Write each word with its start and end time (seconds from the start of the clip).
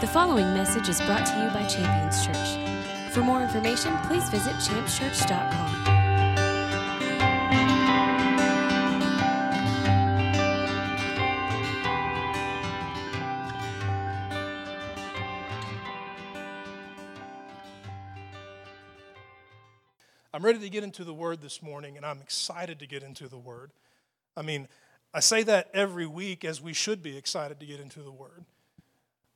The 0.00 0.06
following 0.06 0.54
message 0.54 0.88
is 0.88 1.00
brought 1.00 1.26
to 1.26 1.32
you 1.32 1.50
by 1.50 1.66
Champions 1.66 2.24
Church. 2.24 3.12
For 3.12 3.20
more 3.20 3.42
information, 3.42 3.96
please 4.04 4.30
visit 4.30 4.52
championschurch.com. 4.52 5.98
I'm 20.32 20.44
ready 20.44 20.60
to 20.60 20.70
get 20.70 20.84
into 20.84 21.02
the 21.02 21.12
Word 21.12 21.42
this 21.42 21.60
morning, 21.60 21.96
and 21.96 22.06
I'm 22.06 22.20
excited 22.20 22.78
to 22.78 22.86
get 22.86 23.02
into 23.02 23.26
the 23.26 23.36
Word. 23.36 23.72
I 24.36 24.42
mean, 24.42 24.68
I 25.12 25.18
say 25.18 25.42
that 25.42 25.70
every 25.74 26.06
week 26.06 26.44
as 26.44 26.62
we 26.62 26.72
should 26.72 27.02
be 27.02 27.16
excited 27.16 27.58
to 27.58 27.66
get 27.66 27.80
into 27.80 28.02
the 28.02 28.12
Word. 28.12 28.44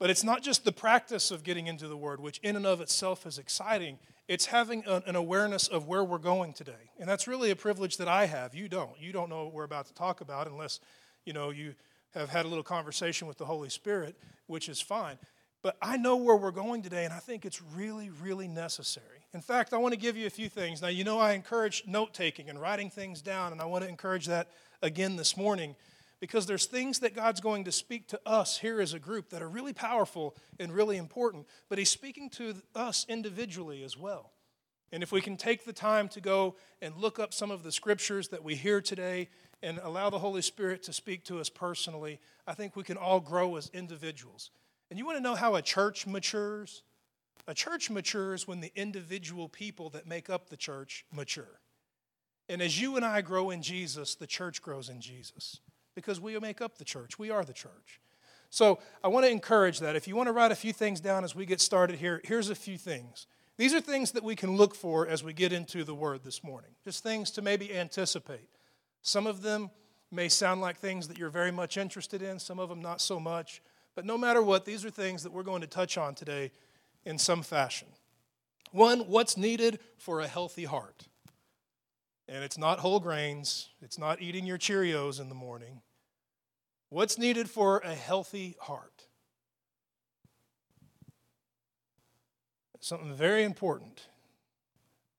But 0.02 0.11
it's 0.11 0.24
not 0.24 0.42
just 0.42 0.65
the 0.65 0.73
practice 0.73 1.30
of 1.30 1.45
getting 1.45 1.69
into 1.69 1.87
the 1.87 1.97
Word, 1.97 2.19
which 2.19 2.38
in 2.38 2.56
and 2.56 2.66
of 2.66 2.80
itself 2.80 3.24
is 3.24 3.38
exciting. 3.38 4.01
It's 4.27 4.47
having 4.47 4.83
an 4.84 5.15
awareness 5.15 5.69
of 5.69 5.87
where 5.87 6.02
we're 6.02 6.19
going 6.19 6.55
today. 6.55 6.91
And 6.98 7.09
that's 7.09 7.29
really 7.29 7.52
a 7.52 7.55
privilege 7.56 7.98
that 7.98 8.09
I 8.09 8.27
have. 8.27 8.52
You 8.52 8.69
don't. 8.69 9.01
You 9.01 9.12
don't 9.12 9.30
know 9.30 9.45
what 9.45 9.52
we're 9.52 9.62
about 9.62 9.87
to 9.87 9.95
talk 9.95 10.20
about 10.20 10.48
unless, 10.48 10.80
you 11.24 11.33
know, 11.33 11.51
you 11.51 11.77
have 12.15 12.30
had 12.30 12.46
a 12.46 12.48
little 12.48 12.65
conversation 12.65 13.29
with 13.29 13.38
the 13.38 13.45
Holy 13.45 13.69
Spirit, 13.69 14.16
which 14.48 14.69
is 14.69 14.80
fine. 14.80 15.19
But 15.62 15.77
I 15.80 15.98
know 15.98 16.16
where 16.16 16.37
we're 16.37 16.51
going 16.51 16.82
today, 16.82 17.05
and 17.05 17.15
I 17.15 17.21
think 17.21 17.46
it's 17.46 17.62
really, 17.62 18.10
really 18.10 18.48
necessary. 18.48 19.29
In 19.32 19.41
fact, 19.41 19.73
I 19.73 19.77
want 19.77 19.95
to 19.95 20.01
give 20.01 20.16
you 20.16 20.27
a 20.27 20.30
few 20.30 20.48
things. 20.48 20.82
Now, 20.82 20.88
you 20.88 21.05
know, 21.05 21.21
I 21.21 21.34
encourage 21.34 21.84
note 21.87 22.12
taking 22.12 22.51
and 22.51 22.60
writing 22.60 22.91
things 22.91 23.23
down, 23.23 23.52
and 23.52 23.60
I 23.60 23.66
want 23.66 23.84
to 23.84 23.88
encourage 23.88 24.27
that 24.27 24.48
again 24.82 25.15
this 25.15 25.37
morning 25.37 25.77
because 26.23 26.47
there's 26.47 26.67
things 26.67 27.01
that 27.01 27.17
God's 27.17 27.41
going 27.41 27.65
to 27.65 27.73
speak 27.73 28.07
to 28.07 28.21
us 28.25 28.57
here 28.57 28.80
as 28.80 28.95
a 28.95 29.01
group 29.01 29.30
that 29.30 29.43
are 29.43 29.49
really 29.49 29.73
powerful 29.73 30.37
and 30.60 30.73
really 30.73 30.96
important, 30.96 31.49
but 31.69 31.79
He's 31.79 31.91
speaking 31.91 32.30
to 32.30 32.55
us 32.77 33.05
individually 33.09 33.83
as 33.83 33.99
well. 33.99 34.30
And 34.93 35.02
if 35.02 35.11
we 35.11 35.21
can 35.21 35.37
take 35.37 35.65
the 35.65 35.73
time 35.73 36.09
to 36.11 36.21
go 36.21 36.55
and 36.80 36.95
look 36.96 37.19
up 37.19 37.35
some 37.35 37.51
of 37.51 37.65
the 37.65 37.73
scriptures 37.73 38.29
that 38.29 38.45
we 38.45 38.55
hear 38.55 38.80
today 38.80 39.30
and 39.65 39.80
allow 39.83 40.11
the 40.11 40.21
Holy 40.21 40.43
Spirit 40.43 40.85
to 40.85 40.93
speak 40.93 41.24
to 41.24 41.41
us 41.41 41.49
personally, 41.49 42.21
I 42.46 42.55
think 42.55 42.77
we 42.77 42.85
can 42.85 42.96
all 42.96 43.18
grow 43.18 43.57
as 43.57 43.68
individuals. 43.74 44.52
And 44.91 45.01
you 45.01 45.05
want 45.05 45.18
to 45.18 45.24
know 45.24 45.35
how 45.35 45.57
a 45.57 45.63
church 45.63 46.07
matures? 46.07 46.85
A 47.49 47.55
church 47.55 47.91
matures 47.91 48.46
when 48.46 48.61
the 48.61 48.71
individual 48.77 49.49
people 49.49 49.91
that 49.91 50.07
make 50.07 50.30
up 50.30 50.51
the 50.51 50.57
church 50.57 51.05
mature. 51.13 51.59
And 52.49 52.63
as 52.63 52.80
you 52.80 52.95
and 52.95 53.05
I 53.05 53.23
grow 53.23 53.51
in 53.51 53.61
Jesus, 53.61 54.15
the 54.15 54.29
church 54.29 54.63
grows 54.63 54.89
in 54.89 55.01
Jesus 55.01 55.59
because 55.95 56.21
we 56.21 56.38
make 56.38 56.60
up 56.60 56.79
the 56.79 56.85
church. 56.85 57.18
We 57.18 57.30
are 57.30 57.45
the 57.45 57.52
church. 57.52 58.01
So 58.51 58.79
I 59.02 59.09
want 59.09 59.24
to 59.24 59.30
encourage 59.30 59.80
that. 59.80 59.96
If 59.96 60.07
you 60.07 60.15
want 60.15 60.26
to 60.26 60.32
write 60.32 60.52
a 60.52 60.57
few 60.57 60.73
things 60.73 61.01
down 61.01 61.24
as 61.24 61.34
we 61.34 61.46
get 61.46 61.60
started 61.60 61.99
here, 61.99 62.21
here's 62.24 62.51
a 62.51 62.54
few 62.54 62.76
things. 62.76 63.26
These 63.57 63.74
are 63.74 63.80
things 63.80 64.12
that 64.12 64.22
we 64.22 64.37
can 64.37 64.56
look 64.56 64.75
for 64.75 65.06
as 65.06 65.25
we 65.25 65.32
get 65.32 65.53
into 65.53 65.84
the 65.84 65.94
Word 65.94 66.22
this 66.25 66.43
morning, 66.43 66.71
just 66.84 67.03
things 67.03 67.31
to 67.32 67.43
maybe 67.43 67.75
anticipate. 67.75 68.49
Some 69.03 69.26
of 69.26 69.43
them 69.43 69.71
may 70.10 70.28
sound 70.28 70.60
like 70.60 70.76
things 70.76 71.09
that 71.09 71.19
you're 71.19 71.31
very 71.31 71.50
much 71.50 71.76
interested 71.76 72.22
in, 72.22 72.38
some 72.38 72.59
of 72.59 72.69
them 72.69 72.82
not 72.82 73.00
so 73.00 73.19
much. 73.19 73.62
But 73.94 74.04
no 74.04 74.16
matter 74.16 74.43
what, 74.43 74.65
these 74.65 74.84
are 74.84 74.91
things 74.91 75.22
that 75.22 75.32
we're 75.32 75.43
going 75.43 75.60
to 75.62 75.66
touch 75.66 75.99
on 75.99 76.15
today 76.15 76.50
in 77.04 77.19
some 77.19 77.43
fashion. 77.43 77.88
One, 78.71 79.00
what's 79.00 79.37
needed 79.37 79.81
for 79.97 80.21
a 80.21 80.27
healthy 80.27 80.65
heart? 80.65 81.09
And 82.33 82.43
it's 82.43 82.56
not 82.56 82.78
whole 82.78 82.99
grains, 82.99 83.69
it's 83.83 83.99
not 83.99 84.22
eating 84.22 84.47
your 84.47 84.56
Cheerios 84.56 85.21
in 85.21 85.28
the 85.28 85.34
morning. 85.34 85.83
What's 86.89 87.19
needed 87.19 87.50
for 87.50 87.81
a 87.81 87.94
healthy 87.94 88.56
heart? 88.59 89.06
Something 92.81 93.15
very 93.15 93.44
important. 93.44 94.09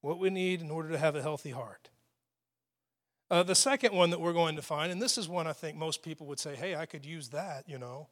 What 0.02 0.18
we 0.18 0.32
need 0.32 0.62
in 0.62 0.72
order 0.72 0.90
to 0.90 0.98
have 0.98 1.16
a 1.16 1.22
healthy 1.22 1.52
heart. 1.52 1.90
Uh, 3.30 3.44
the 3.44 3.54
second 3.54 3.94
one 3.94 4.10
that 4.10 4.20
we're 4.20 4.34
going 4.34 4.56
to 4.56 4.64
find, 4.64 4.92
and 4.92 5.00
this 5.00 5.16
is 5.20 5.30
one 5.30 5.46
I 5.46 5.54
think 5.54 5.78
most 5.78 6.02
people 6.02 6.26
would 6.28 6.40
say, 6.40 6.56
hey, 6.56 6.76
I 6.76 6.88
could 6.88 7.06
use 7.06 7.30
that, 7.30 7.70
you 7.70 7.78
know. 7.78 8.08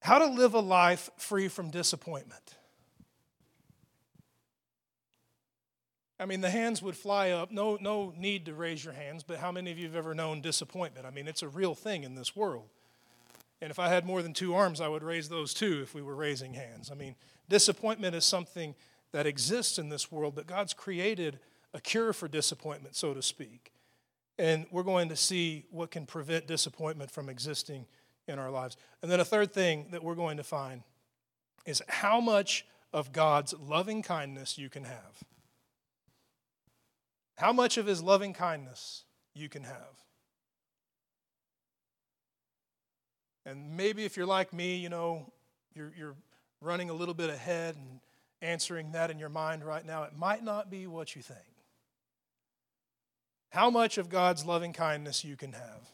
How 0.00 0.18
to 0.18 0.26
live 0.26 0.54
a 0.54 0.60
life 0.60 1.10
free 1.16 1.46
from 1.46 1.70
disappointment. 1.70 2.56
I 6.22 6.24
mean, 6.24 6.40
the 6.40 6.50
hands 6.50 6.80
would 6.82 6.96
fly 6.96 7.30
up. 7.30 7.50
No, 7.50 7.76
no 7.80 8.14
need 8.16 8.46
to 8.46 8.54
raise 8.54 8.84
your 8.84 8.94
hands, 8.94 9.24
but 9.24 9.38
how 9.38 9.50
many 9.50 9.72
of 9.72 9.78
you 9.78 9.86
have 9.86 9.96
ever 9.96 10.14
known 10.14 10.40
disappointment? 10.40 11.04
I 11.04 11.10
mean, 11.10 11.26
it's 11.26 11.42
a 11.42 11.48
real 11.48 11.74
thing 11.74 12.04
in 12.04 12.14
this 12.14 12.36
world. 12.36 12.68
And 13.60 13.72
if 13.72 13.80
I 13.80 13.88
had 13.88 14.06
more 14.06 14.22
than 14.22 14.32
two 14.32 14.54
arms, 14.54 14.80
I 14.80 14.86
would 14.86 15.02
raise 15.02 15.28
those 15.28 15.52
too 15.52 15.80
if 15.82 15.94
we 15.94 16.00
were 16.00 16.14
raising 16.14 16.54
hands. 16.54 16.92
I 16.92 16.94
mean, 16.94 17.16
disappointment 17.48 18.14
is 18.14 18.24
something 18.24 18.76
that 19.10 19.26
exists 19.26 19.80
in 19.80 19.88
this 19.88 20.12
world, 20.12 20.36
but 20.36 20.46
God's 20.46 20.74
created 20.74 21.40
a 21.74 21.80
cure 21.80 22.12
for 22.12 22.28
disappointment, 22.28 22.94
so 22.94 23.14
to 23.14 23.22
speak. 23.22 23.72
And 24.38 24.66
we're 24.70 24.84
going 24.84 25.08
to 25.08 25.16
see 25.16 25.64
what 25.72 25.90
can 25.90 26.06
prevent 26.06 26.46
disappointment 26.46 27.10
from 27.10 27.28
existing 27.28 27.86
in 28.28 28.38
our 28.38 28.50
lives. 28.50 28.76
And 29.02 29.10
then 29.10 29.18
a 29.18 29.24
third 29.24 29.52
thing 29.52 29.88
that 29.90 30.04
we're 30.04 30.14
going 30.14 30.36
to 30.36 30.44
find 30.44 30.82
is 31.66 31.82
how 31.88 32.20
much 32.20 32.64
of 32.92 33.12
God's 33.12 33.54
loving 33.58 34.02
kindness 34.02 34.56
you 34.56 34.68
can 34.68 34.84
have. 34.84 35.24
How 37.36 37.52
much 37.52 37.76
of 37.78 37.86
his 37.86 38.02
loving 38.02 38.32
kindness 38.32 39.04
you 39.34 39.48
can 39.48 39.64
have. 39.64 40.04
And 43.44 43.76
maybe 43.76 44.04
if 44.04 44.16
you're 44.16 44.26
like 44.26 44.52
me, 44.52 44.76
you 44.76 44.88
know, 44.88 45.32
you're, 45.74 45.92
you're 45.96 46.14
running 46.60 46.90
a 46.90 46.94
little 46.94 47.14
bit 47.14 47.30
ahead 47.30 47.76
and 47.76 48.00
answering 48.40 48.92
that 48.92 49.10
in 49.10 49.18
your 49.18 49.28
mind 49.28 49.64
right 49.64 49.84
now. 49.84 50.04
It 50.04 50.16
might 50.16 50.44
not 50.44 50.70
be 50.70 50.86
what 50.86 51.16
you 51.16 51.22
think. 51.22 51.40
How 53.50 53.68
much 53.68 53.98
of 53.98 54.08
God's 54.08 54.46
loving 54.46 54.72
kindness 54.72 55.24
you 55.24 55.36
can 55.36 55.52
have. 55.52 55.88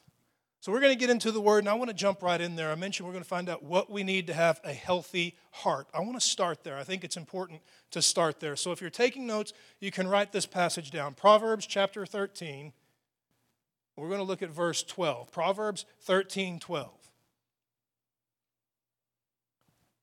So 0.60 0.72
we're 0.72 0.80
going 0.80 0.92
to 0.92 0.98
get 0.98 1.08
into 1.08 1.30
the 1.30 1.41
word, 1.41 1.60
and 1.60 1.69
I 1.69 1.74
want 1.74 1.88
to 1.88 1.94
jump 1.94 2.20
right 2.20 2.41
in 2.41 2.56
there. 2.56 2.72
I 2.72 2.74
mentioned 2.74 3.06
we're 3.06 3.12
going 3.12 3.22
to 3.22 3.28
find 3.28 3.48
out 3.48 3.62
what 3.62 3.91
we 3.91 4.02
need 4.02 4.26
to 4.26 4.34
have 4.34 4.60
a 4.64 4.72
healthy 4.72 5.36
heart. 5.52 5.86
I 5.94 6.00
want 6.00 6.14
to 6.14 6.20
start 6.20 6.64
there. 6.64 6.76
I 6.76 6.82
think 6.82 7.04
it's 7.04 7.16
important 7.16 7.60
to 7.92 8.02
start 8.02 8.41
there. 8.41 8.56
So 8.56 8.72
if 8.72 8.80
you're 8.80 8.91
taking 8.91 9.24
notes, 9.24 9.52
you 9.78 9.92
can 9.92 10.08
write 10.08 10.32
this 10.32 10.47
passage 10.47 10.91
down 10.91 11.14
Proverbs 11.14 11.64
chapter 11.64 12.04
13. 12.04 12.72
We're 13.97 14.08
going 14.08 14.18
to 14.18 14.24
look 14.24 14.42
at 14.42 14.50
verse 14.50 14.82
12. 14.82 15.30
Proverbs 15.30 15.84
13 16.00 16.58
12. 16.58 16.91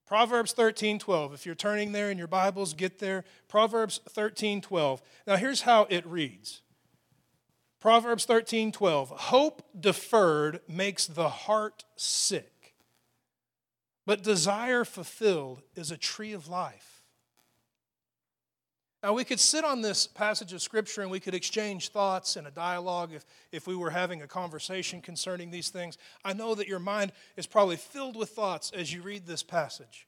Proverbs 0.05 0.53
13 0.53 0.99
12. 0.99 1.33
If 1.33 1.45
you're 1.45 1.55
turning 1.55 1.91
there 1.91 2.11
in 2.11 2.17
your 2.17 2.27
Bibles, 2.27 2.73
get 2.73 2.99
there. 2.99 3.25
Proverbs 3.49 3.99
13 4.09 4.61
12. 4.61 5.01
Now 5.27 5.35
here's 5.35 5.61
how 5.61 5.87
it 5.89 6.05
reads. 6.05 6.61
Proverbs 7.85 8.25
13 8.25 8.71
12. 8.71 9.09
Hope 9.11 9.61
deferred 9.79 10.61
makes 10.67 11.05
the 11.05 11.29
heart 11.29 11.83
sick, 11.95 12.73
but 14.07 14.23
desire 14.23 14.83
fulfilled 14.83 15.61
is 15.75 15.91
a 15.91 15.97
tree 15.97 16.33
of 16.33 16.47
life. 16.47 17.03
Now, 19.03 19.13
we 19.13 19.23
could 19.23 19.39
sit 19.39 19.63
on 19.63 19.83
this 19.83 20.07
passage 20.07 20.51
of 20.51 20.63
Scripture 20.63 21.03
and 21.03 21.11
we 21.11 21.19
could 21.19 21.35
exchange 21.35 21.89
thoughts 21.89 22.37
in 22.37 22.47
a 22.47 22.51
dialogue 22.51 23.13
if, 23.13 23.23
if 23.51 23.67
we 23.67 23.75
were 23.75 23.91
having 23.91 24.23
a 24.23 24.27
conversation 24.27 24.99
concerning 24.99 25.51
these 25.51 25.69
things. 25.69 25.99
I 26.23 26.33
know 26.33 26.55
that 26.55 26.67
your 26.67 26.79
mind 26.79 27.11
is 27.37 27.45
probably 27.45 27.77
filled 27.77 28.15
with 28.15 28.29
thoughts 28.29 28.71
as 28.73 28.91
you 28.91 29.03
read 29.03 29.27
this 29.27 29.43
passage. 29.43 30.07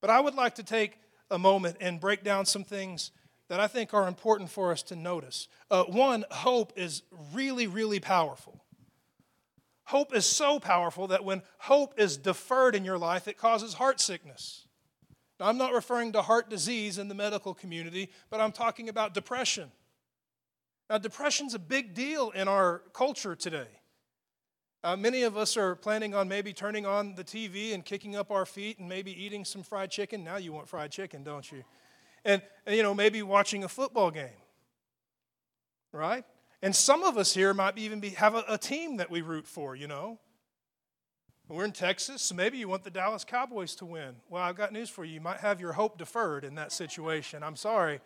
But 0.00 0.10
I 0.10 0.20
would 0.20 0.36
like 0.36 0.54
to 0.54 0.62
take 0.62 1.00
a 1.32 1.38
moment 1.38 1.78
and 1.80 1.98
break 1.98 2.22
down 2.22 2.46
some 2.46 2.62
things 2.62 3.10
that 3.48 3.60
I 3.60 3.66
think 3.66 3.94
are 3.94 4.06
important 4.06 4.50
for 4.50 4.70
us 4.72 4.82
to 4.84 4.96
notice. 4.96 5.48
Uh, 5.70 5.84
one, 5.84 6.24
hope 6.30 6.72
is 6.76 7.02
really, 7.32 7.66
really 7.66 8.00
powerful. 8.00 8.64
Hope 9.84 10.14
is 10.14 10.26
so 10.26 10.60
powerful 10.60 11.06
that 11.08 11.24
when 11.24 11.42
hope 11.58 11.98
is 11.98 12.18
deferred 12.18 12.74
in 12.74 12.84
your 12.84 12.98
life, 12.98 13.26
it 13.26 13.38
causes 13.38 13.74
heart 13.74 14.00
sickness. 14.00 14.66
Now, 15.40 15.46
I'm 15.46 15.56
not 15.56 15.72
referring 15.72 16.12
to 16.12 16.22
heart 16.22 16.50
disease 16.50 16.98
in 16.98 17.08
the 17.08 17.14
medical 17.14 17.54
community, 17.54 18.10
but 18.28 18.40
I'm 18.40 18.52
talking 18.52 18.90
about 18.90 19.14
depression. 19.14 19.70
Now, 20.90 20.98
depression's 20.98 21.54
a 21.54 21.58
big 21.58 21.94
deal 21.94 22.30
in 22.30 22.48
our 22.48 22.82
culture 22.92 23.34
today. 23.34 23.68
Uh, 24.84 24.96
many 24.96 25.22
of 25.22 25.36
us 25.36 25.56
are 25.56 25.74
planning 25.74 26.14
on 26.14 26.28
maybe 26.28 26.52
turning 26.52 26.86
on 26.86 27.14
the 27.14 27.24
TV 27.24 27.74
and 27.74 27.84
kicking 27.84 28.14
up 28.14 28.30
our 28.30 28.46
feet 28.46 28.78
and 28.78 28.88
maybe 28.88 29.10
eating 29.10 29.44
some 29.44 29.62
fried 29.62 29.90
chicken. 29.90 30.22
Now 30.22 30.36
you 30.36 30.52
want 30.52 30.68
fried 30.68 30.90
chicken, 30.90 31.24
don't 31.24 31.50
you? 31.50 31.64
And, 32.24 32.42
you 32.66 32.82
know, 32.82 32.94
maybe 32.94 33.22
watching 33.22 33.64
a 33.64 33.68
football 33.68 34.10
game, 34.10 34.28
right? 35.92 36.24
And 36.62 36.74
some 36.74 37.04
of 37.04 37.16
us 37.16 37.34
here 37.34 37.54
might 37.54 37.78
even 37.78 38.00
be, 38.00 38.10
have 38.10 38.34
a, 38.34 38.44
a 38.48 38.58
team 38.58 38.96
that 38.96 39.10
we 39.10 39.20
root 39.20 39.46
for, 39.46 39.76
you 39.76 39.86
know. 39.86 40.18
We're 41.48 41.64
in 41.64 41.72
Texas, 41.72 42.20
so 42.20 42.34
maybe 42.34 42.58
you 42.58 42.68
want 42.68 42.84
the 42.84 42.90
Dallas 42.90 43.24
Cowboys 43.24 43.74
to 43.76 43.86
win. 43.86 44.16
Well, 44.28 44.42
I've 44.42 44.56
got 44.56 44.70
news 44.70 44.90
for 44.90 45.02
you. 45.04 45.14
You 45.14 45.20
might 45.22 45.38
have 45.38 45.62
your 45.62 45.72
hope 45.72 45.96
deferred 45.96 46.44
in 46.44 46.56
that 46.56 46.72
situation. 46.72 47.42
I'm 47.42 47.56
sorry. 47.56 48.00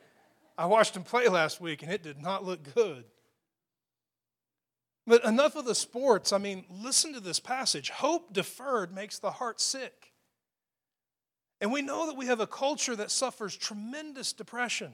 I 0.57 0.67
watched 0.67 0.95
them 0.95 1.03
play 1.03 1.27
last 1.27 1.61
week, 1.61 1.83
and 1.83 1.91
it 1.91 2.05
did 2.05 2.23
not 2.23 2.45
look 2.45 2.75
good. 2.75 3.05
But 5.09 5.25
enough 5.25 5.57
of 5.57 5.65
the 5.65 5.75
sports. 5.75 6.33
I 6.33 6.39
mean, 6.39 6.65
listen 6.71 7.15
to 7.15 7.21
this 7.21 7.41
passage. 7.41 7.91
Hope 7.91 8.33
deferred 8.33 8.95
makes 8.95 9.19
the 9.19 9.33
heart 9.33 9.61
sick. 9.61 10.12
And 11.63 11.71
we 11.71 11.81
know 11.81 12.07
that 12.07 12.17
we 12.17 12.27
have 12.27 12.41
a 12.41 12.47
culture 12.47 12.97
that 12.97 13.13
suffers 13.13 13.57
tremendous 13.57 14.33
depression. 14.33 14.93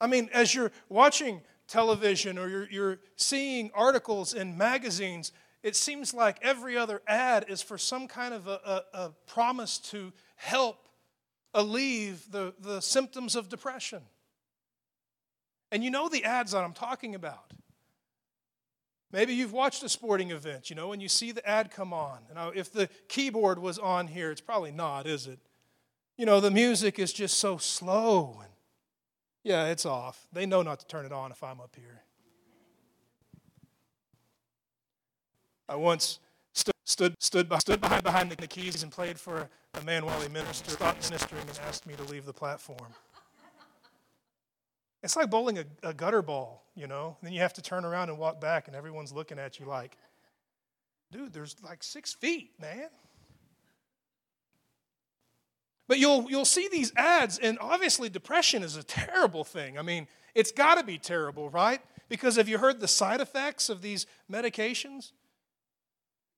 I 0.00 0.08
mean, 0.08 0.28
as 0.32 0.52
you're 0.52 0.72
watching 0.88 1.42
television 1.68 2.38
or 2.38 2.48
you're, 2.48 2.68
you're 2.70 2.98
seeing 3.14 3.70
articles 3.72 4.34
in 4.34 4.58
magazines, 4.58 5.30
it 5.62 5.76
seems 5.76 6.12
like 6.12 6.38
every 6.42 6.76
other 6.76 7.02
ad 7.06 7.46
is 7.48 7.62
for 7.62 7.78
some 7.78 8.08
kind 8.08 8.34
of 8.34 8.48
a, 8.48 8.60
a, 8.64 8.82
a 8.98 9.12
promise 9.28 9.78
to 9.78 10.12
help 10.34 10.88
alleviate 11.54 12.32
the, 12.32 12.52
the 12.58 12.80
symptoms 12.80 13.36
of 13.36 13.48
depression. 13.48 14.02
And 15.70 15.84
you 15.84 15.90
know 15.92 16.08
the 16.08 16.24
ads 16.24 16.50
that 16.50 16.64
I'm 16.64 16.74
talking 16.74 17.14
about. 17.14 17.52
Maybe 19.12 19.34
you've 19.34 19.52
watched 19.52 19.82
a 19.82 19.88
sporting 19.88 20.30
event, 20.30 20.68
you 20.68 20.76
know, 20.76 20.92
and 20.92 21.00
you 21.00 21.08
see 21.08 21.32
the 21.32 21.46
ad 21.48 21.70
come 21.70 21.92
on. 21.92 22.18
You 22.28 22.38
uh, 22.38 22.44
know, 22.44 22.52
if 22.54 22.72
the 22.72 22.88
keyboard 23.08 23.58
was 23.58 23.78
on 23.78 24.08
here, 24.08 24.30
it's 24.30 24.40
probably 24.40 24.72
not, 24.72 25.06
is 25.06 25.26
it? 25.26 25.38
You 26.16 26.26
know, 26.26 26.40
the 26.40 26.50
music 26.50 26.98
is 26.98 27.12
just 27.12 27.38
so 27.38 27.56
slow. 27.56 28.40
And 28.42 28.50
yeah, 29.44 29.66
it's 29.66 29.86
off. 29.86 30.26
They 30.32 30.44
know 30.44 30.62
not 30.62 30.80
to 30.80 30.86
turn 30.86 31.06
it 31.06 31.12
on 31.12 31.30
if 31.30 31.42
I'm 31.44 31.60
up 31.60 31.76
here. 31.76 32.02
I 35.68 35.76
once 35.76 36.18
stood, 36.52 36.74
stood, 36.84 37.14
stood, 37.20 37.52
stood 37.60 37.80
behind, 37.80 38.02
behind 38.02 38.30
the 38.30 38.46
keys 38.46 38.82
and 38.82 38.90
played 38.90 39.18
for 39.18 39.48
a 39.74 39.84
man 39.84 40.04
while 40.04 40.20
he 40.20 40.28
ministered, 40.28 40.74
stopped 40.74 41.10
ministering 41.10 41.42
and 41.42 41.60
asked 41.66 41.86
me 41.86 41.94
to 41.94 42.02
leave 42.04 42.24
the 42.24 42.32
platform. 42.32 42.94
It's 45.06 45.14
like 45.14 45.30
bowling 45.30 45.58
a, 45.58 45.64
a 45.84 45.94
gutter 45.94 46.20
ball, 46.20 46.64
you 46.74 46.88
know? 46.88 47.16
And 47.20 47.28
then 47.28 47.32
you 47.32 47.40
have 47.40 47.52
to 47.52 47.62
turn 47.62 47.84
around 47.84 48.08
and 48.08 48.18
walk 48.18 48.40
back, 48.40 48.66
and 48.66 48.74
everyone's 48.74 49.12
looking 49.12 49.38
at 49.38 49.60
you 49.60 49.64
like, 49.64 49.96
dude, 51.12 51.32
there's 51.32 51.54
like 51.62 51.84
six 51.84 52.12
feet, 52.12 52.50
man. 52.60 52.88
But 55.86 56.00
you'll, 56.00 56.28
you'll 56.28 56.44
see 56.44 56.66
these 56.66 56.92
ads, 56.96 57.38
and 57.38 57.56
obviously, 57.60 58.08
depression 58.08 58.64
is 58.64 58.74
a 58.74 58.82
terrible 58.82 59.44
thing. 59.44 59.78
I 59.78 59.82
mean, 59.82 60.08
it's 60.34 60.50
got 60.50 60.74
to 60.74 60.82
be 60.82 60.98
terrible, 60.98 61.50
right? 61.50 61.80
Because 62.08 62.34
have 62.34 62.48
you 62.48 62.58
heard 62.58 62.80
the 62.80 62.88
side 62.88 63.20
effects 63.20 63.68
of 63.68 63.82
these 63.82 64.06
medications? 64.28 65.12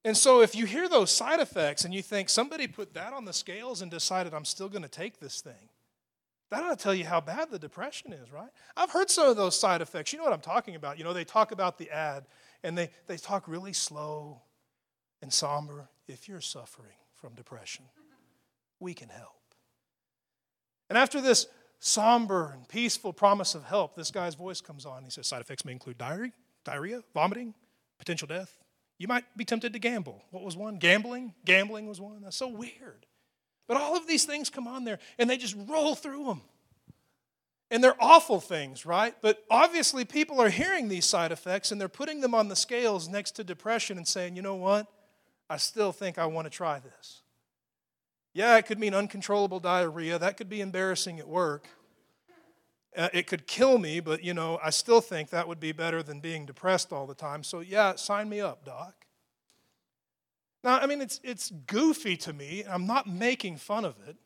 And 0.05 0.15
so, 0.15 0.43
if 0.43 0.55
you 0.55 0.67
hear 0.67 0.91
those 0.91 1.11
side 1.11 1.41
effects 1.41 1.87
and 1.87 1.95
you 1.95 2.03
think 2.03 2.29
somebody 2.29 2.67
put 2.67 2.93
that 2.93 3.15
on 3.15 3.25
the 3.25 3.33
scales 3.33 3.81
and 3.81 3.91
decided, 3.91 4.35
I'm 4.35 4.45
still 4.45 4.69
going 4.69 4.83
to 4.83 4.89
take 4.89 5.21
this 5.21 5.41
thing, 5.41 5.71
that 6.51 6.65
ought 6.65 6.79
to 6.79 6.83
tell 6.83 6.95
you 6.95 7.05
how 7.05 7.21
bad 7.21 7.51
the 7.51 7.59
depression 7.59 8.13
is, 8.13 8.33
right? 8.33 8.49
I've 8.77 8.91
heard 8.91 9.11
some 9.11 9.29
of 9.29 9.37
those 9.37 9.59
side 9.59 9.83
effects. 9.83 10.13
You 10.13 10.19
know 10.19 10.25
what 10.25 10.33
I'm 10.33 10.41
talking 10.41 10.77
about. 10.77 10.99
You 10.99 11.05
know, 11.05 11.13
they 11.13 11.25
talk 11.25 11.53
about 11.53 11.77
the 11.79 11.91
ad 11.91 12.25
and 12.63 12.77
they, 12.77 12.91
they 13.07 13.19
talk 13.19 13.47
really 13.47 13.73
slow 13.75 14.41
and 15.21 15.33
somber. 15.33 15.89
If 16.07 16.29
you're 16.29 16.41
suffering 16.41 16.97
from 17.17 17.35
depression, 17.35 17.85
we 18.81 18.95
can 18.95 19.11
help. 19.11 19.35
And 20.89 20.97
after 20.97 21.21
this 21.21 21.47
somber 21.81 22.53
and 22.55 22.67
peaceful 22.67 23.13
promise 23.13 23.55
of 23.55 23.65
help, 23.65 23.95
this 23.95 24.11
guy's 24.11 24.35
voice 24.35 24.63
comes 24.63 24.87
on. 24.87 25.05
He 25.05 25.11
says, 25.11 25.27
Side 25.27 25.43
effects 25.43 25.67
may 25.67 25.73
include 25.73 25.99
diarrhea, 25.99 26.33
diarrhea, 26.65 27.03
vomiting, 27.13 27.55
potential 27.99 28.27
death. 28.27 28.57
You 28.97 29.07
might 29.07 29.25
be 29.37 29.45
tempted 29.45 29.75
to 29.75 29.79
gamble. 29.79 30.25
What 30.31 30.43
was 30.43 30.57
one? 30.57 30.79
Gambling? 30.79 31.35
Gambling 31.45 31.87
was 31.87 32.01
one. 32.01 32.23
That's 32.23 32.37
so 32.37 32.49
weird. 32.49 33.07
But 33.69 33.77
all 33.77 33.97
of 33.97 34.09
these 34.09 34.25
things 34.25 34.51
come 34.51 34.67
on 34.67 34.85
there 34.85 34.99
and 35.19 35.31
they 35.31 35.37
just 35.37 35.55
roll 35.69 35.95
through 35.95 36.25
them. 36.25 36.41
And 37.71 37.85
they're 37.85 38.03
awful 38.03 38.41
things, 38.41 38.87
right? 38.87 39.15
But 39.21 39.45
obviously, 39.51 40.07
people 40.07 40.41
are 40.41 40.49
hearing 40.49 40.89
these 40.89 41.05
side 41.05 41.33
effects 41.33 41.71
and 41.71 41.79
they're 41.79 41.89
putting 41.89 42.23
them 42.23 42.35
on 42.35 42.49
the 42.49 42.57
scales 42.57 43.09
next 43.09 43.33
to 43.33 43.45
depression 43.45 43.99
and 43.99 44.09
saying, 44.09 44.37
you 44.37 44.43
know 44.43 44.55
what? 44.55 44.87
I 45.51 45.59
still 45.59 45.93
think 45.93 46.19
I 46.19 46.27
want 46.27 46.47
to 46.47 46.51
try 46.51 46.79
this. 46.79 47.21
Yeah, 48.33 48.57
it 48.57 48.67
could 48.67 48.79
mean 48.79 48.95
uncontrollable 48.95 49.61
diarrhea. 49.61 50.19
That 50.19 50.39
could 50.39 50.49
be 50.49 50.63
embarrassing 50.63 51.19
at 51.19 51.29
work. 51.29 51.69
Uh, 52.97 53.09
it 53.13 53.27
could 53.27 53.47
kill 53.47 53.77
me, 53.77 54.01
but 54.01 54.25
you 54.25 54.33
know, 54.33 54.59
I 54.63 54.71
still 54.71 55.01
think 55.01 55.31
that 55.31 55.47
would 55.47 55.61
be 55.61 55.73
better 55.73 56.03
than 56.03 56.21
being 56.21 56.47
depressed 56.47 56.93
all 56.93 57.07
the 57.07 57.15
time. 57.15 57.43
So, 57.43 57.61
yeah, 57.61 57.97
sign 57.97 58.29
me 58.29 58.41
up, 58.41 58.65
doc. 58.65 59.08
Now, 60.65 60.79
I 60.79 60.87
mean, 60.87 61.01
it's, 61.01 61.21
it's 61.23 61.51
goofy 61.51 62.17
to 62.19 62.33
me. 62.33 62.65
I'm 62.69 62.87
not 62.87 63.07
making 63.07 63.59
fun 63.59 63.85
of 63.85 63.97
it. 64.07 64.17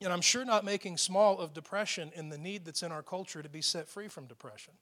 And 0.00 0.12
I'm 0.12 0.20
sure 0.20 0.44
not 0.44 0.64
making 0.64 0.96
small 0.96 1.38
of 1.38 1.52
depression 1.52 2.12
and 2.14 2.30
the 2.30 2.38
need 2.38 2.64
that's 2.64 2.84
in 2.84 2.92
our 2.92 3.02
culture 3.02 3.42
to 3.42 3.48
be 3.48 3.62
set 3.62 3.88
free 3.88 4.06
from 4.06 4.26
depression. 4.26 4.74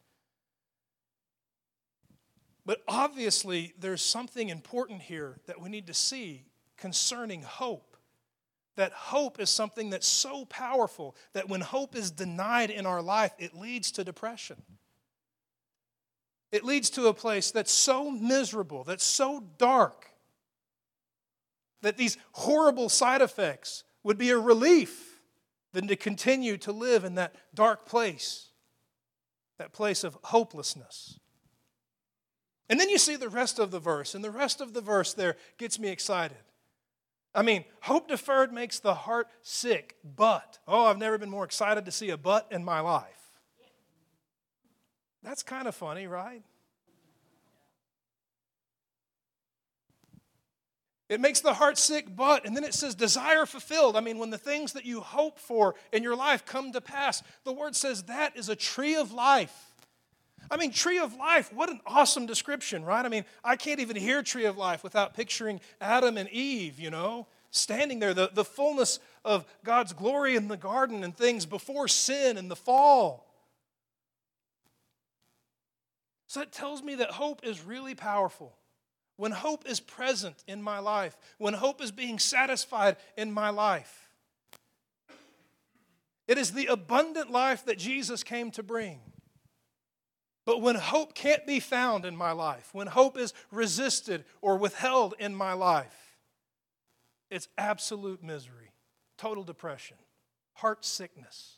But 2.67 2.83
obviously, 2.87 3.73
there's 3.79 4.03
something 4.03 4.49
important 4.49 5.01
here 5.03 5.39
that 5.47 5.61
we 5.61 5.71
need 5.71 5.87
to 5.87 5.95
see 5.95 6.45
concerning 6.77 7.43
hope. 7.43 7.97
That 8.75 8.93
hope 8.93 9.41
is 9.41 9.49
something 9.49 9.89
that's 9.89 10.07
so 10.07 10.45
powerful 10.45 11.17
that 11.33 11.49
when 11.49 11.63
hope 11.63 11.97
is 11.97 12.11
denied 12.11 12.69
in 12.69 12.85
our 12.85 13.01
life, 13.01 13.33
it 13.39 13.55
leads 13.55 13.91
to 13.93 14.05
depression. 14.05 14.61
It 16.53 16.63
leads 16.63 16.91
to 16.91 17.07
a 17.07 17.15
place 17.15 17.51
that's 17.51 17.73
so 17.73 18.11
miserable, 18.11 18.85
that's 18.85 19.05
so 19.05 19.45
dark, 19.57 20.11
that 21.83 21.97
these 21.97 22.19
horrible 22.33 22.89
side 22.89 23.23
effects 23.23 23.85
would 24.03 24.19
be 24.19 24.31
a 24.31 24.39
relief 24.39 25.21
than 25.73 25.89
to 25.89 25.97
continue 25.97 26.57
to 26.57 26.73
live 26.73 27.05
in 27.05 27.17
that 27.17 27.35
dark 27.55 27.87
place, 27.87 28.51
that 29.59 29.73
place 29.73 30.05
of 30.05 30.17
hopelessness. 30.25 31.19
And 32.69 32.81
then 32.81 32.89
you 32.89 32.99
see 32.99 33.17
the 33.17 33.29
rest 33.29 33.59
of 33.59 33.71
the 33.71 33.79
verse, 33.79 34.15
and 34.15 34.25
the 34.25 34.31
rest 34.31 34.61
of 34.61 34.73
the 34.73 34.81
verse 34.81 35.13
there 35.13 35.37
gets 35.59 35.79
me 35.79 35.89
excited. 35.89 36.39
I 37.35 37.43
mean, 37.43 37.65
hope 37.83 38.09
deferred 38.09 38.53
makes 38.53 38.79
the 38.79 38.95
heart 38.95 39.29
sick, 39.43 39.97
but, 40.03 40.59
oh, 40.67 40.87
I've 40.87 40.99
never 40.99 41.19
been 41.19 41.31
more 41.31 41.45
excited 41.45 41.85
to 41.85 41.93
see 41.93 42.11
a 42.11 42.17
but 42.17 42.47
in 42.51 42.65
my 42.65 42.81
life. 42.81 43.13
That's 45.23 45.43
kind 45.43 45.69
of 45.69 45.75
funny, 45.75 46.07
right? 46.07 46.43
It 51.09 51.21
makes 51.21 51.41
the 51.41 51.55
heart 51.55 51.79
sick, 51.79 52.17
but, 52.17 52.45
and 52.45 52.57
then 52.57 52.65
it 52.65 52.75
says 52.75 52.97
desire 52.97 53.47
fulfilled. 53.47 53.97
I 53.97 54.01
mean, 54.01 54.19
when 54.19 54.31
the 54.31 54.39
things 54.39 54.73
that 54.73 54.85
you 54.85 55.01
hope 55.01 55.39
for 55.39 55.77
in 55.93 56.03
your 56.03 56.17
life 56.17 56.45
come 56.45 56.73
to 56.73 56.81
pass, 56.81 57.23
the 57.45 57.53
word 57.53 57.77
says 57.77 58.05
that 58.05 58.37
is 58.37 58.49
a 58.49 58.57
tree 58.57 58.97
of 58.97 59.13
life. 59.13 59.55
I 60.51 60.57
mean, 60.57 60.73
tree 60.73 60.99
of 60.99 61.15
life, 61.15 61.53
what 61.53 61.71
an 61.71 61.81
awesome 61.87 62.27
description, 62.27 62.85
right? 62.85 63.05
I 63.05 63.09
mean, 63.09 63.25
I 63.45 63.57
can't 63.57 63.81
even 63.81 63.97
hear 63.97 64.23
tree 64.23 64.47
of 64.47 64.57
life 64.57 64.83
without 64.83 65.15
picturing 65.15 65.61
Adam 65.81 66.17
and 66.17 66.29
Eve, 66.31 66.81
you 66.81 66.91
know, 66.91 67.27
standing 67.51 68.01
there, 68.01 68.15
the, 68.15 68.31
the 68.33 68.45
fullness 68.45 68.99
of 69.25 69.45
God's 69.65 69.93
glory 69.93 70.35
in 70.35 70.49
the 70.49 70.57
garden 70.57 71.05
and 71.05 71.17
things 71.17 71.47
before 71.47 71.87
sin 71.89 72.37
and 72.37 72.51
the 72.51 72.57
fall. 72.57 73.27
So 76.27 76.41
it 76.41 76.53
tells 76.53 76.83
me 76.83 76.97
that 76.97 77.13
hope 77.13 77.45
is 77.45 77.63
really 77.63 77.95
powerful 77.95 78.57
when 79.17 79.33
hope 79.33 79.67
is 79.67 79.81
present 79.81 80.45
in 80.47 80.63
my 80.63 80.79
life, 80.79 81.17
when 81.39 81.55
hope 81.55 81.83
is 81.83 81.91
being 81.91 82.19
satisfied 82.19 82.97
in 83.17 83.33
my 83.33 83.51
life. 83.51 84.11
It 86.29 86.39
is 86.39 86.53
the 86.53 86.67
abundant 86.67 87.31
life 87.31 87.65
that 87.67 87.79
Jesus 87.79 88.23
came 88.23 88.51
to 88.53 88.63
bring. 88.63 89.01
But 90.45 90.61
when 90.61 90.77
hope 90.77 91.15
can't 91.15 91.47
be 91.47 91.61
found 91.61 92.05
in 92.05 92.17
my 92.17 92.33
life, 92.33 92.71
when 92.73 92.87
hope 92.87 93.19
is 93.19 93.35
resisted 93.51 94.25
or 94.41 94.57
withheld 94.57 95.15
in 95.19 95.35
my 95.35 95.53
life, 95.53 96.17
it's 97.31 97.49
absolute 97.59 98.23
misery, 98.23 98.71
total 99.19 99.43
depression, 99.43 99.97
heart 100.55 100.85
sickness. 100.85 101.57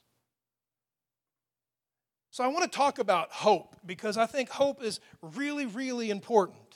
So 2.31 2.45
I 2.45 2.49
want 2.49 2.71
to 2.71 2.77
talk 2.77 2.99
about 2.99 3.31
hope 3.31 3.77
because 3.85 4.17
I 4.17 4.27
think 4.27 4.49
hope 4.49 4.83
is 4.83 5.01
really, 5.21 5.67
really 5.67 6.11
important. 6.11 6.68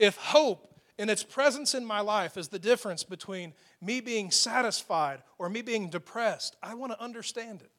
If 0.00 0.16
hope 0.16 0.66
in 0.98 1.10
its 1.10 1.22
presence 1.22 1.74
in 1.74 1.84
my 1.84 2.00
life 2.00 2.38
is 2.38 2.48
the 2.48 2.58
difference 2.58 3.04
between 3.04 3.52
me 3.82 4.00
being 4.00 4.30
satisfied 4.30 5.20
or 5.38 5.50
me 5.50 5.60
being 5.60 5.90
depressed, 5.90 6.56
I 6.62 6.74
want 6.74 6.92
to 6.92 7.00
understand 7.00 7.60
it. 7.60 7.70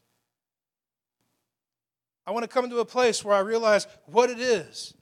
I 2.28 2.32
want 2.32 2.44
to 2.44 2.48
come 2.48 2.70
to 2.70 2.80
a 2.80 2.86
place 2.86 3.26
where 3.26 3.36
I 3.36 3.40
realize 3.40 3.88
what 4.06 4.30
it 4.30 4.40
is, 4.40 4.94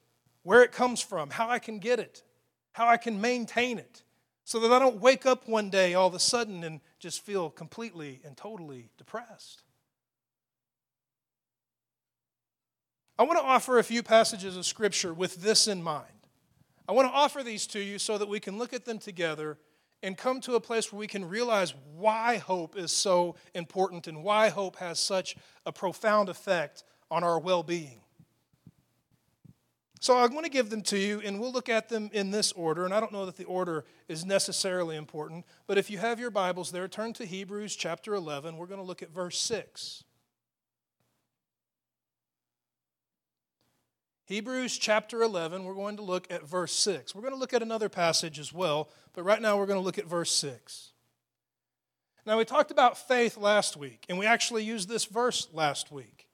where 0.44 0.64
it 0.64 0.72
comes 0.72 1.02
from, 1.02 1.30
how 1.30 1.50
I 1.50 1.60
can 1.60 1.80
get 1.80 2.00
it, 2.00 2.24
how 2.72 2.88
I 2.88 2.96
can 2.96 3.20
maintain 3.20 3.78
it, 3.78 4.04
so 4.46 4.62
that 4.62 4.72
I 4.72 4.80
don't 4.80 5.02
wake 5.02 5.26
up 5.26 5.46
one 5.46 5.70
day 5.70 5.96
all 5.96 6.08
of 6.08 6.14
a 6.14 6.20
sudden 6.20 6.64
and 6.64 6.80
just 7.00 7.26
feel 7.26 7.50
completely 7.50 8.22
and 8.24 8.38
totally 8.38 8.92
depressed. 8.98 9.64
I 13.18 13.24
want 13.24 13.38
to 13.40 13.44
offer 13.44 13.78
a 13.78 13.84
few 13.84 14.04
passages 14.04 14.56
of 14.56 14.66
Scripture 14.66 15.14
with 15.14 15.42
this 15.42 15.68
in 15.68 15.84
mind. 15.84 16.19
I 16.90 16.92
want 16.92 17.08
to 17.08 17.14
offer 17.14 17.44
these 17.44 17.68
to 17.68 17.80
you 17.80 18.00
so 18.00 18.18
that 18.18 18.28
we 18.28 18.40
can 18.40 18.58
look 18.58 18.74
at 18.74 18.84
them 18.84 18.98
together 18.98 19.60
and 20.02 20.18
come 20.18 20.42
to 20.42 20.56
a 20.56 20.60
place 20.60 20.92
where 20.92 21.00
we 21.00 21.06
can 21.06 21.24
realize 21.24 21.76
why 21.96 22.38
hope 22.38 22.76
is 22.76 22.92
so 22.92 23.36
important 23.54 24.08
and 24.08 24.24
why 24.24 24.50
hope 24.50 24.78
has 24.78 25.00
such 25.00 25.36
a 25.68 25.72
profound 25.72 26.30
effect 26.30 26.84
on 27.12 27.24
our 27.24 27.40
well 27.40 27.62
being. 27.62 28.02
So 30.00 30.18
I 30.18 30.26
want 30.26 30.46
to 30.46 30.52
give 30.52 30.72
them 30.72 30.82
to 30.84 30.98
you, 30.98 31.22
and 31.24 31.40
we'll 31.40 31.52
look 31.52 31.70
at 31.70 31.90
them 31.90 32.10
in 32.12 32.32
this 32.32 32.54
order. 32.54 32.86
And 32.86 32.94
I 32.94 33.00
don't 33.00 33.12
know 33.12 33.28
that 33.28 33.38
the 33.38 33.44
order 33.44 33.86
is 34.08 34.26
necessarily 34.26 34.96
important, 34.96 35.46
but 35.68 35.78
if 35.78 35.92
you 35.92 36.00
have 36.00 36.20
your 36.20 36.32
Bibles 36.32 36.72
there, 36.72 36.88
turn 36.88 37.14
to 37.14 37.26
Hebrews 37.26 37.76
chapter 37.76 38.16
11. 38.16 38.58
We're 38.58 38.66
going 38.66 38.82
to 38.82 38.88
look 38.88 39.04
at 39.04 39.12
verse 39.12 39.38
6. 39.38 40.06
Hebrews 44.30 44.78
chapter 44.78 45.24
11, 45.24 45.64
we're 45.64 45.74
going 45.74 45.98
to 45.98 46.04
look 46.04 46.32
at 46.32 46.48
verse 46.48 46.72
6. 46.74 47.16
We're 47.16 47.24
going 47.24 47.34
to 47.34 47.40
look 47.40 47.56
at 47.56 47.64
another 47.64 47.90
passage 47.90 48.38
as 48.38 48.54
well, 48.54 48.88
but 49.14 49.24
right 49.24 49.42
now 49.42 49.58
we're 49.58 49.66
going 49.66 49.80
to 49.80 49.84
look 49.84 49.98
at 49.98 50.06
verse 50.06 50.30
6. 50.30 50.92
Now, 52.28 52.38
we 52.38 52.46
talked 52.46 52.70
about 52.70 52.96
faith 52.96 53.38
last 53.38 53.76
week, 53.76 54.06
and 54.08 54.20
we 54.20 54.28
actually 54.28 54.64
used 54.64 54.88
this 54.88 55.06
verse 55.06 55.48
last 55.52 55.92
week. 55.92 56.28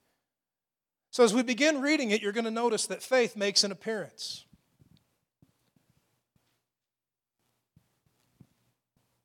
So, 1.10 1.24
as 1.24 1.32
we 1.32 1.42
begin 1.42 1.80
reading 1.80 2.10
it, 2.10 2.20
you're 2.20 2.32
going 2.32 2.44
to 2.44 2.50
notice 2.50 2.86
that 2.88 3.02
faith 3.02 3.34
makes 3.34 3.64
an 3.64 3.72
appearance. 3.72 4.44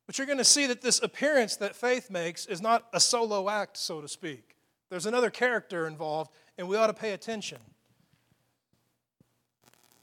But 0.06 0.16
you're 0.16 0.26
going 0.26 0.38
to 0.38 0.44
see 0.44 0.66
that 0.68 0.80
this 0.80 1.02
appearance 1.02 1.56
that 1.56 1.76
faith 1.76 2.10
makes 2.10 2.46
is 2.46 2.62
not 2.62 2.88
a 2.94 3.00
solo 3.00 3.50
act, 3.50 3.76
so 3.76 4.00
to 4.00 4.08
speak. 4.08 4.56
There's 4.88 5.04
another 5.04 5.28
character 5.28 5.86
involved, 5.86 6.30
and 6.56 6.66
we 6.68 6.78
ought 6.78 6.86
to 6.86 6.94
pay 6.94 7.12
attention. 7.12 7.58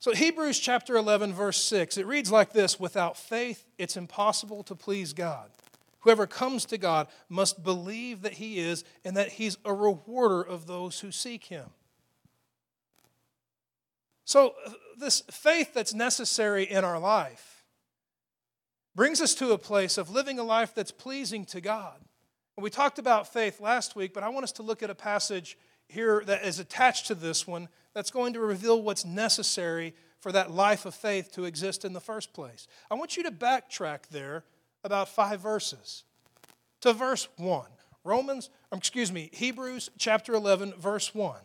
So, 0.02 0.14
Hebrews 0.14 0.60
chapter 0.60 0.96
11, 0.96 1.34
verse 1.34 1.62
6, 1.62 1.98
it 1.98 2.08
reads 2.08 2.32
like 2.32 2.54
this 2.54 2.80
Without 2.80 3.18
faith, 3.18 3.66
it's 3.78 3.98
impossible 3.98 4.64
to 4.64 4.76
please 4.76 5.12
God. 5.12 5.50
Whoever 6.02 6.26
comes 6.26 6.64
to 6.68 6.78
God 6.78 7.08
must 7.28 7.64
believe 7.64 8.22
that 8.22 8.34
He 8.34 8.60
is 8.60 8.86
and 9.04 9.18
that 9.18 9.34
He's 9.34 9.58
a 9.66 9.74
rewarder 9.74 10.42
of 10.42 10.68
those 10.68 11.02
who 11.02 11.12
seek 11.12 11.46
Him. 11.46 11.66
So, 14.24 14.56
uh, 14.66 14.72
this 14.98 15.22
faith 15.32 15.74
that's 15.74 15.94
necessary 15.94 16.64
in 16.64 16.86
our 16.86 17.00
life 17.00 17.66
brings 18.96 19.20
us 19.20 19.36
to 19.36 19.52
a 19.52 19.58
place 19.58 19.98
of 19.98 20.10
living 20.10 20.40
a 20.40 20.44
life 20.44 20.74
that's 20.74 20.92
pleasing 20.92 21.44
to 21.46 21.60
God. 21.60 22.00
We 22.58 22.70
talked 22.70 23.00
about 23.00 23.32
faith 23.32 23.60
last 23.60 23.98
week, 23.98 24.14
but 24.14 24.24
I 24.24 24.30
want 24.30 24.46
us 24.46 24.52
to 24.54 24.64
look 24.64 24.82
at 24.82 24.90
a 24.90 24.96
passage 24.96 25.58
here 25.90 26.24
that 26.26 26.46
is 26.46 26.60
attached 26.60 27.08
to 27.08 27.16
this 27.16 27.46
one 27.46 27.68
that's 27.94 28.12
going 28.12 28.34
to 28.34 28.40
reveal 28.40 28.82
what's 28.82 29.06
necessary 29.06 29.94
for 30.20 30.32
that 30.32 30.52
life 30.52 30.86
of 30.86 30.94
faith 30.94 31.32
to 31.34 31.46
exist 31.46 31.86
in 31.86 31.94
the 31.94 32.02
first 32.02 32.34
place. 32.34 32.68
I 32.92 32.96
want 32.96 33.18
you 33.18 33.24
to 33.24 33.32
backtrack 33.32 34.08
there 34.10 34.44
about 34.84 35.10
five 35.10 35.40
verses 35.40 36.04
to 36.82 36.94
verse 36.94 37.28
1. 37.38 37.66
Romans, 38.04 38.50
um, 38.72 38.78
excuse 38.78 39.12
me, 39.12 39.30
Hebrews 39.34 39.90
chapter 39.98 40.34
11, 40.34 40.74
verse 40.78 41.14
1. 41.14 41.38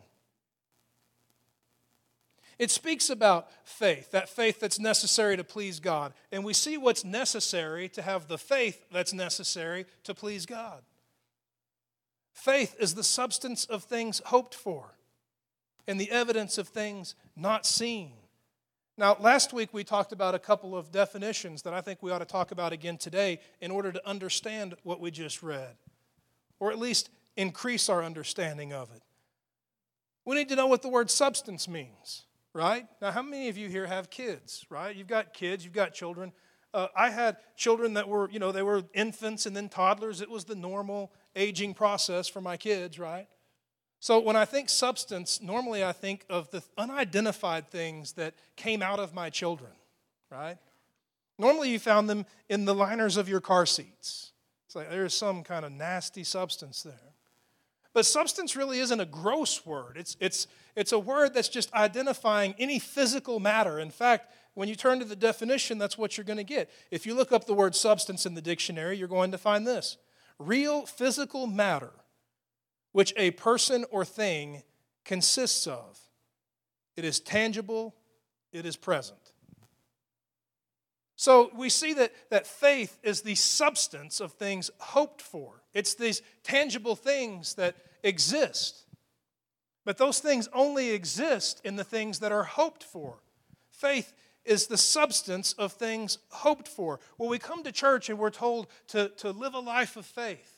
It 2.57 2.71
speaks 2.71 3.09
about 3.09 3.49
faith, 3.65 4.11
that 4.11 4.29
faith 4.29 4.61
that's 4.61 4.79
necessary 4.79 5.35
to 5.35 5.43
please 5.43 5.81
God. 5.81 6.13
And 6.31 6.45
we 6.45 6.53
see 6.53 6.77
what's 6.77 7.03
necessary 7.03 7.89
to 7.89 8.01
have 8.01 8.27
the 8.27 8.37
faith 8.37 8.85
that's 8.91 9.13
necessary 9.13 9.85
to 10.05 10.13
please 10.13 10.45
God. 10.45 10.83
Faith 12.31 12.75
is 12.79 12.95
the 12.95 13.03
substance 13.03 13.65
of 13.65 13.83
things 13.83 14.21
hoped 14.25 14.55
for 14.55 14.95
and 15.87 15.99
the 15.99 16.11
evidence 16.11 16.57
of 16.57 16.67
things 16.67 17.15
not 17.35 17.65
seen. 17.65 18.13
Now, 18.97 19.17
last 19.19 19.53
week 19.53 19.73
we 19.73 19.83
talked 19.83 20.11
about 20.11 20.35
a 20.35 20.39
couple 20.39 20.75
of 20.75 20.91
definitions 20.91 21.63
that 21.63 21.73
I 21.73 21.81
think 21.81 22.01
we 22.01 22.11
ought 22.11 22.19
to 22.19 22.25
talk 22.25 22.51
about 22.51 22.71
again 22.71 22.97
today 22.97 23.39
in 23.59 23.71
order 23.71 23.91
to 23.91 24.07
understand 24.07 24.75
what 24.83 24.99
we 24.99 25.11
just 25.11 25.43
read, 25.43 25.75
or 26.59 26.71
at 26.71 26.79
least 26.79 27.09
increase 27.35 27.89
our 27.89 28.03
understanding 28.03 28.71
of 28.71 28.89
it. 28.95 29.01
We 30.23 30.35
need 30.35 30.49
to 30.49 30.55
know 30.55 30.67
what 30.67 30.81
the 30.81 30.89
word 30.89 31.11
substance 31.11 31.67
means 31.67 32.25
right? 32.55 32.87
Now, 33.01 33.11
how 33.11 33.21
many 33.21 33.49
of 33.49 33.57
you 33.57 33.67
here 33.67 33.85
have 33.85 34.09
kids, 34.09 34.65
right? 34.69 34.95
You've 34.95 35.09
got 35.09 35.33
kids, 35.33 35.65
you've 35.65 35.73
got 35.73 35.93
children. 35.93 36.31
Uh, 36.73 36.87
I 36.95 37.09
had 37.09 37.35
children 37.57 37.95
that 37.95 38.07
were, 38.07 38.29
you 38.31 38.39
know, 38.39 38.53
they 38.53 38.63
were 38.63 38.83
infants 38.93 39.45
and 39.45 39.53
then 39.53 39.67
toddlers. 39.67 40.21
It 40.21 40.29
was 40.29 40.45
the 40.45 40.55
normal 40.55 41.11
aging 41.35 41.73
process 41.73 42.29
for 42.29 42.39
my 42.39 42.55
kids, 42.55 42.97
right? 42.97 43.27
So 43.99 44.19
when 44.19 44.35
I 44.35 44.45
think 44.45 44.69
substance, 44.69 45.41
normally 45.41 45.83
I 45.83 45.91
think 45.91 46.25
of 46.29 46.51
the 46.51 46.63
unidentified 46.77 47.69
things 47.69 48.13
that 48.13 48.35
came 48.55 48.81
out 48.81 48.99
of 48.99 49.13
my 49.13 49.29
children, 49.29 49.71
right? 50.29 50.57
Normally 51.37 51.71
you 51.71 51.79
found 51.79 52.09
them 52.09 52.25
in 52.49 52.65
the 52.65 52.75
liners 52.75 53.17
of 53.17 53.27
your 53.27 53.41
car 53.41 53.65
seats. 53.65 54.31
It's 54.67 54.75
like 54.75 54.89
there's 54.89 55.13
some 55.13 55.43
kind 55.43 55.65
of 55.65 55.71
nasty 55.71 56.23
substance 56.23 56.83
there. 56.83 57.13
But 57.93 58.05
substance 58.05 58.57
really 58.57 58.79
isn't 58.79 58.99
a 58.99 59.05
gross 59.05 59.65
word. 59.65 59.95
It's, 59.97 60.17
it's, 60.19 60.47
it's 60.75 60.91
a 60.91 60.99
word 60.99 61.33
that's 61.33 61.47
just 61.47 61.73
identifying 61.73 62.53
any 62.59 62.77
physical 62.77 63.39
matter. 63.39 63.79
In 63.79 63.89
fact, 63.89 64.33
when 64.53 64.67
you 64.67 64.75
turn 64.75 64.99
to 64.99 65.05
the 65.05 65.15
definition, 65.15 65.77
that's 65.77 65.97
what 65.97 66.17
you're 66.17 66.25
going 66.25 66.37
to 66.37 66.43
get. 66.43 66.69
If 66.91 67.05
you 67.05 67.13
look 67.13 67.31
up 67.31 67.45
the 67.45 67.53
word 67.53 67.73
substance 67.73 68.25
in 68.25 68.33
the 68.33 68.41
dictionary, 68.41 68.97
you're 68.97 69.07
going 69.07 69.31
to 69.31 69.37
find 69.37 69.65
this 69.65 69.97
real 70.39 70.85
physical 70.85 71.47
matter 71.47 71.91
which 72.95 73.13
a 73.17 73.29
person 73.31 73.83
or 73.91 74.05
thing 74.05 74.63
consists 75.03 75.67
of. 75.67 75.99
It 76.95 77.03
is 77.03 77.19
tangible, 77.19 77.93
it 78.53 78.65
is 78.65 78.77
present. 78.77 79.33
So 81.17 81.51
we 81.53 81.67
see 81.67 81.91
that, 81.91 82.13
that 82.29 82.47
faith 82.47 82.97
is 83.03 83.19
the 83.19 83.35
substance 83.35 84.21
of 84.21 84.31
things 84.31 84.71
hoped 84.77 85.21
for. 85.21 85.61
It's 85.73 85.93
these 85.93 86.21
tangible 86.41 86.95
things 86.95 87.55
that 87.55 87.75
exist. 88.01 88.85
But 89.83 89.97
those 89.97 90.19
things 90.19 90.47
only 90.53 90.91
exist 90.91 91.59
in 91.65 91.75
the 91.75 91.83
things 91.83 92.19
that 92.19 92.31
are 92.31 92.45
hoped 92.45 92.85
for. 92.85 93.17
Faith 93.71 94.13
is 94.45 94.67
the 94.67 94.77
substance 94.77 95.51
of 95.57 95.73
things 95.73 96.17
hoped 96.29 96.69
for. 96.69 97.01
When 97.17 97.29
we 97.29 97.39
come 97.39 97.61
to 97.63 97.73
church 97.73 98.09
and 98.09 98.17
we're 98.17 98.29
told 98.29 98.67
to, 98.87 99.09
to 99.17 99.31
live 99.31 99.53
a 99.53 99.59
life 99.59 99.97
of 99.97 100.05
faith, 100.05 100.54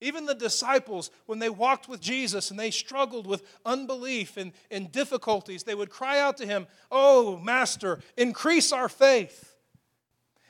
even 0.00 0.26
the 0.26 0.34
disciples, 0.34 1.10
when 1.26 1.40
they 1.40 1.50
walked 1.50 1.88
with 1.88 2.00
Jesus 2.00 2.50
and 2.50 2.58
they 2.58 2.70
struggled 2.70 3.26
with 3.26 3.42
unbelief 3.66 4.36
and, 4.36 4.52
and 4.70 4.92
difficulties, 4.92 5.64
they 5.64 5.74
would 5.74 5.90
cry 5.90 6.20
out 6.20 6.36
to 6.36 6.46
him, 6.46 6.66
Oh, 6.90 7.38
Master, 7.38 7.98
increase 8.16 8.72
our 8.72 8.88
faith. 8.88 9.56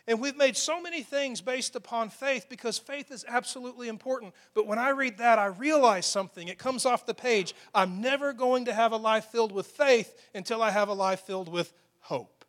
And 0.07 0.21
we've 0.21 0.37
made 0.37 0.57
so 0.57 0.81
many 0.81 1.03
things 1.03 1.43
based 1.43 1.77
upon 1.77 2.09
faith 2.09 2.47
because 2.49 2.79
faith 2.79 3.11
is 3.11 3.27
absolutely 3.29 3.89
important. 3.89 4.35
But 4.55 4.67
when 4.67 4.79
I 4.79 4.89
read 4.91 5.19
that, 5.19 5.39
I 5.39 5.47
realize 5.47 6.07
something. 6.07 6.49
It 6.49 6.59
comes 6.59 6.87
off 6.87 7.05
the 7.05 7.13
page. 7.13 7.55
I'm 7.75 8.01
never 8.01 8.33
going 8.33 8.65
to 8.67 8.75
have 8.75 8.93
a 8.93 8.97
life 8.97 9.27
filled 9.27 9.53
with 9.53 9.67
faith 9.67 10.19
until 10.35 10.63
I 10.63 10.71
have 10.71 10.89
a 10.89 10.95
life 10.95 11.21
filled 11.21 11.51
with 11.51 11.75
hope. 12.01 12.47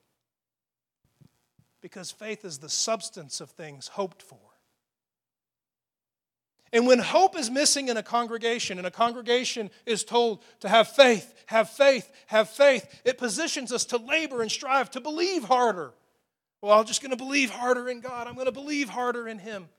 Because 1.81 2.11
faith 2.11 2.45
is 2.45 2.59
the 2.59 2.69
substance 2.69 3.41
of 3.41 3.49
things 3.51 3.89
hoped 3.89 4.21
for. 4.21 4.48
And 6.71 6.85
when 6.85 6.99
hope 6.99 7.37
is 7.37 7.49
missing 7.49 7.87
in 7.87 7.97
a 7.97 8.03
congregation, 8.03 8.77
and 8.77 8.85
a 8.85 8.91
congregation 8.91 9.71
is 9.85 10.03
told 10.03 10.43
to 10.59 10.69
have 10.69 10.87
faith, 10.89 11.33
have 11.47 11.69
faith, 11.69 12.11
have 12.27 12.49
faith, 12.49 13.01
it 13.03 13.17
positions 13.17 13.71
us 13.71 13.85
to 13.85 13.97
labor 13.97 14.41
and 14.41 14.51
strive 14.51 14.91
to 14.91 15.01
believe 15.01 15.45
harder 15.45 15.93
well, 16.61 16.77
I'm 16.77 16.85
just 16.85 17.01
going 17.01 17.11
to 17.11 17.17
believe 17.17 17.49
harder 17.49 17.89
in 17.89 18.01
God. 18.01 18.27
I'm 18.27 18.33
going 18.33 18.45
to 18.45 18.51
believe 18.51 18.89
harder 18.89 19.27
in 19.27 19.39
Him. 19.39 19.69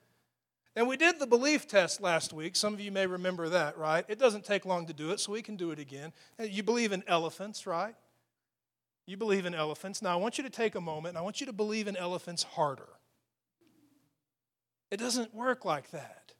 And 0.75 0.89
we 0.89 0.97
did 0.97 1.19
the 1.19 1.27
belief 1.27 1.69
test 1.69 2.01
last 2.01 2.33
week. 2.33 2.57
Some 2.57 2.73
of 2.73 2.81
you 2.81 2.93
may 2.93 3.07
remember 3.07 3.49
that, 3.51 3.77
right? 3.77 4.05
It 4.09 4.19
doesn't 4.19 4.45
take 4.45 4.65
long 4.65 4.87
to 4.87 4.93
do 4.93 5.11
it, 5.11 5.21
so 5.21 5.33
we 5.33 5.43
can 5.43 5.57
do 5.57 5.73
it 5.73 5.79
again. 5.79 6.13
You 6.39 6.63
believe 6.63 6.93
in 6.93 7.03
elephants, 7.07 7.67
right? 7.67 7.95
You 9.07 9.17
believe 9.17 9.45
in 9.45 9.55
elephants. 9.55 10.01
Now, 10.01 10.13
I 10.13 10.17
want 10.17 10.39
you 10.39 10.45
to 10.45 10.51
take 10.51 10.75
a 10.75 10.81
moment 10.81 11.11
and 11.11 11.19
I 11.19 11.23
want 11.23 11.41
you 11.41 11.47
to 11.47 11.53
believe 11.53 11.89
in 11.89 11.97
elephants 11.97 12.45
harder. 12.45 12.89
It 14.91 14.99
doesn't 14.99 15.35
work 15.35 15.65
like 15.65 15.91
that. 15.91 16.33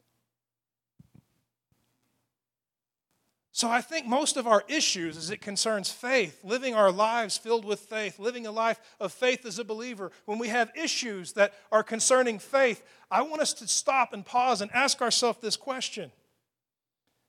So 3.61 3.69
I 3.69 3.83
think 3.83 4.07
most 4.07 4.39
of 4.39 4.47
our 4.47 4.65
issues 4.69 5.19
as 5.19 5.29
it 5.29 5.43
concerns 5.43 5.91
faith, 5.91 6.43
living 6.43 6.75
our 6.75 6.91
lives 6.91 7.37
filled 7.37 7.67
with 7.67 7.81
faith, 7.81 8.19
living 8.19 8.47
a 8.47 8.51
life 8.51 8.81
of 8.99 9.13
faith 9.13 9.45
as 9.45 9.59
a 9.59 9.65
believer, 9.65 10.13
when 10.25 10.39
we 10.39 10.49
have 10.49 10.73
issues 10.75 11.35
that 11.35 11.53
are 11.71 11.83
concerning 11.83 12.39
faith, 12.39 12.83
I 13.11 13.21
want 13.21 13.43
us 13.43 13.53
to 13.53 13.69
stop 13.69 14.15
and 14.15 14.25
pause 14.25 14.63
and 14.63 14.71
ask 14.73 15.03
ourselves 15.03 15.41
this 15.43 15.59
question. 15.59 16.11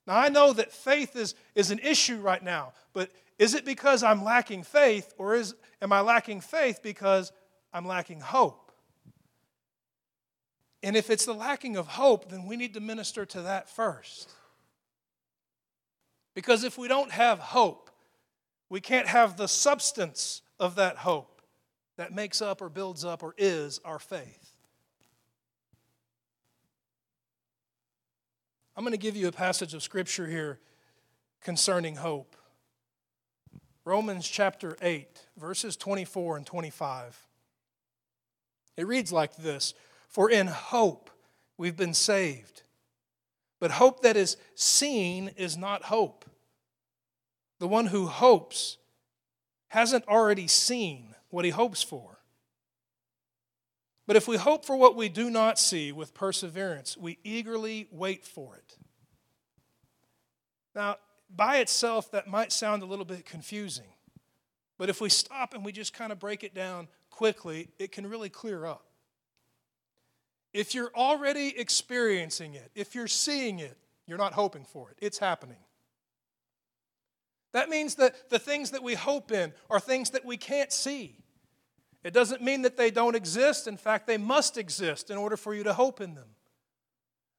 Now, 0.07 0.19
I 0.19 0.29
know 0.29 0.53
that 0.53 0.71
faith 0.71 1.17
is, 1.17 1.35
is 1.53 1.69
an 1.69 1.79
issue 1.79 2.21
right 2.21 2.41
now, 2.41 2.71
but 2.93 3.11
is 3.37 3.53
it 3.53 3.65
because 3.65 4.01
I'm 4.01 4.23
lacking 4.23 4.63
faith, 4.63 5.13
or 5.17 5.35
is, 5.35 5.53
am 5.81 5.91
I 5.91 5.99
lacking 5.99 6.39
faith 6.39 6.79
because 6.81 7.33
I'm 7.73 7.85
lacking 7.85 8.21
hope? 8.21 8.71
And 10.81 10.95
if 10.95 11.09
it's 11.09 11.25
the 11.25 11.33
lacking 11.33 11.75
of 11.75 11.87
hope, 11.87 12.29
then 12.29 12.47
we 12.47 12.55
need 12.55 12.75
to 12.75 12.79
minister 12.79 13.25
to 13.25 13.41
that 13.41 13.69
first. 13.69 14.29
Because 16.33 16.63
if 16.63 16.77
we 16.77 16.87
don't 16.87 17.11
have 17.11 17.39
hope, 17.39 17.89
we 18.69 18.79
can't 18.79 19.07
have 19.07 19.37
the 19.37 19.47
substance 19.47 20.41
of 20.59 20.75
that 20.75 20.97
hope 20.97 21.41
that 21.97 22.13
makes 22.13 22.41
up 22.41 22.61
or 22.61 22.69
builds 22.69 23.03
up 23.03 23.21
or 23.21 23.33
is 23.37 23.79
our 23.83 23.99
faith. 23.99 24.55
I'm 28.75 28.83
going 28.83 28.93
to 28.93 28.97
give 28.97 29.17
you 29.17 29.27
a 29.27 29.33
passage 29.33 29.73
of 29.73 29.83
scripture 29.83 30.25
here 30.25 30.59
concerning 31.41 31.97
hope. 31.97 32.35
Romans 33.83 34.27
chapter 34.27 34.77
8, 34.81 35.27
verses 35.37 35.75
24 35.75 36.37
and 36.37 36.45
25. 36.45 37.27
It 38.77 38.87
reads 38.87 39.11
like 39.11 39.35
this 39.35 39.73
For 40.07 40.29
in 40.29 40.47
hope 40.47 41.09
we've 41.57 41.75
been 41.75 41.93
saved. 41.93 42.63
But 43.61 43.71
hope 43.71 44.01
that 44.01 44.17
is 44.17 44.35
seen 44.55 45.31
is 45.37 45.55
not 45.55 45.83
hope. 45.83 46.25
The 47.59 47.67
one 47.67 47.85
who 47.85 48.07
hopes 48.07 48.77
hasn't 49.67 50.07
already 50.07 50.47
seen 50.47 51.15
what 51.29 51.45
he 51.45 51.51
hopes 51.51 51.83
for. 51.83 52.17
But 54.07 54.15
if 54.15 54.27
we 54.27 54.35
hope 54.35 54.65
for 54.65 54.75
what 54.75 54.95
we 54.95 55.09
do 55.09 55.29
not 55.29 55.59
see 55.59 55.91
with 55.91 56.15
perseverance, 56.15 56.97
we 56.97 57.19
eagerly 57.23 57.87
wait 57.91 58.25
for 58.25 58.55
it. 58.55 58.77
Now, 60.73 60.97
by 61.33 61.57
itself, 61.57 62.11
that 62.11 62.27
might 62.27 62.51
sound 62.51 62.81
a 62.81 62.87
little 62.87 63.05
bit 63.05 63.25
confusing. 63.25 63.93
But 64.79 64.89
if 64.89 64.99
we 64.99 65.09
stop 65.09 65.53
and 65.53 65.63
we 65.63 65.71
just 65.71 65.93
kind 65.93 66.11
of 66.11 66.17
break 66.17 66.43
it 66.43 66.55
down 66.55 66.87
quickly, 67.11 67.69
it 67.77 67.91
can 67.91 68.09
really 68.09 68.29
clear 68.29 68.65
up. 68.65 68.90
If 70.53 70.75
you're 70.75 70.91
already 70.95 71.57
experiencing 71.57 72.55
it, 72.55 72.71
if 72.75 72.93
you're 72.93 73.07
seeing 73.07 73.59
it, 73.59 73.77
you're 74.05 74.17
not 74.17 74.33
hoping 74.33 74.65
for 74.65 74.91
it, 74.91 74.97
it's 75.01 75.17
happening. 75.17 75.57
That 77.53 77.69
means 77.69 77.95
that 77.95 78.29
the 78.29 78.39
things 78.39 78.71
that 78.71 78.83
we 78.83 78.95
hope 78.95 79.31
in 79.31 79.53
are 79.69 79.79
things 79.79 80.11
that 80.11 80.25
we 80.25 80.37
can't 80.37 80.71
see. 80.71 81.17
It 82.03 82.13
doesn't 82.13 82.41
mean 82.41 82.63
that 82.63 82.77
they 82.77 82.91
don't 82.91 83.15
exist. 83.15 83.67
In 83.67 83.77
fact, 83.77 84.07
they 84.07 84.17
must 84.17 84.57
exist 84.57 85.09
in 85.09 85.17
order 85.17 85.37
for 85.37 85.53
you 85.53 85.63
to 85.63 85.73
hope 85.73 86.01
in 86.01 86.15
them. 86.15 86.29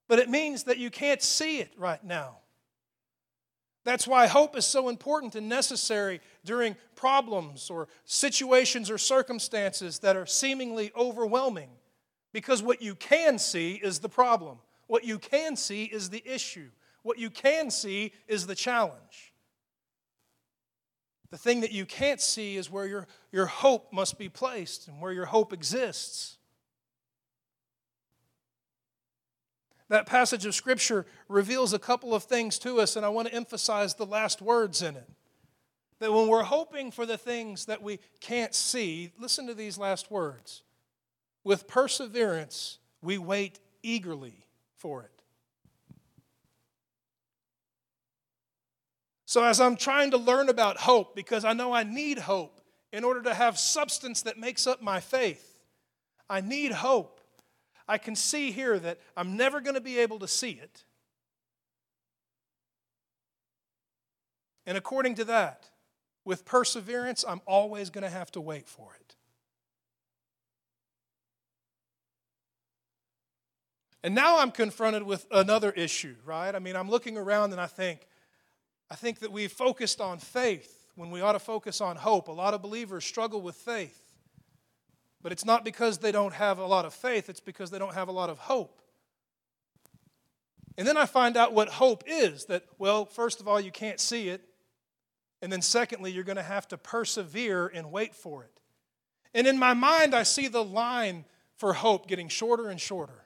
But 0.09 0.19
it 0.19 0.28
means 0.28 0.64
that 0.64 0.78
you 0.78 0.90
can't 0.90 1.23
see 1.23 1.59
it 1.59 1.73
right 1.76 2.02
now. 2.04 2.38
That's 3.85 4.07
why 4.07 4.28
hope 4.28 4.57
is 4.57 4.64
so 4.64 4.88
important 4.88 5.35
and 5.35 5.49
necessary 5.49 6.21
during 6.45 6.76
problems 6.95 7.69
or 7.71 7.88
situations 8.04 8.90
or 8.90 8.99
circumstances 8.99 9.99
that 10.00 10.16
are 10.16 10.26
seemingly 10.26 10.92
overwhelming. 10.97 11.71
Because 12.33 12.62
what 12.62 12.81
you 12.81 12.95
can 12.95 13.39
see 13.39 13.75
is 13.75 13.99
the 13.99 14.09
problem, 14.09 14.59
what 14.87 15.05
you 15.05 15.19
can 15.19 15.57
see 15.57 15.85
is 15.85 16.11
the 16.11 16.23
issue, 16.27 16.71
what 17.03 17.19
you 17.19 17.31
can 17.31 17.71
see 17.71 18.12
is 18.29 18.47
the 18.47 18.55
challenge. 18.55 19.33
The 21.31 21.39
thing 21.39 21.61
that 21.62 21.73
you 21.73 21.87
can't 21.87 22.21
see 22.21 22.57
is 22.57 22.71
where 22.71 22.87
your, 22.87 23.07
your 23.33 23.47
hope 23.47 23.91
must 23.91 24.19
be 24.19 24.29
placed 24.29 24.87
and 24.87 25.01
where 25.01 25.12
your 25.12 25.25
hope 25.25 25.53
exists. 25.55 26.37
That 29.89 30.07
passage 30.07 30.47
of 30.47 30.55
Scripture 30.55 31.07
reveals 31.29 31.73
a 31.73 31.79
couple 31.79 32.15
of 32.15 32.25
things 32.25 32.59
to 32.61 32.81
us, 32.81 32.97
and 32.97 33.05
I 33.05 33.09
want 33.09 33.29
to 33.29 33.35
emphasize 33.35 33.95
the 33.95 34.07
last 34.07 34.41
words 34.41 34.83
in 34.83 34.97
it. 34.97 35.09
That 36.01 36.12
when 36.12 36.29
we're 36.29 36.43
hoping 36.43 36.91
for 36.91 37.07
the 37.07 37.19
things 37.19 37.67
that 37.67 37.83
we 37.83 37.99
can't 38.21 38.55
see, 38.55 39.12
listen 39.19 39.47
to 39.47 39.55
these 39.55 39.79
last 39.79 40.11
words. 40.11 40.62
With 41.45 41.67
perseverance, 41.67 42.79
we 43.01 43.19
wait 43.19 43.59
eagerly 43.83 44.47
for 44.77 45.03
it. 45.03 45.23
So, 49.27 49.43
as 49.43 49.61
I'm 49.61 49.77
trying 49.77 50.11
to 50.11 50.19
learn 50.19 50.51
about 50.51 50.77
hope, 50.77 51.17
because 51.17 51.45
I 51.45 51.55
know 51.55 51.73
I 51.73 51.85
need 51.85 52.19
hope 52.19 52.61
in 52.93 53.03
order 53.03 53.23
to 53.23 53.33
have 53.33 53.59
substance 53.59 54.23
that 54.23 54.39
makes 54.39 54.67
up 54.67 54.83
my 54.83 55.01
faith, 55.01 55.59
I 56.29 56.43
need 56.43 56.73
hope. 56.73 57.21
I 57.89 57.99
can 57.99 58.15
see 58.15 58.53
here 58.53 58.79
that 58.79 59.01
I'm 59.17 59.37
never 59.37 59.61
going 59.61 59.75
to 59.75 59.81
be 59.81 59.99
able 59.99 60.19
to 60.19 60.29
see 60.29 60.51
it. 60.51 60.85
And 64.67 64.79
according 64.79 65.17
to 65.17 65.25
that, 65.25 65.71
with 66.25 66.45
perseverance, 66.45 67.25
I'm 67.27 67.41
always 67.47 67.91
going 67.91 68.05
to 68.05 68.11
have 68.11 68.31
to 68.33 68.41
wait 68.41 68.69
for 68.69 68.95
it. 69.01 69.17
And 74.02 74.15
now 74.15 74.38
I'm 74.38 74.50
confronted 74.50 75.04
with 75.04 75.26
another 75.30 75.71
issue, 75.71 76.17
right? 76.25 76.54
I 76.54 76.58
mean, 76.58 76.75
I'm 76.75 76.91
looking 76.91 77.17
around 77.17 77.52
and 77.52 77.60
I 77.60 77.67
think, 77.67 78.06
I 78.91 78.97
think 78.97 79.21
that 79.21 79.30
we've 79.30 79.52
focused 79.52 80.00
on 80.00 80.19
faith 80.19 80.86
when 80.97 81.10
we 81.10 81.21
ought 81.21 81.32
to 81.32 81.38
focus 81.38 81.80
on 81.80 81.97
hope. 81.97 82.28
A 82.28 82.32
lot 82.32 82.52
of 82.52 82.62
believers 82.62 83.04
struggle 83.04 83.41
with 83.41 83.54
faith. 83.54 83.99
But 85.23 85.30
it's 85.30 85.45
not 85.45 85.65
because 85.65 85.99
they 85.99 86.10
don't 86.10 86.34
have 86.34 86.58
a 86.58 86.67
lot 86.67 86.84
of 86.84 86.93
faith, 86.93 87.28
it's 87.28 87.41
because 87.41 87.71
they 87.71 87.78
don't 87.78 87.95
have 87.95 88.08
a 88.08 88.12
lot 88.12 88.28
of 88.28 88.38
hope. 88.38 88.82
And 90.76 90.86
then 90.86 90.97
I 90.97 91.06
find 91.06 91.36
out 91.36 91.52
what 91.52 91.69
hope 91.69 92.02
is 92.06 92.47
that, 92.47 92.65
well, 92.78 93.04
first 93.04 93.41
of 93.41 93.47
all, 93.47 93.60
you 93.60 93.71
can't 93.71 94.00
see 94.00 94.28
it. 94.30 94.43
And 95.41 95.52
then, 95.52 95.62
secondly, 95.62 96.10
you're 96.10 96.25
going 96.25 96.36
to 96.36 96.43
have 96.43 96.67
to 96.69 96.78
persevere 96.78 97.67
and 97.67 97.93
wait 97.93 98.15
for 98.15 98.45
it. 98.45 98.60
And 99.34 99.47
in 99.47 99.58
my 99.58 99.75
mind, 99.75 100.15
I 100.15 100.23
see 100.23 100.49
the 100.49 100.65
line 100.65 101.25
for 101.56 101.73
hope 101.73 102.06
getting 102.06 102.28
shorter 102.28 102.69
and 102.69 102.80
shorter. 102.80 103.25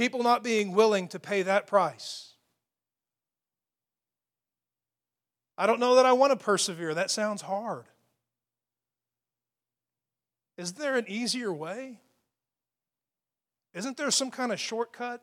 People 0.00 0.22
not 0.22 0.42
being 0.42 0.72
willing 0.72 1.08
to 1.08 1.18
pay 1.18 1.42
that 1.42 1.66
price. 1.66 2.32
I 5.58 5.66
don't 5.66 5.78
know 5.78 5.96
that 5.96 6.06
I 6.06 6.14
want 6.14 6.30
to 6.30 6.42
persevere. 6.42 6.94
That 6.94 7.10
sounds 7.10 7.42
hard. 7.42 7.84
Is 10.56 10.72
there 10.72 10.96
an 10.96 11.04
easier 11.06 11.52
way? 11.52 12.00
Isn't 13.74 13.98
there 13.98 14.10
some 14.10 14.30
kind 14.30 14.52
of 14.52 14.58
shortcut? 14.58 15.22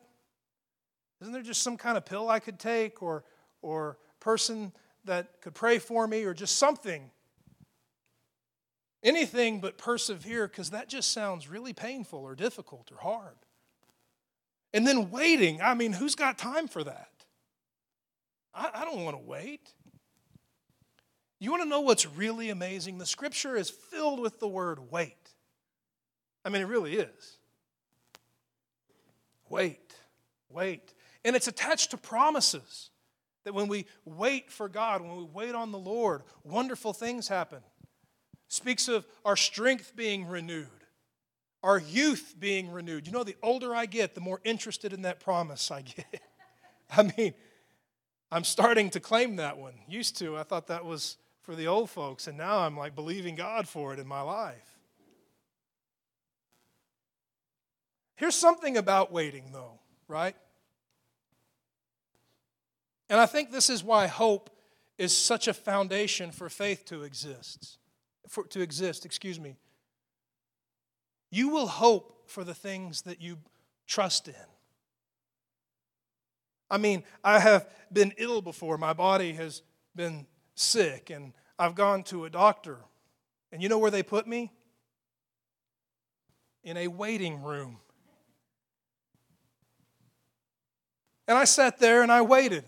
Isn't 1.22 1.32
there 1.32 1.42
just 1.42 1.64
some 1.64 1.76
kind 1.76 1.98
of 1.98 2.06
pill 2.06 2.28
I 2.30 2.38
could 2.38 2.60
take 2.60 3.02
or 3.02 3.24
or 3.62 3.98
person 4.20 4.70
that 5.06 5.40
could 5.40 5.56
pray 5.56 5.80
for 5.80 6.06
me 6.06 6.22
or 6.22 6.34
just 6.34 6.56
something? 6.56 7.10
Anything 9.02 9.58
but 9.58 9.76
persevere 9.76 10.46
because 10.46 10.70
that 10.70 10.88
just 10.88 11.10
sounds 11.10 11.48
really 11.48 11.72
painful 11.72 12.20
or 12.20 12.36
difficult 12.36 12.92
or 12.92 12.98
hard. 12.98 13.38
And 14.72 14.86
then 14.86 15.10
waiting, 15.10 15.60
I 15.62 15.74
mean, 15.74 15.92
who's 15.92 16.14
got 16.14 16.38
time 16.38 16.68
for 16.68 16.84
that? 16.84 17.10
I, 18.54 18.70
I 18.74 18.84
don't 18.84 19.02
want 19.04 19.16
to 19.16 19.22
wait. 19.22 19.72
You 21.40 21.50
want 21.50 21.62
to 21.62 21.68
know 21.68 21.80
what's 21.80 22.06
really 22.06 22.50
amazing? 22.50 22.98
The 22.98 23.06
scripture 23.06 23.56
is 23.56 23.70
filled 23.70 24.20
with 24.20 24.40
the 24.40 24.48
word 24.48 24.90
wait. 24.90 25.16
I 26.44 26.50
mean, 26.50 26.62
it 26.62 26.66
really 26.66 26.96
is. 26.96 27.38
Wait, 29.48 29.94
wait. 30.48 30.92
And 31.24 31.36
it's 31.36 31.48
attached 31.48 31.92
to 31.92 31.96
promises 31.96 32.90
that 33.44 33.54
when 33.54 33.68
we 33.68 33.86
wait 34.04 34.50
for 34.50 34.68
God, 34.68 35.00
when 35.00 35.16
we 35.16 35.24
wait 35.24 35.54
on 35.54 35.72
the 35.72 35.78
Lord, 35.78 36.22
wonderful 36.44 36.92
things 36.92 37.28
happen. 37.28 37.60
Speaks 38.48 38.88
of 38.88 39.06
our 39.24 39.36
strength 39.36 39.94
being 39.94 40.26
renewed, 40.26 40.77
our 41.62 41.78
youth 41.78 42.34
being 42.38 42.70
renewed. 42.70 43.06
You 43.06 43.12
know, 43.12 43.24
the 43.24 43.36
older 43.42 43.74
I 43.74 43.86
get, 43.86 44.14
the 44.14 44.20
more 44.20 44.40
interested 44.44 44.92
in 44.92 45.02
that 45.02 45.20
promise 45.20 45.70
I 45.70 45.82
get. 45.82 46.22
I 46.96 47.12
mean, 47.16 47.34
I'm 48.30 48.44
starting 48.44 48.90
to 48.90 49.00
claim 49.00 49.36
that 49.36 49.58
one. 49.58 49.74
Used 49.88 50.18
to, 50.18 50.36
I 50.36 50.42
thought 50.42 50.68
that 50.68 50.84
was 50.84 51.16
for 51.42 51.54
the 51.54 51.66
old 51.66 51.90
folks, 51.90 52.26
and 52.26 52.36
now 52.36 52.58
I'm 52.58 52.76
like 52.76 52.94
believing 52.94 53.34
God 53.34 53.66
for 53.66 53.92
it 53.92 53.98
in 53.98 54.06
my 54.06 54.20
life. 54.20 54.78
Here's 58.16 58.34
something 58.34 58.76
about 58.76 59.12
waiting, 59.12 59.50
though, 59.52 59.78
right? 60.08 60.36
And 63.08 63.20
I 63.20 63.26
think 63.26 63.50
this 63.50 63.70
is 63.70 63.82
why 63.82 64.06
hope 64.06 64.50
is 64.98 65.16
such 65.16 65.48
a 65.48 65.54
foundation 65.54 66.32
for 66.32 66.48
faith 66.48 66.84
to 66.86 67.04
exist. 67.04 67.78
For, 68.28 68.44
to 68.48 68.60
exist, 68.60 69.06
excuse 69.06 69.38
me. 69.40 69.56
You 71.30 71.48
will 71.48 71.66
hope 71.66 72.24
for 72.26 72.44
the 72.44 72.54
things 72.54 73.02
that 73.02 73.20
you 73.20 73.38
trust 73.86 74.28
in. 74.28 74.34
I 76.70 76.78
mean, 76.78 77.04
I 77.24 77.38
have 77.38 77.68
been 77.92 78.12
ill 78.18 78.42
before. 78.42 78.76
My 78.76 78.92
body 78.92 79.32
has 79.32 79.62
been 79.96 80.26
sick 80.54 81.10
and 81.10 81.32
I've 81.58 81.74
gone 81.74 82.02
to 82.04 82.24
a 82.24 82.30
doctor. 82.30 82.78
And 83.50 83.62
you 83.62 83.68
know 83.68 83.78
where 83.78 83.90
they 83.90 84.02
put 84.02 84.26
me? 84.26 84.52
In 86.62 86.76
a 86.76 86.88
waiting 86.88 87.42
room. 87.42 87.78
And 91.26 91.36
I 91.36 91.44
sat 91.44 91.78
there 91.78 92.02
and 92.02 92.12
I 92.12 92.22
waited. 92.22 92.64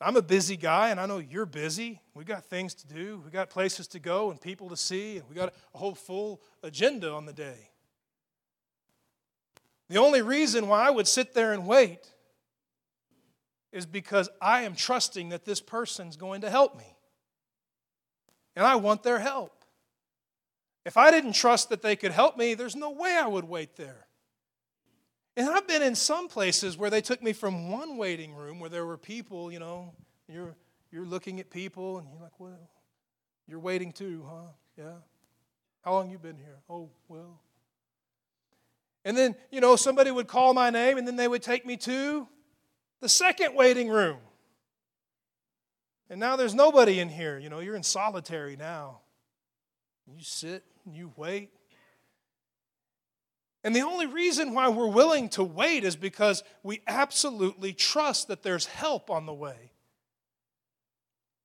I'm 0.00 0.16
a 0.16 0.22
busy 0.22 0.56
guy, 0.56 0.90
and 0.90 1.00
I 1.00 1.06
know 1.06 1.18
you're 1.18 1.46
busy. 1.46 2.00
We 2.16 2.24
got 2.24 2.46
things 2.46 2.74
to 2.74 2.86
do, 2.86 3.22
we 3.22 3.30
got 3.30 3.50
places 3.50 3.86
to 3.88 3.98
go, 3.98 4.30
and 4.30 4.40
people 4.40 4.70
to 4.70 4.76
see, 4.76 5.18
and 5.18 5.28
we 5.28 5.34
got 5.34 5.52
a 5.74 5.78
whole 5.78 5.94
full 5.94 6.40
agenda 6.62 7.12
on 7.12 7.26
the 7.26 7.32
day. 7.34 7.70
The 9.90 9.98
only 9.98 10.22
reason 10.22 10.66
why 10.66 10.86
I 10.86 10.90
would 10.90 11.06
sit 11.06 11.34
there 11.34 11.52
and 11.52 11.66
wait 11.66 12.10
is 13.70 13.84
because 13.84 14.30
I 14.40 14.62
am 14.62 14.74
trusting 14.74 15.28
that 15.28 15.44
this 15.44 15.60
person's 15.60 16.16
going 16.16 16.40
to 16.40 16.50
help 16.50 16.78
me. 16.78 16.96
And 18.56 18.66
I 18.66 18.76
want 18.76 19.02
their 19.02 19.18
help. 19.18 19.64
If 20.86 20.96
I 20.96 21.10
didn't 21.10 21.34
trust 21.34 21.68
that 21.68 21.82
they 21.82 21.96
could 21.96 22.12
help 22.12 22.38
me, 22.38 22.54
there's 22.54 22.74
no 22.74 22.90
way 22.90 23.14
I 23.22 23.26
would 23.26 23.44
wait 23.44 23.76
there. 23.76 24.06
And 25.36 25.50
I've 25.50 25.68
been 25.68 25.82
in 25.82 25.94
some 25.94 26.28
places 26.28 26.78
where 26.78 26.88
they 26.88 27.02
took 27.02 27.22
me 27.22 27.34
from 27.34 27.70
one 27.70 27.98
waiting 27.98 28.34
room 28.34 28.58
where 28.58 28.70
there 28.70 28.86
were 28.86 28.96
people, 28.96 29.52
you 29.52 29.58
know, 29.58 29.92
you're, 30.26 30.56
you're 30.90 31.06
looking 31.06 31.40
at 31.40 31.50
people 31.50 31.98
and 31.98 32.08
you're 32.08 32.20
like, 32.20 32.38
well, 32.38 32.70
you're 33.46 33.60
waiting 33.60 33.92
too, 33.92 34.24
huh? 34.28 34.52
Yeah. 34.76 34.98
How 35.82 35.92
long 35.92 36.10
you 36.10 36.18
been 36.18 36.36
here? 36.36 36.58
Oh, 36.68 36.90
well. 37.08 37.40
And 39.04 39.16
then, 39.16 39.36
you 39.50 39.60
know, 39.60 39.76
somebody 39.76 40.10
would 40.10 40.26
call 40.26 40.52
my 40.52 40.70
name 40.70 40.98
and 40.98 41.06
then 41.06 41.16
they 41.16 41.28
would 41.28 41.42
take 41.42 41.64
me 41.64 41.76
to 41.78 42.26
the 43.00 43.08
second 43.08 43.54
waiting 43.54 43.88
room. 43.88 44.18
And 46.10 46.18
now 46.18 46.36
there's 46.36 46.54
nobody 46.54 46.98
in 47.00 47.08
here. 47.08 47.38
You 47.38 47.48
know, 47.48 47.60
you're 47.60 47.76
in 47.76 47.82
solitary 47.82 48.56
now. 48.56 49.00
You 50.06 50.22
sit 50.22 50.64
and 50.84 50.96
you 50.96 51.12
wait. 51.16 51.50
And 53.64 53.74
the 53.74 53.82
only 53.82 54.06
reason 54.06 54.54
why 54.54 54.68
we're 54.68 54.86
willing 54.86 55.28
to 55.30 55.42
wait 55.42 55.82
is 55.82 55.96
because 55.96 56.44
we 56.62 56.82
absolutely 56.86 57.72
trust 57.72 58.28
that 58.28 58.44
there's 58.44 58.66
help 58.66 59.10
on 59.10 59.26
the 59.26 59.34
way. 59.34 59.72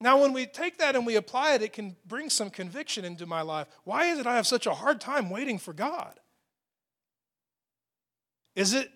Now, 0.01 0.19
when 0.19 0.33
we 0.33 0.47
take 0.47 0.79
that 0.79 0.95
and 0.95 1.05
we 1.05 1.15
apply 1.15 1.53
it, 1.53 1.61
it 1.61 1.73
can 1.73 1.95
bring 2.07 2.31
some 2.31 2.49
conviction 2.49 3.05
into 3.05 3.27
my 3.27 3.43
life. 3.43 3.67
Why 3.83 4.05
is 4.05 4.17
it 4.17 4.25
I 4.25 4.35
have 4.35 4.47
such 4.47 4.65
a 4.65 4.73
hard 4.73 4.99
time 4.99 5.29
waiting 5.29 5.59
for 5.59 5.73
God? 5.73 6.19
Is 8.55 8.73
it 8.73 8.89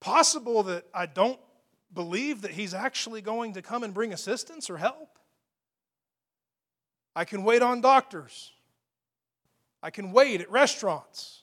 possible 0.00 0.64
that 0.64 0.84
I 0.94 1.06
don't 1.06 1.40
believe 1.94 2.42
that 2.42 2.50
He's 2.50 2.74
actually 2.74 3.22
going 3.22 3.54
to 3.54 3.62
come 3.62 3.82
and 3.82 3.94
bring 3.94 4.12
assistance 4.12 4.68
or 4.68 4.76
help? 4.76 5.18
I 7.16 7.24
can 7.24 7.42
wait 7.42 7.62
on 7.62 7.80
doctors. 7.80 8.52
I 9.82 9.88
can 9.88 10.12
wait 10.12 10.42
at 10.42 10.50
restaurants. 10.50 11.40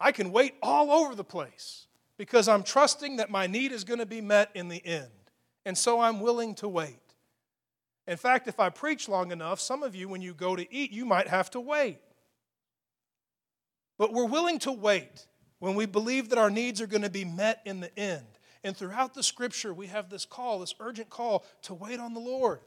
I 0.00 0.10
can 0.10 0.32
wait 0.32 0.54
all 0.62 0.90
over 0.90 1.14
the 1.14 1.22
place 1.22 1.86
because 2.16 2.48
I'm 2.48 2.62
trusting 2.62 3.16
that 3.16 3.30
my 3.30 3.46
need 3.46 3.72
is 3.72 3.84
going 3.84 4.00
to 4.00 4.06
be 4.06 4.22
met 4.22 4.50
in 4.54 4.68
the 4.68 4.84
end. 4.86 5.10
And 5.66 5.76
so 5.76 6.00
I'm 6.00 6.20
willing 6.20 6.54
to 6.56 6.68
wait. 6.68 7.05
In 8.06 8.16
fact, 8.16 8.46
if 8.46 8.60
I 8.60 8.68
preach 8.68 9.08
long 9.08 9.32
enough, 9.32 9.60
some 9.60 9.82
of 9.82 9.94
you, 9.94 10.08
when 10.08 10.22
you 10.22 10.32
go 10.32 10.54
to 10.54 10.74
eat, 10.74 10.92
you 10.92 11.04
might 11.04 11.28
have 11.28 11.50
to 11.52 11.60
wait. 11.60 11.98
But 13.98 14.12
we're 14.12 14.26
willing 14.26 14.58
to 14.60 14.72
wait 14.72 15.26
when 15.58 15.74
we 15.74 15.86
believe 15.86 16.28
that 16.28 16.38
our 16.38 16.50
needs 16.50 16.80
are 16.80 16.86
going 16.86 17.02
to 17.02 17.10
be 17.10 17.24
met 17.24 17.62
in 17.64 17.80
the 17.80 17.98
end. 17.98 18.26
And 18.62 18.76
throughout 18.76 19.14
the 19.14 19.22
scripture, 19.22 19.72
we 19.72 19.86
have 19.86 20.10
this 20.10 20.24
call, 20.24 20.60
this 20.60 20.74
urgent 20.80 21.08
call 21.08 21.44
to 21.62 21.74
wait 21.74 21.98
on 21.98 22.14
the 22.14 22.20
Lord. 22.20 22.60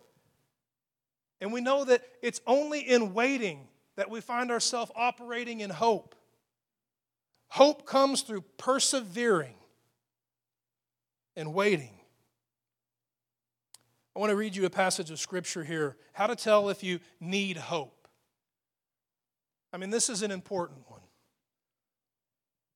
And 1.42 1.54
we 1.54 1.62
know 1.62 1.86
that 1.86 2.02
it's 2.22 2.42
only 2.48 2.82
in 2.82 3.14
waiting 3.14 3.68
that 3.96 4.10
we 4.10 4.22
find 4.22 4.52
ourselves 4.52 4.92
operating 4.96 5.62
in 5.62 5.70
hope. 5.70 6.16
Hope 7.50 7.86
comes 7.86 8.22
through 8.22 8.44
persevering 8.58 9.56
and 11.36 11.54
waiting. 11.54 11.99
I 14.20 14.22
want 14.22 14.32
to 14.32 14.36
read 14.36 14.54
you 14.54 14.66
a 14.66 14.70
passage 14.70 15.12
of 15.12 15.20
scripture 15.22 15.64
here 15.64 15.96
how 16.12 16.28
to 16.28 16.36
tell 16.36 16.68
if 16.68 16.84
you 16.84 17.00
need 17.22 17.56
hope. 17.56 18.06
I 19.72 19.78
mean, 19.78 19.92
this 19.92 20.10
is 20.10 20.24
an 20.24 20.30
important 20.30 20.82
one. 20.90 21.00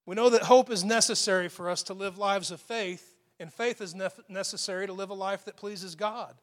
We 0.06 0.15
know 0.15 0.29
that 0.29 0.43
hope 0.43 0.71
is 0.71 0.86
necessary 0.86 1.49
for 1.49 1.69
us 1.69 1.84
to 1.84 1.93
live 1.93 2.17
lives 2.17 2.49
of 2.49 2.62
faith, 2.62 3.17
and 3.41 3.51
faith 3.51 3.82
is 3.82 3.93
necessary 4.29 4.88
to 4.88 4.93
live 4.93 5.10
a 5.10 5.15
life 5.15 5.43
that 5.43 5.58
pleases 5.58 5.95
God. 5.95 6.34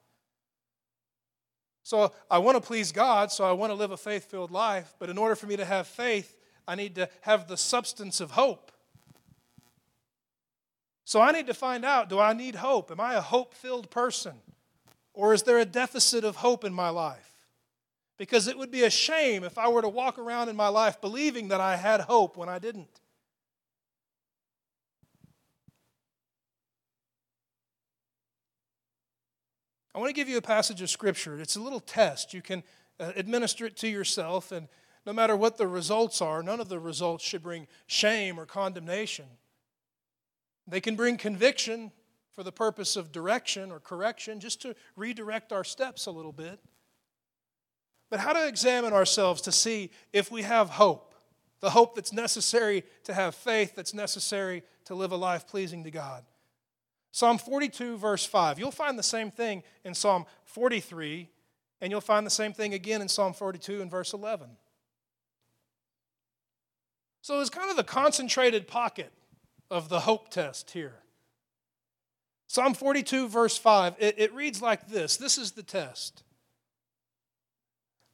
So 1.82 2.12
I 2.30 2.36
want 2.36 2.56
to 2.56 2.60
please 2.60 2.92
God, 2.92 3.32
so 3.32 3.44
I 3.44 3.52
want 3.52 3.70
to 3.70 3.76
live 3.76 3.92
a 3.92 3.96
faith 3.96 4.30
filled 4.30 4.50
life, 4.50 4.94
but 4.98 5.08
in 5.08 5.16
order 5.16 5.34
for 5.34 5.46
me 5.46 5.56
to 5.56 5.64
have 5.64 5.86
faith, 5.86 6.36
I 6.68 6.74
need 6.74 6.96
to 6.96 7.08
have 7.22 7.48
the 7.48 7.56
substance 7.56 8.20
of 8.20 8.32
hope. 8.32 8.70
So 11.06 11.22
I 11.22 11.32
need 11.32 11.46
to 11.46 11.54
find 11.54 11.86
out 11.86 12.10
do 12.10 12.18
I 12.18 12.34
need 12.34 12.56
hope? 12.56 12.90
Am 12.90 13.00
I 13.00 13.14
a 13.14 13.22
hope 13.22 13.54
filled 13.54 13.90
person? 13.90 14.34
Or 15.20 15.34
is 15.34 15.42
there 15.42 15.58
a 15.58 15.66
deficit 15.66 16.24
of 16.24 16.36
hope 16.36 16.64
in 16.64 16.72
my 16.72 16.88
life? 16.88 17.34
Because 18.16 18.48
it 18.48 18.56
would 18.56 18.70
be 18.70 18.84
a 18.84 18.90
shame 18.90 19.44
if 19.44 19.58
I 19.58 19.68
were 19.68 19.82
to 19.82 19.88
walk 19.88 20.18
around 20.18 20.48
in 20.48 20.56
my 20.56 20.68
life 20.68 20.98
believing 20.98 21.48
that 21.48 21.60
I 21.60 21.76
had 21.76 22.00
hope 22.00 22.38
when 22.38 22.48
I 22.48 22.58
didn't. 22.58 23.02
I 29.94 29.98
want 29.98 30.08
to 30.08 30.14
give 30.14 30.26
you 30.26 30.38
a 30.38 30.42
passage 30.42 30.80
of 30.80 30.88
Scripture. 30.88 31.38
It's 31.38 31.56
a 31.56 31.60
little 31.60 31.80
test. 31.80 32.32
You 32.32 32.40
can 32.40 32.62
uh, 32.98 33.12
administer 33.14 33.66
it 33.66 33.76
to 33.76 33.88
yourself, 33.88 34.52
and 34.52 34.68
no 35.04 35.12
matter 35.12 35.36
what 35.36 35.58
the 35.58 35.68
results 35.68 36.22
are, 36.22 36.42
none 36.42 36.60
of 36.60 36.70
the 36.70 36.80
results 36.80 37.22
should 37.22 37.42
bring 37.42 37.66
shame 37.86 38.40
or 38.40 38.46
condemnation. 38.46 39.26
They 40.66 40.80
can 40.80 40.96
bring 40.96 41.18
conviction 41.18 41.92
for 42.40 42.44
the 42.44 42.50
purpose 42.50 42.96
of 42.96 43.12
direction 43.12 43.70
or 43.70 43.78
correction, 43.78 44.40
just 44.40 44.62
to 44.62 44.74
redirect 44.96 45.52
our 45.52 45.62
steps 45.62 46.06
a 46.06 46.10
little 46.10 46.32
bit. 46.32 46.58
But 48.08 48.20
how 48.20 48.32
to 48.32 48.48
examine 48.48 48.94
ourselves 48.94 49.42
to 49.42 49.52
see 49.52 49.90
if 50.14 50.32
we 50.32 50.40
have 50.40 50.70
hope, 50.70 51.14
the 51.60 51.68
hope 51.68 51.94
that's 51.94 52.14
necessary 52.14 52.82
to 53.04 53.12
have 53.12 53.34
faith, 53.34 53.74
that's 53.76 53.92
necessary 53.92 54.62
to 54.86 54.94
live 54.94 55.12
a 55.12 55.16
life 55.16 55.46
pleasing 55.46 55.84
to 55.84 55.90
God. 55.90 56.24
Psalm 57.12 57.36
42, 57.36 57.98
verse 57.98 58.24
5. 58.24 58.58
You'll 58.58 58.70
find 58.70 58.98
the 58.98 59.02
same 59.02 59.30
thing 59.30 59.62
in 59.84 59.92
Psalm 59.92 60.24
43, 60.44 61.28
and 61.82 61.90
you'll 61.90 62.00
find 62.00 62.24
the 62.24 62.30
same 62.30 62.54
thing 62.54 62.72
again 62.72 63.02
in 63.02 63.08
Psalm 63.08 63.34
42 63.34 63.82
and 63.82 63.90
verse 63.90 64.14
11. 64.14 64.48
So 67.20 67.38
it's 67.38 67.50
kind 67.50 67.70
of 67.70 67.76
the 67.76 67.84
concentrated 67.84 68.66
pocket 68.66 69.12
of 69.70 69.90
the 69.90 70.00
hope 70.00 70.30
test 70.30 70.70
here. 70.70 71.00
Psalm 72.50 72.74
42, 72.74 73.28
verse 73.28 73.56
5, 73.56 73.94
it, 74.00 74.16
it 74.18 74.34
reads 74.34 74.60
like 74.60 74.88
this 74.88 75.16
This 75.16 75.38
is 75.38 75.52
the 75.52 75.62
test. 75.62 76.24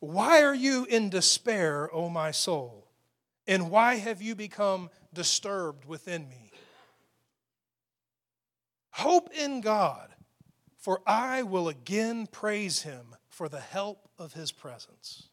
Why 0.01 0.43
are 0.43 0.55
you 0.55 0.85
in 0.85 1.09
despair, 1.09 1.89
O 1.91 2.11
my 2.11 2.33
soul? 2.33 2.87
And 3.47 3.71
why 3.71 3.95
have 3.95 4.21
you 4.21 4.35
become 4.35 4.91
disturbed 5.15 5.87
within 5.87 6.29
me? 6.29 6.51
Hope 8.91 9.31
in 9.33 9.63
God, 9.63 10.15
for 10.77 11.01
I 11.07 11.43
will 11.43 11.71
again 11.71 12.27
praise 12.27 12.83
him 12.83 13.17
for 13.31 13.49
the 13.49 13.61
help 13.61 14.11
of 14.19 14.35
his 14.35 14.53
presence. 14.53 15.31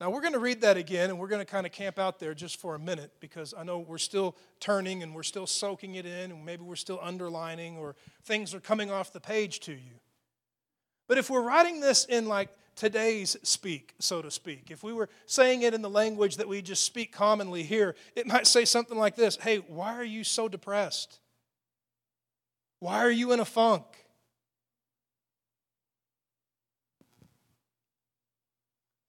Now, 0.00 0.10
we're 0.10 0.22
going 0.22 0.32
to 0.32 0.40
read 0.40 0.62
that 0.62 0.76
again, 0.76 1.10
and 1.10 1.18
we're 1.18 1.28
going 1.28 1.44
to 1.44 1.50
kind 1.50 1.66
of 1.66 1.72
camp 1.72 1.98
out 1.98 2.18
there 2.18 2.34
just 2.34 2.60
for 2.60 2.74
a 2.74 2.78
minute 2.78 3.12
because 3.20 3.54
I 3.56 3.62
know 3.62 3.78
we're 3.78 3.98
still 3.98 4.36
turning 4.58 5.02
and 5.02 5.14
we're 5.14 5.22
still 5.22 5.46
soaking 5.46 5.94
it 5.94 6.04
in, 6.04 6.32
and 6.32 6.44
maybe 6.44 6.62
we're 6.62 6.74
still 6.74 6.98
underlining 7.00 7.76
or 7.76 7.94
things 8.24 8.54
are 8.54 8.60
coming 8.60 8.90
off 8.90 9.12
the 9.12 9.20
page 9.20 9.60
to 9.60 9.72
you. 9.72 10.00
But 11.06 11.18
if 11.18 11.30
we're 11.30 11.42
writing 11.42 11.80
this 11.80 12.06
in 12.06 12.26
like 12.26 12.48
today's 12.74 13.36
speak, 13.42 13.94
so 14.00 14.20
to 14.20 14.30
speak, 14.30 14.70
if 14.70 14.82
we 14.82 14.92
were 14.92 15.08
saying 15.26 15.62
it 15.62 15.74
in 15.74 15.82
the 15.82 15.90
language 15.90 16.38
that 16.38 16.48
we 16.48 16.60
just 16.60 16.82
speak 16.82 17.12
commonly 17.12 17.62
here, 17.62 17.94
it 18.16 18.26
might 18.26 18.46
say 18.46 18.64
something 18.64 18.98
like 18.98 19.14
this 19.14 19.36
Hey, 19.36 19.58
why 19.58 19.94
are 19.94 20.04
you 20.04 20.24
so 20.24 20.48
depressed? 20.48 21.20
Why 22.80 22.98
are 22.98 23.10
you 23.10 23.32
in 23.32 23.40
a 23.40 23.44
funk? 23.44 23.84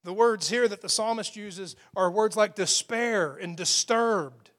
The 0.05 0.13
words 0.13 0.47
here 0.47 0.67
that 0.67 0.81
the 0.81 0.87
psalmist 0.87 1.35
uses 1.35 1.75
are 1.95 2.11
words 2.11 2.37
like 2.37 2.53
despair 2.53 3.35
and 3.35 3.57
disturbed. 3.57 4.51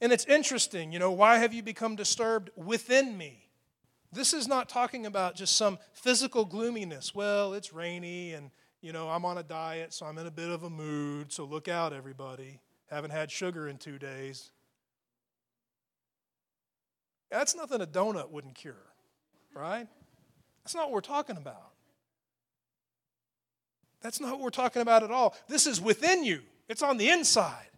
And 0.00 0.12
it's 0.12 0.24
interesting, 0.26 0.92
you 0.92 1.00
know, 1.00 1.10
why 1.10 1.38
have 1.38 1.52
you 1.52 1.64
become 1.64 1.96
disturbed 1.96 2.50
within 2.54 3.18
me? 3.18 3.48
This 4.12 4.32
is 4.32 4.46
not 4.46 4.68
talking 4.68 5.06
about 5.06 5.34
just 5.34 5.56
some 5.56 5.78
physical 5.92 6.44
gloominess. 6.44 7.12
Well, 7.12 7.52
it's 7.52 7.72
rainy 7.72 8.34
and, 8.34 8.52
you 8.80 8.92
know, 8.92 9.08
I'm 9.08 9.24
on 9.24 9.38
a 9.38 9.42
diet, 9.42 9.92
so 9.92 10.06
I'm 10.06 10.16
in 10.16 10.28
a 10.28 10.30
bit 10.30 10.48
of 10.48 10.62
a 10.62 10.70
mood, 10.70 11.32
so 11.32 11.44
look 11.44 11.66
out, 11.66 11.92
everybody. 11.92 12.60
Haven't 12.88 13.10
had 13.10 13.32
sugar 13.32 13.66
in 13.66 13.78
two 13.78 13.98
days. 13.98 14.52
That's 17.28 17.56
nothing 17.56 17.80
a 17.80 17.86
donut 17.86 18.30
wouldn't 18.30 18.54
cure, 18.54 18.92
right? 19.52 19.88
That's 20.62 20.76
not 20.76 20.84
what 20.84 20.92
we're 20.92 21.00
talking 21.00 21.36
about. 21.36 21.72
That's 24.02 24.20
not 24.20 24.32
what 24.32 24.40
we're 24.40 24.50
talking 24.50 24.82
about 24.82 25.02
at 25.02 25.10
all. 25.10 25.36
This 25.48 25.66
is 25.66 25.80
within 25.80 26.24
you, 26.24 26.42
it's 26.68 26.82
on 26.82 26.96
the 26.96 27.10
inside. 27.10 27.68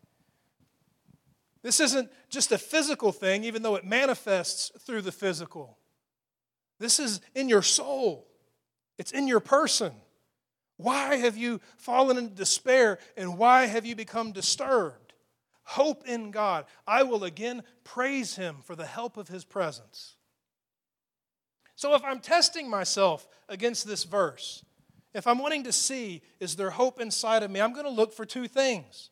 This 1.62 1.80
isn't 1.80 2.10
just 2.30 2.52
a 2.52 2.58
physical 2.58 3.12
thing, 3.12 3.44
even 3.44 3.62
though 3.62 3.74
it 3.74 3.84
manifests 3.84 4.70
through 4.80 5.02
the 5.02 5.12
physical. 5.12 5.76
This 6.78 7.00
is 7.00 7.20
in 7.34 7.48
your 7.48 7.62
soul, 7.62 8.26
it's 8.96 9.12
in 9.12 9.26
your 9.26 9.40
person. 9.40 9.92
Why 10.76 11.16
have 11.16 11.36
you 11.36 11.60
fallen 11.76 12.16
into 12.16 12.34
despair 12.34 12.98
and 13.16 13.36
why 13.36 13.66
have 13.66 13.84
you 13.84 13.96
become 13.96 14.30
disturbed? 14.30 15.12
Hope 15.64 16.06
in 16.06 16.30
God. 16.30 16.66
I 16.86 17.02
will 17.02 17.24
again 17.24 17.62
praise 17.82 18.36
Him 18.36 18.58
for 18.62 18.76
the 18.76 18.86
help 18.86 19.16
of 19.16 19.26
His 19.26 19.44
presence. 19.44 20.14
So, 21.74 21.94
if 21.94 22.02
I'm 22.04 22.20
testing 22.20 22.70
myself 22.70 23.28
against 23.48 23.86
this 23.86 24.04
verse, 24.04 24.64
if 25.14 25.26
I'm 25.26 25.38
wanting 25.38 25.64
to 25.64 25.72
see, 25.72 26.22
is 26.38 26.56
there 26.56 26.70
hope 26.70 27.00
inside 27.00 27.42
of 27.42 27.50
me? 27.50 27.60
I'm 27.60 27.72
going 27.72 27.86
to 27.86 27.90
look 27.90 28.12
for 28.12 28.26
two 28.26 28.46
things. 28.46 29.10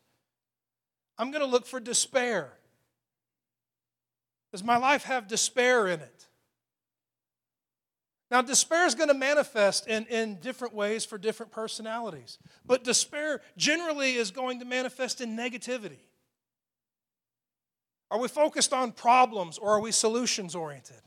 I'm 1.17 1.31
going 1.31 1.43
to 1.43 1.49
look 1.49 1.65
for 1.65 1.79
despair. 1.79 2.53
Does 4.51 4.63
my 4.63 4.77
life 4.77 5.03
have 5.03 5.27
despair 5.27 5.87
in 5.87 5.99
it? 5.99 6.27
Now, 8.29 8.41
despair 8.41 8.85
is 8.85 8.93
going 8.93 9.07
to 9.07 9.15
manifest 9.15 9.87
in, 9.87 10.05
in 10.07 10.35
different 10.35 10.73
ways 10.73 11.05
for 11.05 11.17
different 11.17 11.51
personalities, 11.51 12.37
but 12.65 12.83
despair 12.83 13.41
generally 13.55 14.15
is 14.15 14.31
going 14.31 14.59
to 14.59 14.65
manifest 14.65 15.21
in 15.21 15.37
negativity. 15.37 15.99
Are 18.11 18.19
we 18.19 18.27
focused 18.27 18.73
on 18.73 18.91
problems 18.91 19.57
or 19.57 19.69
are 19.71 19.79
we 19.79 19.91
solutions 19.91 20.55
oriented? 20.55 21.01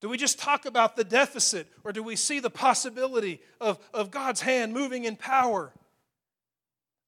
Do 0.00 0.08
we 0.08 0.18
just 0.18 0.38
talk 0.38 0.66
about 0.66 0.96
the 0.96 1.04
deficit 1.04 1.68
or 1.84 1.92
do 1.92 2.02
we 2.02 2.16
see 2.16 2.40
the 2.40 2.50
possibility 2.50 3.40
of, 3.60 3.78
of 3.94 4.10
God's 4.10 4.42
hand 4.42 4.72
moving 4.72 5.04
in 5.04 5.16
power? 5.16 5.72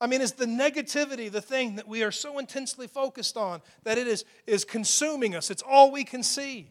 I 0.00 0.06
mean, 0.06 0.20
is 0.20 0.32
the 0.32 0.46
negativity 0.46 1.30
the 1.30 1.40
thing 1.40 1.76
that 1.76 1.88
we 1.88 2.02
are 2.02 2.12
so 2.12 2.38
intensely 2.38 2.86
focused 2.86 3.36
on 3.36 3.60
that 3.82 3.98
it 3.98 4.06
is, 4.06 4.24
is 4.46 4.64
consuming 4.64 5.34
us? 5.34 5.50
It's 5.50 5.62
all 5.62 5.90
we 5.90 6.04
can 6.04 6.22
see. 6.22 6.70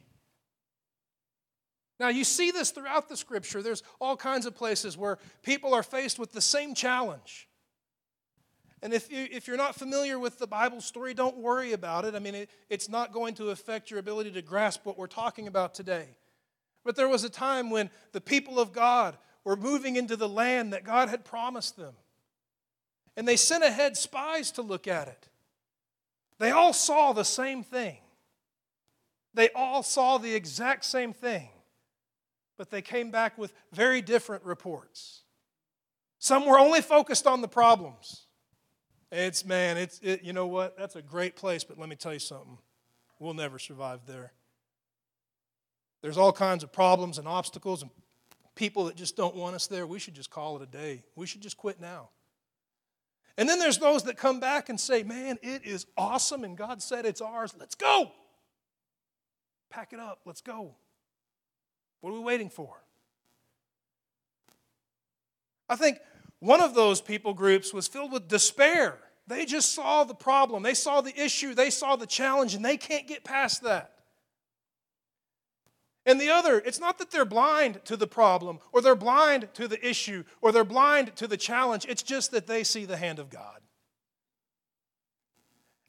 Now, 2.00 2.10
you 2.10 2.24
see 2.24 2.52
this 2.52 2.72
throughout 2.72 3.10
the 3.10 3.18
scripture. 3.18 3.62
There's 3.62 3.84
all 4.00 4.16
kinds 4.16 4.46
of 4.46 4.56
places 4.56 4.98
where 4.98 5.18
people 5.44 5.74
are 5.74 5.84
faced 5.84 6.20
with 6.20 6.32
the 6.32 6.42
same 6.42 6.74
challenge. 6.74 7.47
And 8.82 8.94
if, 8.94 9.12
you, 9.12 9.28
if 9.32 9.48
you're 9.48 9.58
not 9.58 9.76
familiar 9.76 10.20
with 10.20 10.38
the 10.38 10.48
Bible 10.48 10.82
story, 10.82 11.14
don't 11.14 11.38
worry 11.38 11.74
about 11.74 12.06
it. 12.06 12.14
I 12.14 12.20
mean, 12.20 12.36
it, 12.36 12.50
it's 12.70 12.90
not 12.90 13.12
going 13.12 13.34
to 13.36 13.50
affect 13.50 13.90
your 13.90 14.00
ability 14.00 14.32
to 14.32 14.42
grasp 14.42 14.86
what 14.86 14.98
we're 14.98 15.08
talking 15.08 15.48
about 15.48 15.74
today. 15.74 16.06
But 16.84 16.96
there 16.96 17.08
was 17.08 17.24
a 17.24 17.30
time 17.30 17.70
when 17.70 17.90
the 18.12 18.22
people 18.22 18.60
of 18.60 18.72
God 18.72 19.18
were 19.44 19.56
moving 19.56 19.96
into 19.96 20.16
the 20.16 20.30
land 20.30 20.74
that 20.74 20.84
God 20.84 21.10
had 21.10 21.26
promised 21.26 21.76
them. 21.76 21.96
And 23.16 23.28
they 23.28 23.36
sent 23.36 23.64
ahead 23.64 23.98
spies 23.98 24.52
to 24.52 24.62
look 24.62 24.88
at 24.88 25.08
it. 25.08 25.28
They 26.38 26.52
all 26.52 26.74
saw 26.74 27.14
the 27.14 27.26
same 27.26 27.64
thing. 27.64 27.98
They 29.34 29.50
all 29.56 29.82
saw 29.82 30.20
the 30.20 30.36
exact 30.36 30.86
same 30.86 31.14
thing 31.14 31.50
but 32.58 32.72
they 32.72 32.82
came 32.82 33.12
back 33.12 33.38
with 33.38 33.54
very 33.72 34.02
different 34.02 34.44
reports. 34.44 35.22
Some 36.20 36.46
were 36.46 36.60
only 36.60 36.82
focused 36.82 37.28
on 37.28 37.42
the 37.42 37.48
problems. 37.48 38.26
It's, 39.12 39.46
man, 39.46 39.78
it's, 39.78 40.00
it, 40.04 40.24
you 40.24 40.34
know 40.34 40.48
what? 40.48 40.78
That's 40.78 40.96
a 40.96 41.02
great 41.02 41.36
place, 41.36 41.64
but 41.64 41.80
let 41.80 41.88
me 41.88 41.96
tell 41.96 42.14
you 42.14 42.20
something. 42.20 42.58
We'll 43.20 43.34
never 43.34 43.58
survive 43.58 44.02
there. 44.06 44.34
There's 46.02 46.18
all 46.18 46.32
kinds 46.32 46.64
of 46.64 46.72
problems 46.72 47.18
and 47.18 47.28
obstacles 47.28 47.82
and 47.82 47.92
people 48.56 48.86
that 48.86 48.96
just 48.96 49.16
don't 49.16 49.36
want 49.36 49.56
us 49.56 49.68
there. 49.68 49.88
We 49.88 50.00
should 50.00 50.14
just 50.14 50.30
call 50.30 50.58
it 50.58 50.62
a 50.62 50.66
day. 50.66 51.04
We 51.16 51.26
should 51.26 51.42
just 51.42 51.58
quit 51.58 51.80
now. 51.80 52.10
And 53.38 53.48
then 53.48 53.60
there's 53.60 53.78
those 53.78 54.04
that 54.04 54.18
come 54.18 54.40
back 54.40 54.70
and 54.70 54.80
say, 54.80 55.04
man, 55.04 55.38
it 55.42 55.64
is 55.64 55.86
awesome 55.96 56.44
and 56.44 56.58
God 56.58 56.82
said 56.82 57.06
it's 57.06 57.22
ours. 57.22 57.54
Let's 57.58 57.76
go. 57.76 58.12
Pack 59.70 59.94
it 59.94 60.00
up. 60.00 60.22
Let's 60.26 60.42
go. 60.42 60.76
What 62.02 62.12
are 62.12 62.14
we 62.14 62.20
waiting 62.20 62.50
for? 62.50 62.84
I 65.70 65.76
think 65.76 66.00
one 66.40 66.62
of 66.62 66.74
those 66.74 67.02
people 67.02 67.34
groups 67.34 67.74
was 67.74 67.88
filled 67.88 68.12
with 68.12 68.28
despair. 68.28 69.00
They 69.28 69.46
just 69.46 69.74
saw 69.74 70.04
the 70.04 70.16
problem, 70.16 70.64
they 70.64 70.74
saw 70.74 71.02
the 71.02 71.20
issue, 71.20 71.54
they 71.54 71.70
saw 71.70 71.96
the 71.96 72.08
challenge, 72.08 72.56
and 72.56 72.64
they 72.64 72.78
can't 72.78 73.08
get 73.08 73.24
past 73.24 73.64
that. 73.64 73.94
And 76.06 76.22
the 76.22 76.30
other, 76.30 76.60
it's 76.60 76.80
not 76.80 77.00
that 77.00 77.12
they're 77.12 77.26
blind 77.26 77.84
to 77.86 77.98
the 77.98 78.08
problem 78.08 78.60
or 78.72 78.82
they're 78.82 78.96
blind 78.96 79.50
to 79.56 79.68
the 79.68 79.86
issue 79.86 80.24
or 80.42 80.54
they're 80.54 80.64
blind 80.64 81.14
to 81.18 81.28
the 81.28 81.36
challenge, 81.36 81.86
it's 81.90 82.04
just 82.04 82.32
that 82.32 82.48
they 82.48 82.64
see 82.64 82.86
the 82.86 82.96
hand 82.96 83.20
of 83.20 83.30
God 83.30 83.60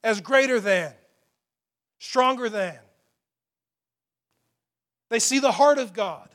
as 0.03 0.21
greater 0.21 0.61
than, 0.61 0.93
stronger 1.99 2.49
than, 2.49 2.79
they 5.11 5.19
see 5.19 5.39
the 5.39 5.53
heart 5.53 5.79
of 5.79 5.93
God. 5.93 6.29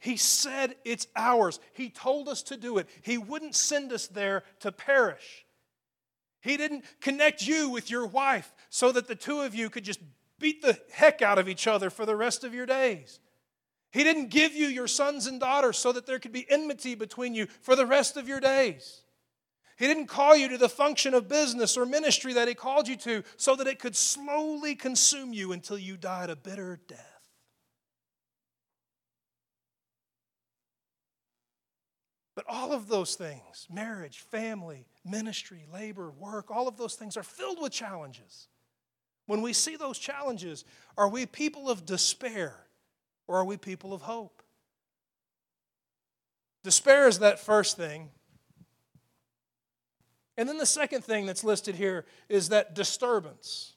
He 0.00 0.16
said 0.16 0.76
it's 0.84 1.06
ours. 1.16 1.58
He 1.72 1.90
told 1.90 2.28
us 2.28 2.42
to 2.44 2.56
do 2.56 2.78
it. 2.78 2.88
He 3.02 3.18
wouldn't 3.18 3.54
send 3.54 3.92
us 3.92 4.06
there 4.06 4.44
to 4.60 4.70
perish. 4.70 5.44
He 6.40 6.56
didn't 6.56 6.84
connect 7.00 7.46
you 7.46 7.68
with 7.68 7.90
your 7.90 8.06
wife 8.06 8.52
so 8.70 8.92
that 8.92 9.08
the 9.08 9.16
two 9.16 9.40
of 9.40 9.54
you 9.54 9.70
could 9.70 9.84
just 9.84 10.00
beat 10.38 10.62
the 10.62 10.78
heck 10.92 11.20
out 11.20 11.38
of 11.38 11.48
each 11.48 11.66
other 11.66 11.90
for 11.90 12.06
the 12.06 12.16
rest 12.16 12.44
of 12.44 12.54
your 12.54 12.66
days. 12.66 13.18
He 13.90 14.04
didn't 14.04 14.30
give 14.30 14.54
you 14.54 14.66
your 14.66 14.86
sons 14.86 15.26
and 15.26 15.40
daughters 15.40 15.78
so 15.78 15.92
that 15.92 16.06
there 16.06 16.18
could 16.18 16.32
be 16.32 16.46
enmity 16.48 16.94
between 16.94 17.34
you 17.34 17.46
for 17.62 17.74
the 17.74 17.86
rest 17.86 18.16
of 18.16 18.28
your 18.28 18.40
days. 18.40 19.02
He 19.78 19.86
didn't 19.86 20.06
call 20.06 20.36
you 20.36 20.48
to 20.48 20.58
the 20.58 20.68
function 20.68 21.14
of 21.14 21.28
business 21.28 21.76
or 21.76 21.86
ministry 21.86 22.34
that 22.34 22.48
He 22.48 22.54
called 22.54 22.86
you 22.86 22.96
to 22.96 23.22
so 23.36 23.56
that 23.56 23.66
it 23.66 23.78
could 23.78 23.96
slowly 23.96 24.74
consume 24.74 25.32
you 25.32 25.52
until 25.52 25.78
you 25.78 25.96
died 25.96 26.30
a 26.30 26.36
bitter 26.36 26.80
death. 26.86 27.17
But 32.38 32.46
all 32.48 32.72
of 32.72 32.86
those 32.86 33.16
things 33.16 33.66
marriage, 33.68 34.20
family, 34.20 34.86
ministry, 35.04 35.66
labor, 35.72 36.12
work 36.12 36.52
all 36.52 36.68
of 36.68 36.76
those 36.76 36.94
things 36.94 37.16
are 37.16 37.24
filled 37.24 37.60
with 37.60 37.72
challenges. 37.72 38.46
When 39.26 39.42
we 39.42 39.52
see 39.52 39.74
those 39.74 39.98
challenges, 39.98 40.64
are 40.96 41.08
we 41.08 41.26
people 41.26 41.68
of 41.68 41.84
despair 41.84 42.54
or 43.26 43.38
are 43.38 43.44
we 43.44 43.56
people 43.56 43.92
of 43.92 44.02
hope? 44.02 44.40
Despair 46.62 47.08
is 47.08 47.18
that 47.18 47.40
first 47.40 47.76
thing. 47.76 48.08
And 50.36 50.48
then 50.48 50.58
the 50.58 50.64
second 50.64 51.02
thing 51.02 51.26
that's 51.26 51.42
listed 51.42 51.74
here 51.74 52.06
is 52.28 52.50
that 52.50 52.72
disturbance. 52.72 53.72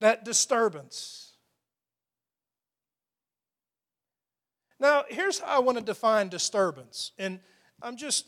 That 0.00 0.26
disturbance. 0.26 1.29
Now, 4.80 5.04
here's 5.08 5.38
how 5.38 5.56
I 5.56 5.58
want 5.60 5.78
to 5.78 5.84
define 5.84 6.30
disturbance. 6.30 7.12
And 7.18 7.38
I'm 7.82 7.96
just 7.96 8.26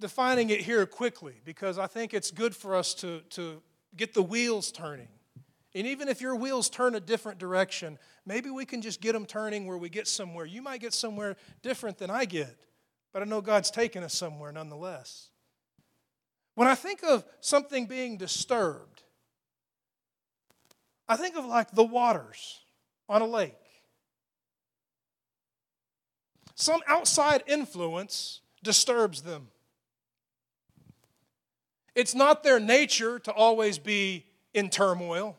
defining 0.00 0.50
it 0.50 0.60
here 0.60 0.84
quickly 0.84 1.40
because 1.44 1.78
I 1.78 1.86
think 1.86 2.12
it's 2.12 2.32
good 2.32 2.54
for 2.54 2.74
us 2.74 2.92
to, 2.94 3.20
to 3.30 3.62
get 3.96 4.12
the 4.12 4.22
wheels 4.22 4.72
turning. 4.72 5.08
And 5.74 5.86
even 5.86 6.08
if 6.08 6.20
your 6.20 6.34
wheels 6.36 6.68
turn 6.68 6.96
a 6.96 7.00
different 7.00 7.38
direction, 7.38 7.98
maybe 8.26 8.50
we 8.50 8.66
can 8.66 8.82
just 8.82 9.00
get 9.00 9.12
them 9.12 9.24
turning 9.24 9.66
where 9.66 9.78
we 9.78 9.88
get 9.88 10.06
somewhere. 10.06 10.44
You 10.44 10.60
might 10.60 10.80
get 10.80 10.92
somewhere 10.92 11.36
different 11.62 11.98
than 11.98 12.10
I 12.10 12.24
get, 12.24 12.56
but 13.12 13.22
I 13.22 13.24
know 13.24 13.40
God's 13.40 13.70
taken 13.70 14.02
us 14.02 14.12
somewhere 14.12 14.52
nonetheless. 14.52 15.30
When 16.56 16.68
I 16.68 16.74
think 16.74 17.02
of 17.04 17.24
something 17.40 17.86
being 17.86 18.18
disturbed, 18.18 19.02
I 21.08 21.16
think 21.16 21.36
of 21.36 21.46
like 21.46 21.70
the 21.70 21.84
waters 21.84 22.60
on 23.08 23.22
a 23.22 23.26
lake. 23.26 23.61
Some 26.54 26.80
outside 26.86 27.42
influence 27.46 28.40
disturbs 28.62 29.22
them. 29.22 29.48
It's 31.94 32.14
not 32.14 32.42
their 32.42 32.58
nature 32.58 33.18
to 33.20 33.32
always 33.32 33.78
be 33.78 34.26
in 34.54 34.70
turmoil, 34.70 35.36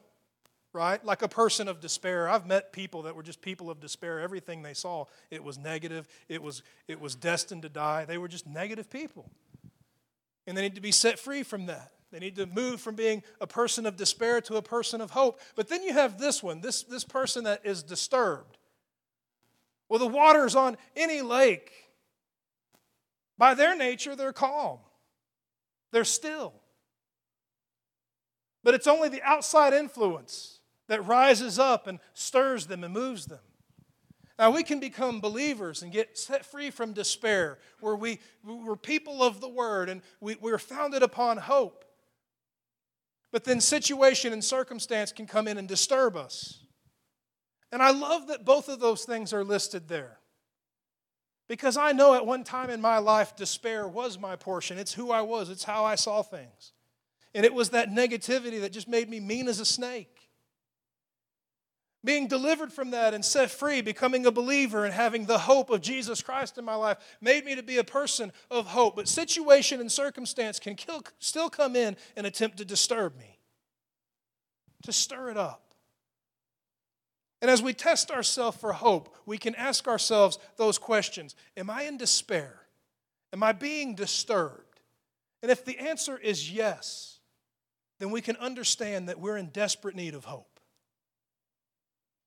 right? 0.71 1.03
Like 1.03 1.21
a 1.21 1.27
person 1.27 1.67
of 1.67 1.79
despair. 1.79 2.29
I've 2.29 2.45
met 2.45 2.71
people 2.71 3.03
that 3.03 3.15
were 3.15 3.23
just 3.23 3.41
people 3.41 3.69
of 3.69 3.79
despair. 3.79 4.19
Everything 4.19 4.61
they 4.61 4.73
saw, 4.73 5.05
it 5.31 5.43
was 5.43 5.57
negative, 5.57 6.07
it 6.29 6.41
was, 6.41 6.61
it 6.87 6.99
was 6.99 7.15
destined 7.15 7.63
to 7.63 7.69
die. 7.69 8.05
They 8.05 8.17
were 8.17 8.27
just 8.27 8.45
negative 8.45 8.89
people. 8.89 9.29
And 10.45 10.57
they 10.57 10.61
need 10.61 10.75
to 10.75 10.81
be 10.81 10.91
set 10.91 11.17
free 11.17 11.43
from 11.43 11.67
that. 11.67 11.91
They 12.11 12.19
need 12.19 12.35
to 12.35 12.45
move 12.45 12.79
from 12.79 12.93
being 12.93 13.23
a 13.41 13.47
person 13.47 13.87
of 13.87 13.95
despair 13.95 14.39
to 14.41 14.57
a 14.57 14.61
person 14.61 15.01
of 15.01 15.11
hope. 15.11 15.39
But 15.55 15.69
then 15.69 15.81
you 15.81 15.93
have 15.93 16.19
this 16.19 16.43
one, 16.43 16.61
this, 16.61 16.83
this 16.83 17.03
person 17.03 17.45
that 17.45 17.65
is 17.65 17.81
disturbed. 17.81 18.57
Well, 19.93 19.99
the 19.99 20.07
waters 20.07 20.55
on 20.55 20.75
any 20.95 21.21
lake, 21.21 21.71
by 23.37 23.53
their 23.53 23.77
nature, 23.77 24.15
they're 24.15 24.33
calm, 24.33 24.79
they're 25.91 26.03
still. 26.03 26.55
But 28.63 28.73
it's 28.73 28.87
only 28.87 29.07
the 29.07 29.21
outside 29.21 29.71
influence 29.71 30.61
that 30.87 31.05
rises 31.05 31.59
up 31.59 31.85
and 31.85 31.99
stirs 32.15 32.65
them 32.65 32.83
and 32.83 32.91
moves 32.91 33.27
them. 33.27 33.41
Now, 34.39 34.49
we 34.49 34.63
can 34.63 34.79
become 34.79 35.21
believers 35.21 35.83
and 35.83 35.91
get 35.91 36.17
set 36.17 36.43
free 36.43 36.71
from 36.71 36.93
despair, 36.93 37.59
where 37.79 37.95
we, 37.95 38.17
we're 38.43 38.75
people 38.75 39.21
of 39.21 39.41
the 39.41 39.47
word 39.47 39.89
and 39.89 40.01
we, 40.19 40.37
we're 40.41 40.57
founded 40.57 41.03
upon 41.03 41.37
hope. 41.37 41.85
But 43.31 43.43
then 43.43 43.61
situation 43.61 44.33
and 44.33 44.43
circumstance 44.43 45.11
can 45.11 45.27
come 45.27 45.47
in 45.47 45.59
and 45.59 45.67
disturb 45.67 46.17
us. 46.17 46.62
And 47.73 47.81
I 47.81 47.91
love 47.91 48.27
that 48.27 48.45
both 48.45 48.69
of 48.69 48.79
those 48.79 49.03
things 49.03 49.33
are 49.33 49.43
listed 49.43 49.89
there. 49.89 50.19
Because 51.49 51.75
I 51.75 51.91
know 51.91 52.13
at 52.13 52.25
one 52.25 52.43
time 52.43 52.69
in 52.69 52.79
my 52.79 52.99
life, 52.99 53.35
despair 53.35 53.87
was 53.87 54.19
my 54.19 54.35
portion. 54.35 54.77
It's 54.77 54.93
who 54.93 55.11
I 55.11 55.21
was, 55.23 55.49
it's 55.49 55.63
how 55.63 55.83
I 55.83 55.95
saw 55.95 56.21
things. 56.21 56.71
And 57.33 57.43
it 57.45 57.53
was 57.53 57.71
that 57.71 57.89
negativity 57.89 58.61
that 58.61 58.71
just 58.71 58.87
made 58.87 59.09
me 59.09 59.19
mean 59.19 59.47
as 59.47 59.59
a 59.59 59.65
snake. 59.65 60.29
Being 62.05 62.27
delivered 62.27 62.71
from 62.71 62.91
that 62.91 63.15
and 63.15 63.25
set 63.25 63.49
free, 63.49 63.81
becoming 63.81 64.25
a 64.25 64.31
believer 64.31 64.85
and 64.85 64.93
having 64.93 65.25
the 65.25 65.39
hope 65.39 65.71
of 65.71 65.81
Jesus 65.81 66.21
Christ 66.21 66.59
in 66.59 66.65
my 66.65 66.75
life 66.75 66.97
made 67.21 67.43
me 67.43 67.55
to 67.55 67.63
be 67.63 67.77
a 67.77 67.83
person 67.83 68.31
of 68.51 68.67
hope. 68.67 68.95
But 68.95 69.07
situation 69.07 69.81
and 69.81 69.91
circumstance 69.91 70.59
can 70.59 70.75
kill, 70.75 71.01
still 71.17 71.49
come 71.49 71.75
in 71.75 71.97
and 72.15 72.27
attempt 72.27 72.57
to 72.57 72.65
disturb 72.65 73.17
me. 73.17 73.39
to 74.83 74.91
stir 74.91 75.31
it 75.31 75.37
up. 75.37 75.62
And 77.43 77.51
as 77.51 77.61
we 77.61 77.73
test 77.73 78.09
ourselves 78.09 78.55
for 78.55 78.71
hope, 78.71 79.13
we 79.25 79.37
can 79.37 79.53
ask 79.55 79.85
ourselves 79.85 80.39
those 80.55 80.77
questions 80.77 81.35
Am 81.57 81.69
I 81.69 81.83
in 81.83 81.97
despair? 81.97 82.61
Am 83.33 83.43
I 83.43 83.51
being 83.51 83.95
disturbed? 83.95 84.79
And 85.41 85.51
if 85.51 85.65
the 85.65 85.77
answer 85.77 86.17
is 86.17 86.49
yes, 86.49 87.19
then 87.99 88.11
we 88.11 88.21
can 88.21 88.37
understand 88.37 89.09
that 89.09 89.19
we're 89.19 89.35
in 89.35 89.47
desperate 89.47 89.93
need 89.93 90.15
of 90.15 90.23
hope. 90.23 90.61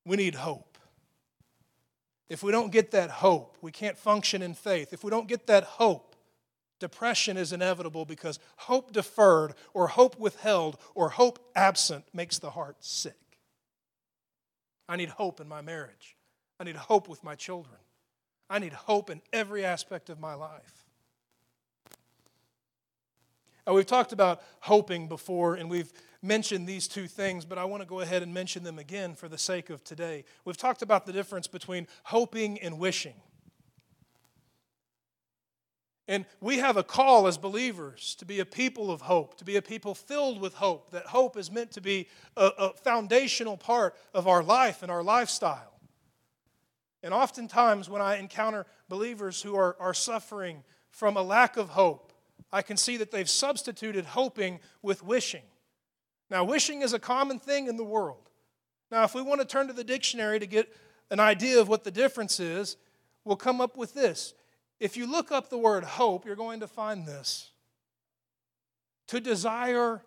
We 0.05 0.19
need 0.19 0.35
hope. 0.35 0.77
If 2.29 2.43
we 2.43 2.53
don't 2.53 2.71
get 2.71 2.91
that 2.91 3.09
hope, 3.09 3.57
we 3.63 3.73
can't 3.73 3.97
function 3.97 4.43
in 4.43 4.53
faith. 4.53 4.93
If 4.93 5.03
we 5.03 5.11
don't 5.11 5.29
get 5.29 5.47
that 5.47 5.65
hope, 5.65 6.15
depression 6.79 7.39
is 7.39 7.55
inevitable 7.55 8.05
because 8.05 8.39
hope 8.57 8.93
deferred 8.93 9.55
or 9.73 9.87
hope 9.87 10.19
withheld 10.19 10.77
or 10.95 11.09
hope 11.09 11.39
absent 11.55 12.05
makes 12.13 12.39
the 12.39 12.51
heart 12.51 12.77
sick. 12.81 13.26
I 14.89 14.97
need 14.97 15.09
hope 15.09 15.41
in 15.41 15.49
my 15.49 15.61
marriage. 15.61 16.17
I 16.61 16.65
need 16.65 16.77
hope 16.77 17.09
with 17.09 17.23
my 17.25 17.35
children. 17.35 17.77
I 18.49 18.59
need 18.59 18.73
hope 18.73 19.11
in 19.11 19.21
every 19.33 19.65
aspect 19.65 20.09
of 20.09 20.21
my 20.21 20.35
life. 20.35 20.85
Now, 23.67 23.75
we've 23.75 23.87
talked 23.87 24.13
about 24.13 24.43
hoping 24.61 25.09
before, 25.09 25.57
and 25.57 25.69
we've 25.69 25.93
mentioned 26.23 26.69
these 26.69 26.87
two 26.87 27.09
things, 27.09 27.45
but 27.45 27.59
I 27.59 27.65
want 27.65 27.83
to 27.83 27.89
go 27.89 28.01
ahead 28.01 28.23
and 28.23 28.33
mention 28.33 28.63
them 28.63 28.79
again 28.79 29.15
for 29.15 29.29
the 29.29 29.39
sake 29.39 29.71
of 29.71 29.83
today. 29.83 30.25
We've 30.45 30.57
talked 30.57 30.83
about 30.83 31.05
the 31.05 31.13
difference 31.13 31.49
between 31.49 31.89
hoping 32.05 32.61
and 32.61 32.79
wishing. 32.79 33.15
And 36.09 36.25
we 36.41 36.59
have 36.59 36.77
a 36.77 36.85
call 36.85 37.27
as 37.27 37.37
believers 37.37 38.15
to 38.17 38.25
be 38.25 38.39
a 38.39 38.45
people 38.45 38.93
of 38.93 39.01
hope, 39.01 39.37
to 39.39 39.45
be 39.45 39.57
a 39.57 39.63
people 39.63 39.95
filled 39.95 40.41
with 40.41 40.55
hope, 40.55 40.91
that 40.93 41.07
hope 41.07 41.37
is 41.37 41.51
meant 41.51 41.73
to 41.73 41.81
be 41.81 42.09
a, 42.37 42.51
a, 42.59 42.73
foundational 42.75 43.57
part 43.57 43.97
of 44.15 44.29
our 44.29 44.43
life 44.43 44.83
and 44.83 44.91
our 44.91 45.03
lifestyle. 45.03 45.81
And 47.03 47.13
oftentimes, 47.13 47.91
when 47.91 48.03
I 48.03 48.17
encounter 48.17 48.67
believers 48.89 49.43
who 49.43 49.57
are, 49.57 49.77
are 49.81 49.95
suffering 49.95 50.63
from 50.91 51.17
a 51.17 51.23
lack 51.23 51.57
of 51.57 51.71
hope, 51.71 52.13
I 52.53 52.63
can 52.63 52.77
see 52.77 52.97
that 52.99 53.11
they've 53.11 53.29
substituted 53.29 54.05
hoping 54.05 54.61
with 54.83 55.03
wishing. 55.03 55.43
Now, 56.31 56.45
wishing 56.45 56.83
is 56.83 56.93
a 56.93 56.99
common 56.99 57.41
thing 57.41 57.67
in 57.67 57.77
the 57.77 57.85
world. 57.85 58.31
Now, 58.93 59.03
if 59.03 59.15
we 59.15 59.23
want 59.23 59.41
to 59.41 59.47
turn 59.47 59.67
to 59.67 59.73
the 59.73 59.85
dictionary 59.85 60.39
to 60.39 60.47
get 60.47 60.73
an 61.11 61.19
idea 61.19 61.61
of 61.61 61.69
what 61.69 61.83
the 61.83 61.91
difference 61.91 62.39
is, 62.39 62.77
we'll 63.25 63.37
come 63.37 63.61
up 63.61 63.77
with 63.77 63.95
this 63.95 64.35
if 64.79 64.97
you 64.97 65.11
look 65.11 65.33
up 65.33 65.49
the 65.49 65.59
word 65.59 65.85
hope, 65.85 66.27
you're 66.27 66.37
going 66.37 66.61
to 66.61 66.67
find 66.67 67.07
this 67.07 67.51
to 69.09 69.21
desire 69.21 70.03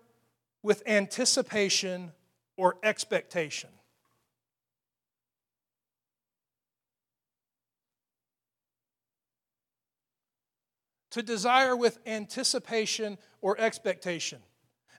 with 0.62 0.84
anticipation 0.86 2.12
or 2.58 2.75
expectation. 2.84 3.69
To 11.12 11.23
desire 11.23 11.75
with 11.75 11.97
anticipation 12.05 13.17
or 13.41 13.60
expectation. 13.60 14.39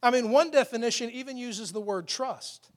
I 0.03 0.11
mean, 0.11 0.31
one 0.31 0.51
definition 0.51 1.11
even 1.11 1.37
uses 1.37 1.73
the 1.73 1.81
word 1.81 2.09
trust. 2.09 2.71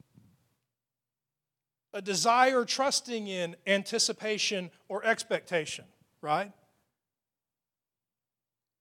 A 1.94 2.02
desire 2.02 2.66
trusting 2.66 3.28
in 3.28 3.56
anticipation 3.66 4.70
or 4.90 5.06
expectation, 5.06 5.86
right? 6.22 6.52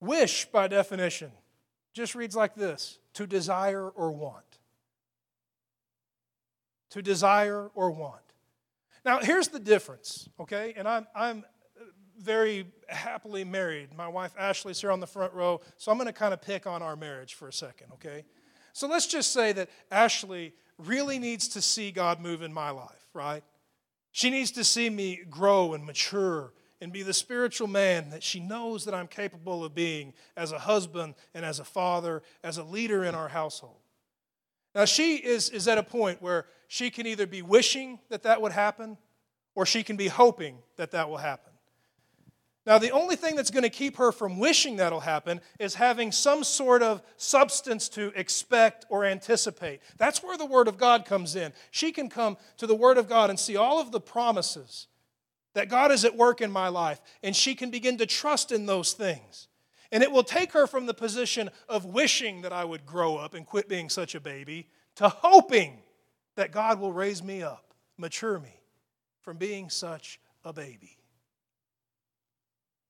Wish, 0.03 0.47
by 0.47 0.67
definition, 0.67 1.31
just 1.95 2.17
reads 2.17 2.35
like 2.35 2.57
this 2.57 2.99
to 3.15 3.25
desire 3.25 3.89
or 3.89 4.11
want. 4.11 4.59
To 6.91 7.01
desire 7.01 7.71
or 7.77 7.93
want. 7.93 8.21
Now, 9.05 9.21
here's 9.21 9.47
the 9.47 9.61
difference, 9.61 10.29
okay? 10.41 10.75
And 10.77 10.89
I'm, 10.89 11.07
I'm 11.15 11.45
very 12.19 12.67
happily 12.89 13.45
married. 13.45 13.95
My 13.95 14.09
wife 14.09 14.35
Ashley's 14.37 14.81
here 14.81 14.91
on 14.91 14.99
the 14.99 15.07
front 15.07 15.35
row, 15.35 15.61
so 15.77 15.93
I'm 15.93 15.99
going 15.99 16.09
to 16.09 16.13
kind 16.13 16.35
of 16.35 16.43
pick 16.43 16.67
on 16.67 16.83
our 16.83 16.97
marriage 16.97 17.35
for 17.35 17.47
a 17.47 17.53
second, 17.53 17.93
okay? 17.93 18.25
So 18.73 18.89
let's 18.89 19.07
just 19.07 19.33
say 19.33 19.53
that 19.53 19.71
Ashley 19.93 20.53
really 20.79 21.21
needs 21.21 21.47
to 21.51 21.63
see 21.63 21.93
God 21.93 22.21
move 22.21 22.43
in 22.43 22.53
my 22.53 22.71
life, 22.71 23.07
right? 23.15 23.45
She 24.11 24.31
needs 24.31 24.51
to 24.53 24.65
see 24.65 24.91
me 24.91 25.21
grow 25.31 25.75
and 25.75 25.87
mature 25.87 26.53
and 26.83 26.93
be 26.93 27.05
the 27.05 27.15
spiritual 27.15 27.69
man 27.69 28.11
that 28.11 28.25
she 28.25 28.41
knows 28.41 28.85
that 28.85 28.93
I'm 28.93 29.07
capable 29.07 29.65
of 29.65 29.73
being 29.73 30.13
as 30.37 30.51
a 30.51 30.59
husband 30.59 31.15
and 31.33 31.45
as 31.45 31.61
a 31.61 31.65
father, 31.65 32.23
as 32.43 32.59
a 32.59 32.65
leader 32.65 33.05
in 33.05 33.15
our 33.15 33.29
household. 33.29 33.79
Now, 34.75 34.85
she 34.85 35.17
is, 35.17 35.49
is 35.51 35.69
at 35.69 35.79
a 35.79 35.83
point 35.85 36.21
where 36.21 36.47
she 36.67 36.91
can 36.91 37.07
either 37.07 37.27
be 37.27 37.41
wishing 37.41 38.01
that 38.09 38.25
that 38.25 38.43
would 38.43 38.51
happen 38.51 38.99
or 39.55 39.65
she 39.65 39.85
can 39.85 39.97
be 39.97 40.09
hoping 40.09 40.59
that 40.77 40.91
that 40.91 41.09
will 41.09 41.19
happen. 41.19 41.53
Now, 42.67 42.79
the 42.79 42.91
only 42.91 43.17
thing 43.17 43.37
that's 43.37 43.51
going 43.51 43.65
to 43.65 43.71
keep 43.71 43.97
her 43.97 44.11
from 44.11 44.41
wishing 44.41 44.77
that'll 44.77 45.01
happen 45.01 45.41
is 45.61 45.75
having 45.75 46.11
some 46.11 46.43
sort 46.43 46.83
of 46.83 47.03
substance 47.17 47.89
to 47.91 48.13
expect 48.17 48.87
or 48.89 49.05
anticipate. 49.05 49.83
That's 49.99 50.23
where 50.23 50.39
the 50.39 50.47
Word 50.47 50.67
of 50.67 50.79
God 50.79 51.05
comes 51.05 51.37
in. 51.37 51.53
She 51.71 51.93
can 51.93 52.09
come 52.09 52.37
to 52.57 52.67
the 52.67 52.75
Word 52.75 52.99
of 52.99 53.09
God 53.09 53.31
and 53.31 53.39
see 53.39 53.57
all 53.57 53.81
of 53.81 53.93
the 53.93 54.01
promises 54.01 54.89
that 55.55 55.69
God 55.69 55.93
is 55.93 56.05
at 56.05 56.17
work 56.17 56.41
in 56.41 56.51
my 56.51 56.69
life, 56.69 57.01
and 57.23 57.35
she 57.37 57.55
can 57.55 57.71
begin 57.71 57.99
to 57.99 58.07
trust 58.07 58.53
in 58.53 58.67
those 58.67 58.93
things. 58.93 59.49
And 59.91 60.03
it 60.03 60.11
will 60.11 60.25
take 60.25 60.53
her 60.53 60.67
from 60.67 60.87
the 60.87 60.95
position 60.95 61.51
of 61.69 61.85
wishing 61.85 62.43
that 62.43 62.53
I 62.53 62.65
would 62.65 62.87
grow 62.87 63.17
up 63.17 63.35
and 63.35 63.47
quit 63.47 63.69
being 63.69 63.91
such 63.91 64.15
a 64.15 64.21
baby 64.21 64.69
to 64.97 65.09
hoping 65.09 65.79
that 66.37 66.51
God 66.51 66.81
will 66.81 66.93
raise 66.93 67.23
me 67.23 67.43
up, 67.43 67.75
mature 67.99 68.39
me 68.39 68.61
from 69.21 69.37
being 69.37 69.69
such 69.69 70.19
a 70.45 70.53
baby. 70.53 70.97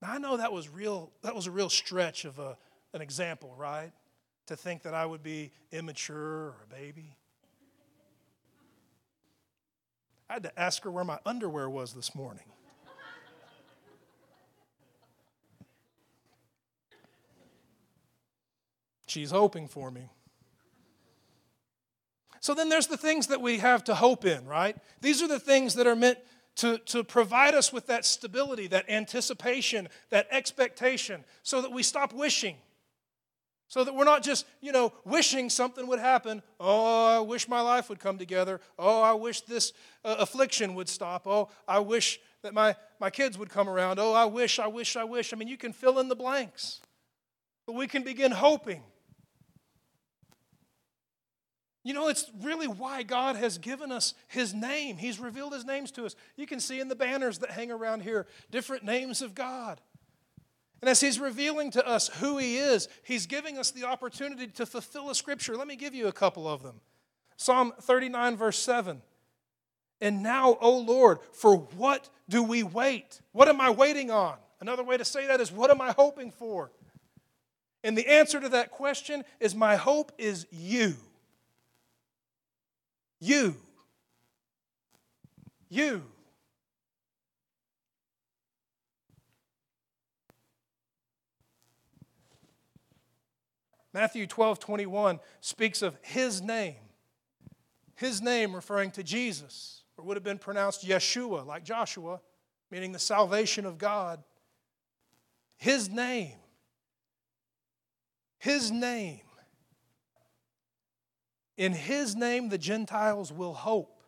Now 0.01 0.13
I 0.13 0.19
know 0.19 0.37
that 0.37 0.53
was 0.53 0.69
real 0.69 1.13
that 1.23 1.35
was 1.35 1.47
a 1.47 1.51
real 1.51 1.69
stretch 1.69 2.25
of 2.25 2.39
a, 2.39 2.57
an 2.93 3.01
example, 3.01 3.55
right? 3.57 3.93
To 4.47 4.57
think 4.57 4.83
that 4.83 4.95
I 4.95 5.07
would 5.07 5.23
be 5.23 5.53
immature 5.71 6.19
or 6.19 6.57
a 6.65 6.75
baby. 6.75 7.17
I 10.33 10.37
had 10.37 10.45
to 10.45 10.59
ask 10.59 10.83
her 10.85 10.91
where 10.91 11.05
my 11.05 11.19
underwear 11.27 11.69
was 11.69 11.93
this 11.93 12.15
morning. 12.15 12.47
She's 19.07 19.31
hoping 19.31 19.69
for 19.69 19.91
me. 19.91 20.09
So 22.41 22.55
then 22.55 22.71
there's 22.71 22.87
the 22.87 22.97
things 22.97 23.27
that 23.27 23.43
we 23.43 23.59
have 23.59 23.85
to 23.85 23.95
hope 23.95 24.25
in, 24.25 24.47
right? 24.47 24.75
These 25.03 25.21
are 25.21 25.29
the 25.29 25.39
things 25.39 25.75
that 25.75 25.87
are 25.87 25.95
meant 25.95 26.17
to, 26.57 26.79
to 26.79 27.05
provide 27.05 27.55
us 27.55 27.71
with 27.71 27.89
that 27.89 28.07
stability, 28.07 28.69
that 28.69 28.89
anticipation, 28.89 29.87
that 30.09 30.29
expectation, 30.31 31.27
so 31.43 31.61
that 31.61 31.73
we 31.73 31.83
stop 31.83 32.15
wishing. 32.15 32.57
So 33.73 33.85
that 33.85 33.95
we're 33.95 34.05
not 34.05 34.23
just, 34.23 34.45
you 34.61 34.71
know, 34.71 34.93
wishing 35.03 35.49
something 35.49 35.87
would 35.87 35.99
happen. 35.99 36.43
Oh, 36.61 37.17
I 37.17 37.21
wish 37.21 37.49
my 37.49 37.63
life 37.63 37.89
would 37.89 38.01
come 38.01 38.19
together. 38.19 38.61
Oh, 38.79 39.01
I 39.01 39.15
wish 39.15 39.41
this 39.41 39.73
uh, 40.05 40.17
affliction 40.19 40.75
would 40.75 40.91
stop. 40.91 41.27
Oh, 41.27 41.49
I 41.67 41.79
wish 41.79 42.21
that 42.43 42.53
my, 42.53 42.77
my 43.01 43.09
kids 43.09 43.39
would 43.39 43.49
come 43.49 43.71
around. 43.71 43.99
Oh, 43.99 44.13
I 44.13 44.27
wish, 44.27 44.59
I 44.59 44.67
wish, 44.67 44.95
I 44.95 45.05
wish. 45.05 45.33
I 45.33 45.39
mean, 45.39 45.49
you 45.49 45.57
can 45.57 45.73
fill 45.73 46.01
in 46.01 46.09
the 46.09 46.15
blanks. 46.15 46.83
But 47.67 47.75
we 47.75 47.87
can 47.87 48.03
begin 48.03 48.31
hoping 48.31 48.83
you 51.85 51.95
know, 51.95 52.09
it's 52.09 52.31
really 52.41 52.69
why 52.69 53.03
God 53.03 53.35
has 53.37 53.59
given 53.59 53.91
us 53.91 54.15
His 54.29 54.55
name. 54.55 54.97
He's 54.99 55.19
revealed 55.19 55.53
His 55.53 55.65
names 55.65 55.91
to 55.93 56.05
us. 56.05 56.15
You 56.37 56.47
can 56.47 56.61
see 56.61 56.79
in 56.79 56.89
the 56.89 56.95
banners 56.95 57.39
that 57.39 57.51
hang 57.51 57.73
around 57.73 58.03
here 58.03 58.27
different 58.51 58.85
names 58.85 59.21
of 59.21 59.35
God. 59.35 59.81
And 60.83 60.89
as 60.89 61.01
He's 61.01 61.21
revealing 61.21 61.71
to 61.71 61.87
us 61.87 62.09
who 62.09 62.37
He 62.39 62.59
is, 62.59 62.89
He's 63.05 63.27
giving 63.27 63.57
us 63.57 63.71
the 63.71 63.85
opportunity 63.85 64.49
to 64.49 64.67
fulfill 64.67 65.09
a 65.09 65.15
scripture. 65.15 65.57
Let 65.57 65.69
me 65.69 65.77
give 65.77 65.95
you 65.95 66.09
a 66.09 66.13
couple 66.13 66.47
of 66.47 66.63
them 66.63 66.81
Psalm 67.37 67.73
39, 67.81 68.37
verse 68.37 68.59
7. 68.59 69.01
And 70.01 70.23
now, 70.23 70.59
O 70.61 70.79
Lord, 70.79 71.21
for 71.33 71.57
what 71.57 72.09
do 72.29 72.43
we 72.43 72.65
wait? 72.65 73.21
What 73.31 73.49
am 73.49 73.61
I 73.61 73.71
waiting 73.71 74.11
on? 74.11 74.35
Another 74.61 74.83
way 74.83 74.97
to 74.97 75.05
say 75.05 75.29
that 75.29 75.41
is, 75.41 75.53
what 75.53 75.71
am 75.71 75.81
I 75.81 75.93
hoping 75.93 76.33
for? 76.33 76.73
And 77.85 77.97
the 77.97 78.09
answer 78.09 78.41
to 78.41 78.49
that 78.51 78.73
question 78.73 79.25
is, 79.39 79.55
my 79.55 79.77
hope 79.77 80.13
is 80.19 80.47
you. 80.51 80.95
You. 83.21 83.57
You. 85.69 86.03
Matthew 93.93 94.27
12, 94.27 94.59
21 94.59 95.21
speaks 95.41 95.83
of 95.83 95.97
his 96.03 96.41
name. 96.41 96.77
His 97.95 98.23
name 98.23 98.55
referring 98.55 98.91
to 98.93 99.03
Jesus, 99.03 99.83
or 99.97 100.05
would 100.05 100.17
have 100.17 100.25
been 100.25 100.39
pronounced 100.39 100.87
Yeshua, 100.87 101.47
like 101.47 101.65
Joshua, 101.65 102.21
meaning 102.71 102.93
the 102.93 102.99
salvation 102.99 103.67
of 103.67 103.79
God. 103.79 104.23
His 105.57 105.91
name. 105.91 106.39
His 108.39 108.73
name 108.73 109.21
In 111.57 111.73
his 111.73 112.17
name, 112.17 112.49
the 112.49 112.59
Gentiles 112.59 113.31
will 113.31 113.55
hope. 113.55 114.03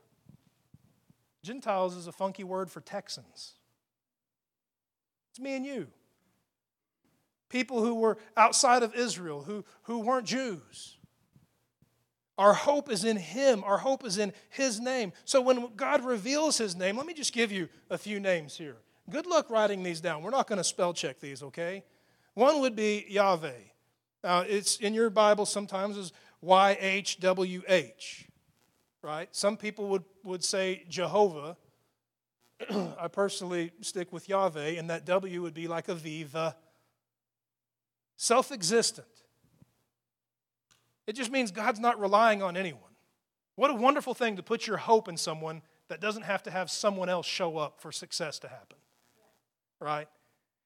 Gentiles 1.45 1.95
is 1.95 2.07
a 2.07 2.13
funky 2.13 2.43
word 2.43 2.71
for 2.71 2.81
Texans. 2.81 3.53
It's 5.31 5.39
me 5.39 5.55
and 5.55 5.65
you. 5.65 5.89
People 7.55 7.85
who 7.85 7.95
were 7.95 8.19
outside 8.37 8.83
of 8.83 8.97
Israel, 8.97 9.45
who, 9.45 9.65
who 9.85 10.01
weren't 10.01 10.27
Jews. 10.27 10.97
Our 12.37 12.53
hope 12.53 12.91
is 12.91 13.05
in 13.05 13.17
Him. 13.17 13.63
Our 13.63 13.79
hope 13.79 14.05
is 14.05 14.19
in 14.19 14.33
His 14.51 14.81
name. 14.81 15.13
So 15.25 15.41
when 15.41 15.69
God 15.77 16.05
reveals 16.05 16.59
His 16.59 16.75
name, 16.75 16.97
let 16.97 17.07
me 17.07 17.15
just 17.15 17.33
give 17.33 17.53
you 17.53 17.69
a 17.91 17.97
few 17.97 18.19
names 18.19 18.57
here. 18.57 18.79
Good 19.09 19.27
luck 19.27 19.51
writing 19.51 19.85
these 19.85 20.01
down. 20.01 20.25
We're 20.25 20.31
not 20.31 20.49
going 20.49 20.57
to 20.57 20.65
spell 20.65 20.93
check 20.93 21.21
these, 21.21 21.45
okay? 21.45 21.85
One 22.35 22.61
would 22.61 22.75
be 22.75 23.07
Yahweh. 23.09 23.53
Now, 24.25 24.41
it's 24.41 24.79
in 24.79 24.93
your 24.93 25.09
Bible 25.09 25.47
sometimes 25.47 25.97
as 25.97 26.13
Y 26.41 26.77
H 26.81 27.21
W 27.21 27.63
H, 27.69 28.27
right? 29.01 29.29
Some 29.31 29.57
people 29.57 29.87
would, 29.91 30.05
would 30.25 30.43
say 30.43 30.83
Jehovah. 30.89 31.57
I 32.99 33.07
personally 33.07 33.71
stick 33.81 34.13
with 34.13 34.29
Yahweh, 34.29 34.71
and 34.71 34.91
that 34.91 35.05
W 35.05 35.41
would 35.43 35.55
be 35.55 35.69
like 35.69 35.87
a 35.87 35.95
V, 35.95 36.25
the 36.25 36.57
self 38.17 38.53
existent. 38.53 39.07
It 41.07 41.15
just 41.15 41.31
means 41.31 41.51
God's 41.51 41.81
not 41.81 42.01
relying 42.01 42.43
on 42.43 42.57
anyone. 42.57 42.81
What 43.57 43.71
a 43.71 43.75
wonderful 43.75 44.15
thing 44.15 44.37
to 44.37 44.43
put 44.43 44.67
your 44.67 44.79
hope 44.79 45.09
in 45.09 45.17
someone 45.17 45.63
that 45.89 46.01
doesn't 46.01 46.23
have 46.23 46.43
to 46.45 46.51
have 46.51 46.71
someone 46.71 47.09
else 47.09 47.27
show 47.27 47.59
up 47.59 47.81
for 47.81 47.93
success 47.93 48.39
to 48.41 48.49
happen. 48.49 48.79
Right? 49.81 50.09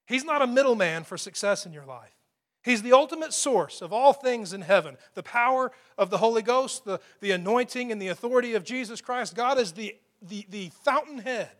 He's 0.07 0.23
not 0.23 0.41
a 0.41 0.47
middleman 0.47 1.03
for 1.03 1.17
success 1.17 1.65
in 1.65 1.73
your 1.73 1.85
life. 1.85 2.15
He's 2.63 2.81
the 2.81 2.93
ultimate 2.93 3.33
source 3.33 3.81
of 3.81 3.93
all 3.93 4.11
things 4.13 4.53
in 4.53 4.61
heaven. 4.61 4.97
The 5.13 5.23
power 5.23 5.71
of 5.97 6.09
the 6.09 6.17
Holy 6.17 6.41
Ghost, 6.41 6.83
the, 6.83 6.99
the 7.21 7.31
anointing 7.31 7.91
and 7.91 8.01
the 8.01 8.07
authority 8.09 8.53
of 8.53 8.63
Jesus 8.63 9.01
Christ. 9.01 9.35
God 9.35 9.59
is 9.59 9.73
the, 9.73 9.95
the, 10.21 10.45
the 10.49 10.69
fountainhead 10.83 11.51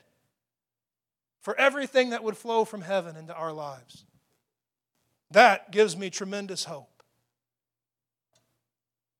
for 1.42 1.58
everything 1.58 2.10
that 2.10 2.24
would 2.24 2.38
flow 2.38 2.66
from 2.66 2.82
heaven 2.82 3.16
into 3.16 3.34
our 3.34 3.54
lives. 3.54 4.06
That 5.32 5.72
gives 5.72 5.96
me 5.96 6.10
tremendous 6.10 6.66
hope. 6.66 7.04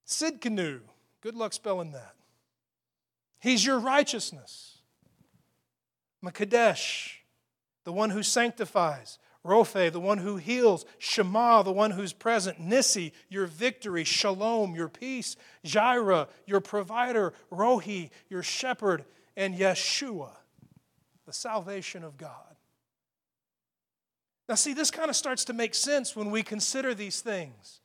Sidkenu, 0.08 0.82
good 1.22 1.36
luck 1.36 1.54
spelling 1.54 1.92
that. 1.92 2.16
He's 3.40 3.66
your 3.66 3.80
righteousness. 3.80 4.80
Makadesh, 6.24 7.14
the 7.86 7.94
one 7.94 8.10
who 8.10 8.24
sanctifies. 8.24 9.20
Rophe, 9.44 9.88
the 9.90 10.02
one 10.02 10.18
who 10.18 10.36
heals. 10.36 10.86
Shema, 10.98 11.62
the 11.62 11.72
one 11.72 11.92
who's 11.92 12.12
present. 12.12 12.60
Nissi, 12.60 13.14
your 13.30 13.46
victory. 13.46 14.04
Shalom, 14.04 14.76
your 14.76 14.90
peace. 14.90 15.38
Jireh, 15.64 16.28
your 16.46 16.60
provider. 16.60 17.34
Rohi, 17.52 18.10
your 18.30 18.44
shepherd. 18.44 19.06
And 19.38 19.56
Yeshua, 19.56 20.32
the 21.26 21.32
salvation 21.32 22.04
of 22.04 22.18
God. 22.18 22.49
Now, 24.50 24.56
see, 24.56 24.74
this 24.74 24.90
kind 24.90 25.12
of 25.12 25.16
starts 25.16 25.46
to 25.46 25.54
make 25.54 25.76
sense 25.76 26.16
when 26.16 26.32
we 26.32 26.42
consider 26.42 26.96
these 26.96 27.22
things. 27.22 27.82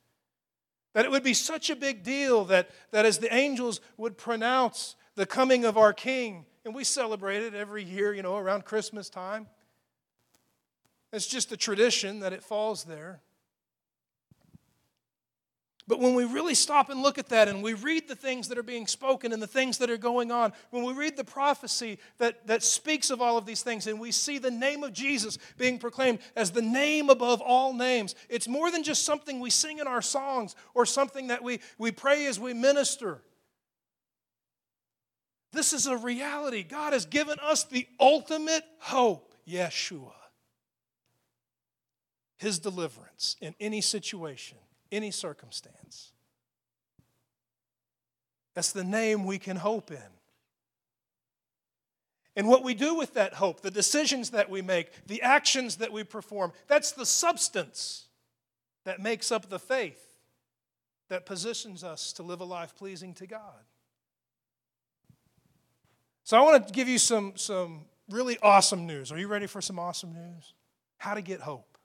That 0.93 1.05
it 1.05 1.11
would 1.11 1.23
be 1.23 1.35
such 1.35 1.69
a 1.69 1.75
big 1.75 2.01
deal 2.01 2.43
that, 2.45 2.71
that 2.89 3.05
as 3.05 3.19
the 3.19 3.31
angels 3.31 3.81
would 3.97 4.17
pronounce 4.17 4.95
the 5.13 5.27
coming 5.27 5.63
of 5.63 5.77
our 5.77 5.93
King, 5.93 6.47
and 6.65 6.73
we 6.73 6.83
celebrate 6.83 7.43
it 7.43 7.53
every 7.53 7.83
year, 7.83 8.15
you 8.15 8.23
know, 8.23 8.35
around 8.35 8.65
Christmas 8.65 9.09
time. 9.11 9.45
It's 11.13 11.27
just 11.27 11.51
a 11.51 11.57
tradition 11.57 12.21
that 12.21 12.33
it 12.33 12.43
falls 12.43 12.83
there. 12.85 13.21
But 15.87 15.99
when 15.99 16.15
we 16.15 16.25
really 16.25 16.55
stop 16.55 16.89
and 16.89 17.03
look 17.03 17.19
at 17.19 17.29
that 17.29 17.47
and 17.47 17.61
we 17.61 17.75
read 17.75 18.07
the 18.07 18.15
things 18.15 18.47
that 18.47 18.57
are 18.57 18.63
being 18.63 18.87
spoken 18.87 19.31
and 19.31 19.41
the 19.41 19.47
things 19.47 19.77
that 19.77 19.89
are 19.91 19.97
going 19.97 20.31
on, 20.31 20.51
when 20.71 20.83
we 20.83 20.93
read 20.93 21.15
the 21.15 21.23
prophecy 21.23 21.99
that, 22.17 22.47
that 22.47 22.63
speaks 22.63 23.11
of 23.11 23.21
all 23.21 23.37
of 23.37 23.45
these 23.45 23.61
things 23.61 23.85
and 23.85 23.99
we 23.99 24.11
see 24.11 24.39
the 24.39 24.49
name 24.49 24.83
of 24.83 24.93
Jesus 24.93 25.37
being 25.57 25.77
proclaimed 25.77 26.19
as 26.35 26.49
the 26.49 26.61
name 26.61 27.11
above 27.11 27.39
all 27.39 27.71
names, 27.71 28.15
it's 28.29 28.47
more 28.47 28.71
than 28.71 28.81
just 28.81 29.05
something 29.05 29.39
we 29.39 29.51
sing 29.51 29.77
in 29.77 29.85
our 29.85 30.01
songs 30.01 30.55
or 30.73 30.87
something 30.87 31.27
that 31.27 31.43
we, 31.43 31.59
we 31.77 31.91
pray 31.91 32.25
as 32.25 32.39
we 32.39 32.53
minister. 32.53 33.21
This 35.51 35.71
is 35.71 35.85
a 35.85 35.95
reality. 35.95 36.63
God 36.63 36.93
has 36.93 37.05
given 37.05 37.37
us 37.43 37.63
the 37.63 37.87
ultimate 37.99 38.63
hope, 38.79 39.35
Yeshua. 39.47 40.13
His 42.37 42.57
deliverance 42.57 43.35
in 43.39 43.53
any 43.59 43.81
situation 43.81 44.57
any 44.95 45.11
circumstance. 45.11 46.11
That's 48.53 48.71
the 48.71 48.83
name 48.83 49.25
we 49.25 49.37
can 49.37 49.57
hope 49.57 49.91
in. 49.91 49.97
And 52.37 52.47
what 52.47 52.63
we 52.63 52.73
do 52.73 52.95
with 52.95 53.13
that 53.13 53.35
hope, 53.35 53.61
the 53.61 53.71
decisions 53.71 54.31
that 54.31 54.49
we 54.49 54.61
make, 54.61 55.07
the 55.07 55.21
actions 55.21 55.77
that 55.77 55.91
we 55.91 56.03
perform, 56.03 56.51
that's 56.67 56.91
the 56.91 57.05
substance 57.05 58.07
that 58.83 58.99
makes 58.99 59.31
up 59.31 59.49
the 59.49 59.59
faith 59.59 60.01
that 61.09 61.25
positions 61.25 61.83
us 61.83 62.11
to 62.13 62.23
live 62.23 62.41
a 62.41 62.45
life 62.45 62.75
pleasing 62.75 63.13
to 63.15 63.27
God. 63.27 63.63
So 66.23 66.37
I 66.37 66.41
want 66.41 66.67
to 66.67 66.73
give 66.73 66.89
you 66.89 66.97
some, 66.97 67.33
some 67.35 67.85
really 68.09 68.37
awesome 68.41 68.87
news. 68.87 69.11
Are 69.11 69.17
you 69.17 69.27
ready 69.27 69.47
for 69.47 69.61
some 69.61 69.77
awesome 69.77 70.13
news? 70.13 70.53
How 70.97 71.13
to 71.13 71.21
get 71.21 71.39
hope. 71.39 71.77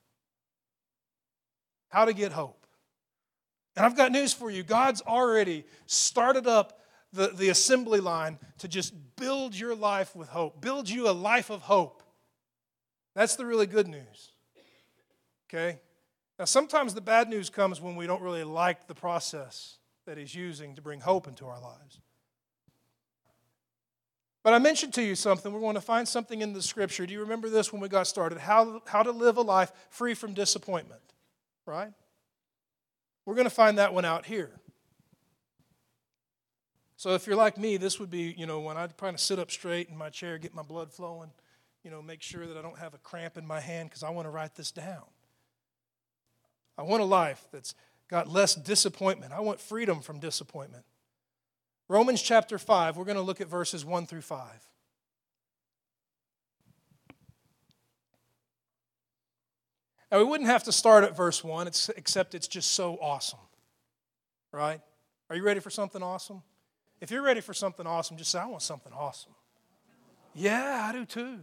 How 1.91 2.07
to 2.07 2.13
get 2.13 2.33
hope. 2.33 2.60
And 3.77 3.87
I've 3.87 3.97
got 3.97 4.13
news 4.13 4.33
for 4.33 4.51
you 4.51 4.63
God's 4.63 5.03
already 5.03 5.65
started 5.87 6.47
up 6.47 6.81
the, 7.13 7.29
the 7.29 7.49
assembly 7.49 8.01
line 8.01 8.39
to 8.59 8.69
just 8.69 8.95
build 9.17 9.55
your 9.55 9.75
life 9.75 10.15
with 10.15 10.29
hope, 10.29 10.61
build 10.61 10.89
you 10.89 11.09
a 11.09 11.13
life 11.13 11.51
of 11.51 11.63
hope. 11.63 12.03
That's 13.15 13.37
the 13.37 13.45
really 13.45 13.67
good 13.67 13.89
news. 13.89 14.33
Okay? 15.49 15.81
Now, 16.39 16.45
sometimes 16.45 16.95
the 16.95 17.01
bad 17.01 17.29
news 17.29 17.51
comes 17.51 17.81
when 17.81 17.97
we 17.97 18.07
don't 18.07 18.23
really 18.23 18.45
like 18.45 18.87
the 18.87 18.95
process 18.95 19.79
that 20.07 20.17
He's 20.17 20.35
using 20.35 20.75
to 20.77 20.83
bring 20.83 21.01
hope 21.01 21.27
into 21.27 21.47
our 21.47 21.61
lives. 21.61 22.01
But 24.43 24.55
I 24.55 24.59
mentioned 24.59 24.95
to 24.95 25.03
you 25.03 25.15
something. 25.15 25.53
We're 25.53 25.61
going 25.61 25.75
to 25.75 25.83
find 25.83 26.09
something 26.09 26.41
in 26.41 26.55
the 26.55 26.63
scripture. 26.63 27.05
Do 27.05 27.13
you 27.13 27.21
remember 27.21 27.51
this 27.51 27.73
when 27.73 27.83
we 27.83 27.89
got 27.89 28.07
started? 28.07 28.39
How, 28.39 28.81
how 28.87 29.03
to 29.03 29.11
live 29.11 29.37
a 29.37 29.43
life 29.43 29.71
free 29.91 30.15
from 30.15 30.33
disappointment, 30.33 31.03
right? 31.67 31.93
We're 33.31 33.37
going 33.37 33.47
to 33.47 33.55
find 33.55 33.79
that 33.79 33.95
one 33.95 34.05
out 34.05 34.27
here. 34.27 34.51
So 36.97 37.15
if 37.15 37.29
you're 37.29 37.37
like 37.37 37.57
me, 37.57 37.77
this 37.77 38.01
would 38.01 38.11
be, 38.11 38.35
you 38.37 38.45
know, 38.45 38.59
when 38.59 38.77
I 38.77 38.89
kind 38.89 39.15
of 39.15 39.21
sit 39.21 39.39
up 39.39 39.53
straight 39.53 39.89
in 39.89 39.97
my 39.97 40.11
chair, 40.11 40.37
get 40.37 40.53
my 40.53 40.65
blood 40.65 40.93
flowing, 40.93 41.31
you 41.85 41.93
know, 41.93 42.03
make 42.03 42.23
sure 42.23 42.45
that 42.45 42.57
I 42.57 42.61
don't 42.61 42.81
have 42.81 42.93
a 42.93 42.99
cramp 42.99 43.39
in 43.39 43.47
my 43.47 43.61
hand 43.61 43.89
because 43.89 44.03
I 44.03 44.11
want 44.11 44.27
to 44.27 44.31
write 44.31 44.57
this 44.57 44.73
down. 44.73 45.05
I 46.77 46.83
want 46.83 47.03
a 47.03 47.05
life 47.05 47.47
that's 47.53 47.77
got 48.09 48.27
less 48.27 48.57
disappointment. 48.57 49.33
I 49.33 49.39
want 49.39 49.61
freedom 49.61 50.01
from 50.01 50.19
disappointment. 50.19 50.85
Romans 51.87 52.21
chapter 52.21 52.59
5, 52.59 52.97
we're 52.97 53.05
going 53.05 53.15
to 53.15 53.23
look 53.23 53.41
at 53.41 53.47
verses 53.47 53.85
1 53.85 54.07
through 54.07 54.23
5. 54.23 54.45
Now, 60.11 60.19
we 60.19 60.25
wouldn't 60.25 60.49
have 60.49 60.65
to 60.65 60.73
start 60.73 61.05
at 61.05 61.17
verse 61.17 61.45
1, 61.45 61.69
except 61.97 62.35
it's 62.35 62.49
just 62.49 62.73
so 62.73 62.99
awesome. 63.01 63.39
Right? 64.53 64.81
Are 65.29 65.37
you 65.37 65.43
ready 65.43 65.61
for 65.61 65.71
something 65.71 66.03
awesome? 66.03 66.43
If 67.01 67.11
you're 67.11 67.23
ready 67.23 67.41
for 67.41 67.55
something 67.55 67.87
awesome, 67.87 68.17
just 68.17 68.31
say, 68.31 68.41
I 68.41 68.47
want 68.47 68.63
something 68.63 68.93
awesome. 68.93 69.33
Yeah, 70.35 70.87
I 70.89 70.93
do 70.93 71.05
too. 71.05 71.39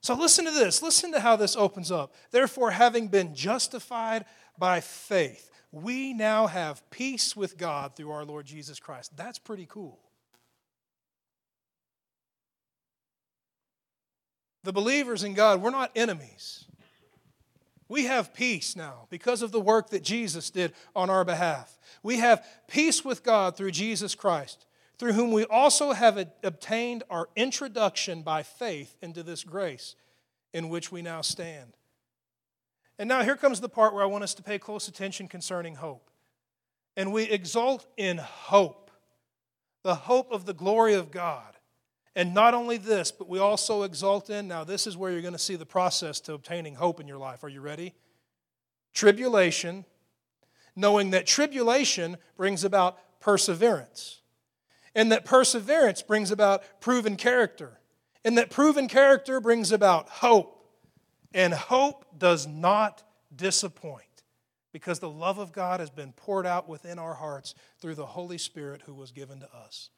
So 0.00 0.14
listen 0.14 0.44
to 0.44 0.50
this. 0.50 0.82
Listen 0.82 1.12
to 1.12 1.20
how 1.20 1.36
this 1.36 1.56
opens 1.56 1.90
up. 1.90 2.14
Therefore, 2.30 2.70
having 2.70 3.08
been 3.08 3.34
justified 3.34 4.26
by 4.56 4.80
faith, 4.80 5.50
we 5.72 6.14
now 6.14 6.46
have 6.46 6.88
peace 6.90 7.36
with 7.36 7.58
God 7.58 7.96
through 7.96 8.10
our 8.10 8.24
Lord 8.24 8.46
Jesus 8.46 8.78
Christ. 8.78 9.16
That's 9.16 9.38
pretty 9.38 9.66
cool. 9.66 9.98
The 14.64 14.72
believers 14.72 15.24
in 15.24 15.34
God, 15.34 15.62
we're 15.62 15.70
not 15.70 15.90
enemies. 15.96 16.64
We 17.88 18.04
have 18.04 18.34
peace 18.34 18.76
now 18.76 19.06
because 19.08 19.40
of 19.40 19.50
the 19.50 19.60
work 19.60 19.90
that 19.90 20.02
Jesus 20.02 20.50
did 20.50 20.74
on 20.94 21.08
our 21.08 21.24
behalf. 21.24 21.78
We 22.02 22.18
have 22.18 22.46
peace 22.68 23.04
with 23.04 23.22
God 23.22 23.56
through 23.56 23.70
Jesus 23.70 24.14
Christ, 24.14 24.66
through 24.98 25.14
whom 25.14 25.32
we 25.32 25.44
also 25.44 25.92
have 25.92 26.18
obtained 26.42 27.02
our 27.08 27.28
introduction 27.34 28.22
by 28.22 28.42
faith 28.42 28.96
into 29.00 29.22
this 29.22 29.42
grace 29.42 29.94
in 30.52 30.68
which 30.68 30.92
we 30.92 31.00
now 31.00 31.22
stand. 31.22 31.74
And 32.98 33.08
now 33.08 33.22
here 33.22 33.36
comes 33.36 33.60
the 33.60 33.68
part 33.68 33.94
where 33.94 34.02
I 34.02 34.06
want 34.06 34.24
us 34.24 34.34
to 34.34 34.42
pay 34.42 34.58
close 34.58 34.88
attention 34.88 35.28
concerning 35.28 35.76
hope. 35.76 36.10
And 36.96 37.12
we 37.12 37.24
exult 37.24 37.86
in 37.96 38.18
hope, 38.18 38.90
the 39.84 39.94
hope 39.94 40.32
of 40.32 40.46
the 40.46 40.54
glory 40.54 40.94
of 40.94 41.10
God. 41.10 41.57
And 42.18 42.34
not 42.34 42.52
only 42.52 42.78
this, 42.78 43.12
but 43.12 43.28
we 43.28 43.38
also 43.38 43.84
exult 43.84 44.28
in. 44.28 44.48
Now, 44.48 44.64
this 44.64 44.88
is 44.88 44.96
where 44.96 45.12
you're 45.12 45.22
going 45.22 45.34
to 45.34 45.38
see 45.38 45.54
the 45.54 45.64
process 45.64 46.18
to 46.22 46.32
obtaining 46.32 46.74
hope 46.74 46.98
in 46.98 47.06
your 47.06 47.16
life. 47.16 47.44
Are 47.44 47.48
you 47.48 47.60
ready? 47.60 47.94
Tribulation, 48.92 49.84
knowing 50.74 51.10
that 51.10 51.28
tribulation 51.28 52.16
brings 52.36 52.64
about 52.64 52.98
perseverance. 53.20 54.20
And 54.96 55.12
that 55.12 55.24
perseverance 55.24 56.02
brings 56.02 56.32
about 56.32 56.64
proven 56.80 57.14
character. 57.14 57.78
And 58.24 58.36
that 58.36 58.50
proven 58.50 58.88
character 58.88 59.40
brings 59.40 59.70
about 59.70 60.08
hope. 60.08 60.60
And 61.32 61.54
hope 61.54 62.04
does 62.18 62.48
not 62.48 63.04
disappoint 63.32 64.24
because 64.72 64.98
the 64.98 65.08
love 65.08 65.38
of 65.38 65.52
God 65.52 65.78
has 65.78 65.90
been 65.90 66.12
poured 66.14 66.46
out 66.46 66.68
within 66.68 66.98
our 66.98 67.14
hearts 67.14 67.54
through 67.78 67.94
the 67.94 68.06
Holy 68.06 68.38
Spirit 68.38 68.82
who 68.86 68.94
was 68.94 69.12
given 69.12 69.38
to 69.38 69.54
us. 69.54 69.90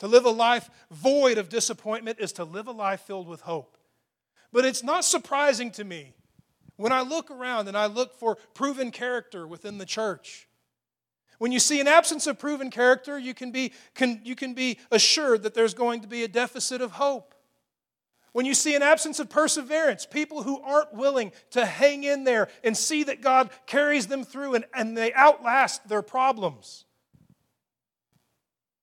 To 0.00 0.08
live 0.08 0.24
a 0.24 0.30
life 0.30 0.68
void 0.90 1.38
of 1.38 1.48
disappointment 1.48 2.18
is 2.20 2.32
to 2.32 2.44
live 2.44 2.66
a 2.66 2.72
life 2.72 3.02
filled 3.02 3.28
with 3.28 3.42
hope. 3.42 3.76
But 4.52 4.64
it's 4.64 4.82
not 4.82 5.04
surprising 5.04 5.70
to 5.72 5.84
me 5.84 6.14
when 6.76 6.92
I 6.92 7.02
look 7.02 7.30
around 7.30 7.68
and 7.68 7.76
I 7.76 7.86
look 7.86 8.14
for 8.14 8.36
proven 8.54 8.90
character 8.90 9.46
within 9.46 9.78
the 9.78 9.86
church. 9.86 10.48
When 11.38 11.52
you 11.52 11.60
see 11.60 11.80
an 11.80 11.88
absence 11.88 12.26
of 12.26 12.38
proven 12.38 12.70
character, 12.70 13.18
you 13.18 13.34
can 13.34 13.52
be, 13.52 13.72
can, 13.94 14.20
you 14.24 14.34
can 14.34 14.54
be 14.54 14.78
assured 14.90 15.42
that 15.42 15.54
there's 15.54 15.74
going 15.74 16.00
to 16.00 16.08
be 16.08 16.24
a 16.24 16.28
deficit 16.28 16.80
of 16.80 16.92
hope. 16.92 17.34
When 18.32 18.46
you 18.46 18.54
see 18.54 18.74
an 18.74 18.82
absence 18.82 19.20
of 19.20 19.28
perseverance, 19.28 20.06
people 20.06 20.42
who 20.42 20.60
aren't 20.62 20.94
willing 20.94 21.32
to 21.50 21.66
hang 21.66 22.04
in 22.04 22.24
there 22.24 22.48
and 22.64 22.76
see 22.76 23.04
that 23.04 23.20
God 23.20 23.50
carries 23.66 24.06
them 24.06 24.24
through 24.24 24.54
and, 24.54 24.64
and 24.72 24.96
they 24.96 25.12
outlast 25.12 25.88
their 25.88 26.02
problems, 26.02 26.84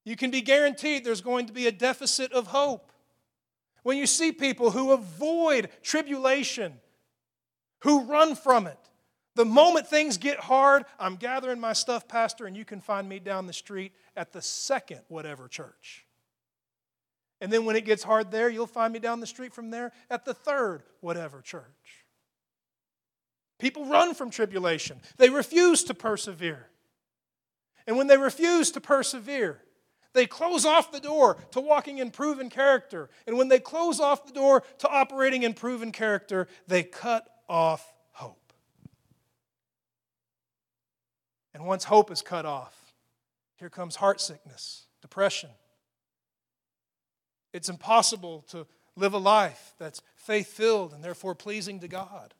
you 0.07 0.15
can 0.15 0.31
be 0.31 0.39
guaranteed 0.39 1.03
there's 1.03 1.19
going 1.19 1.47
to 1.47 1.53
be 1.53 1.67
a 1.67 1.71
deficit 1.71 2.31
of 2.31 2.47
hope. 2.47 2.93
When 3.83 3.97
you 3.97 4.07
see 4.07 4.31
people 4.31 4.71
who 4.71 4.93
avoid 4.93 5.67
tribulation, 5.83 6.79
who 7.79 8.05
run 8.05 8.35
from 8.35 8.67
it, 8.67 8.79
the 9.35 9.43
moment 9.43 9.85
things 9.85 10.17
get 10.17 10.39
hard, 10.39 10.85
I'm 10.97 11.17
gathering 11.17 11.59
my 11.59 11.73
stuff, 11.73 12.07
Pastor, 12.07 12.45
and 12.45 12.55
you 12.55 12.63
can 12.63 12.79
find 12.79 13.09
me 13.09 13.19
down 13.19 13.47
the 13.47 13.53
street 13.53 13.91
at 14.15 14.31
the 14.31 14.41
second 14.41 15.01
whatever 15.09 15.49
church. 15.49 16.05
And 17.41 17.51
then 17.51 17.65
when 17.65 17.75
it 17.75 17.83
gets 17.83 18.01
hard 18.01 18.31
there, 18.31 18.47
you'll 18.49 18.65
find 18.65 18.93
me 18.93 18.99
down 18.99 19.19
the 19.19 19.27
street 19.27 19.51
from 19.51 19.71
there 19.71 19.91
at 20.09 20.23
the 20.23 20.33
third 20.33 20.83
whatever 21.01 21.41
church. 21.41 22.05
People 23.59 23.85
run 23.87 24.13
from 24.13 24.29
tribulation, 24.29 25.01
they 25.17 25.29
refuse 25.29 25.83
to 25.83 25.93
persevere. 25.93 26.69
And 27.85 27.97
when 27.97 28.07
they 28.07 28.17
refuse 28.17 28.71
to 28.71 28.79
persevere, 28.79 29.61
they 30.17 30.25
close 30.25 30.65
off 30.65 30.91
the 30.91 30.99
door 30.99 31.37
to 31.51 31.61
walking 31.61 31.99
in 31.99 32.11
proven 32.11 32.49
character. 32.49 33.09
And 33.27 33.37
when 33.37 33.47
they 33.47 33.59
close 33.59 33.99
off 33.99 34.25
the 34.25 34.33
door 34.33 34.63
to 34.79 34.89
operating 34.89 35.43
in 35.43 35.53
proven 35.53 35.91
character, 35.91 36.47
they 36.67 36.83
cut 36.83 37.27
off 37.47 37.93
hope. 38.11 38.51
And 41.53 41.65
once 41.65 41.83
hope 41.83 42.11
is 42.11 42.21
cut 42.21 42.45
off, 42.45 42.75
here 43.57 43.69
comes 43.69 43.95
heart 43.95 44.19
sickness, 44.19 44.87
depression, 45.01 45.51
it's 47.53 47.69
impossible 47.69 48.43
to 48.49 48.67
live 48.95 49.13
a 49.13 49.17
life 49.17 49.73
that's 49.79 50.01
faith 50.15 50.47
filled 50.47 50.93
and 50.93 51.03
therefore 51.03 51.35
pleasing 51.35 51.79
to 51.79 51.87
God. 51.87 52.33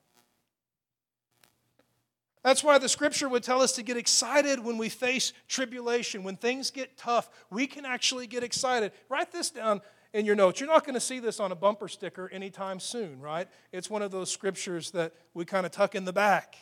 That's 2.42 2.62
why 2.62 2.78
the 2.78 2.88
scripture 2.88 3.28
would 3.28 3.42
tell 3.42 3.60
us 3.60 3.72
to 3.72 3.82
get 3.82 3.96
excited 3.96 4.64
when 4.64 4.78
we 4.78 4.88
face 4.88 5.32
tribulation. 5.48 6.22
When 6.22 6.36
things 6.36 6.70
get 6.70 6.96
tough, 6.96 7.28
we 7.50 7.66
can 7.66 7.84
actually 7.84 8.26
get 8.26 8.42
excited. 8.42 8.92
Write 9.08 9.32
this 9.32 9.50
down 9.50 9.80
in 10.12 10.24
your 10.24 10.36
notes. 10.36 10.60
You're 10.60 10.68
not 10.68 10.84
going 10.84 10.94
to 10.94 11.00
see 11.00 11.18
this 11.18 11.40
on 11.40 11.52
a 11.52 11.56
bumper 11.56 11.88
sticker 11.88 12.28
anytime 12.30 12.80
soon, 12.80 13.20
right? 13.20 13.48
It's 13.72 13.90
one 13.90 14.02
of 14.02 14.10
those 14.10 14.30
scriptures 14.30 14.92
that 14.92 15.14
we 15.34 15.44
kind 15.44 15.66
of 15.66 15.72
tuck 15.72 15.94
in 15.94 16.04
the 16.04 16.12
back. 16.12 16.56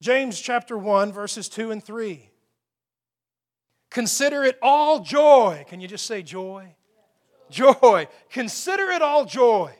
James 0.00 0.40
chapter 0.40 0.78
1, 0.78 1.12
verses 1.12 1.48
2 1.48 1.70
and 1.70 1.84
3. 1.84 2.30
Consider 3.90 4.44
it 4.44 4.58
all 4.62 5.00
joy. 5.00 5.64
Can 5.68 5.80
you 5.80 5.88
just 5.88 6.06
say 6.06 6.22
joy? 6.22 6.74
Joy. 7.50 8.08
Consider 8.30 8.90
it 8.90 9.02
all 9.02 9.24
joy. 9.24 9.72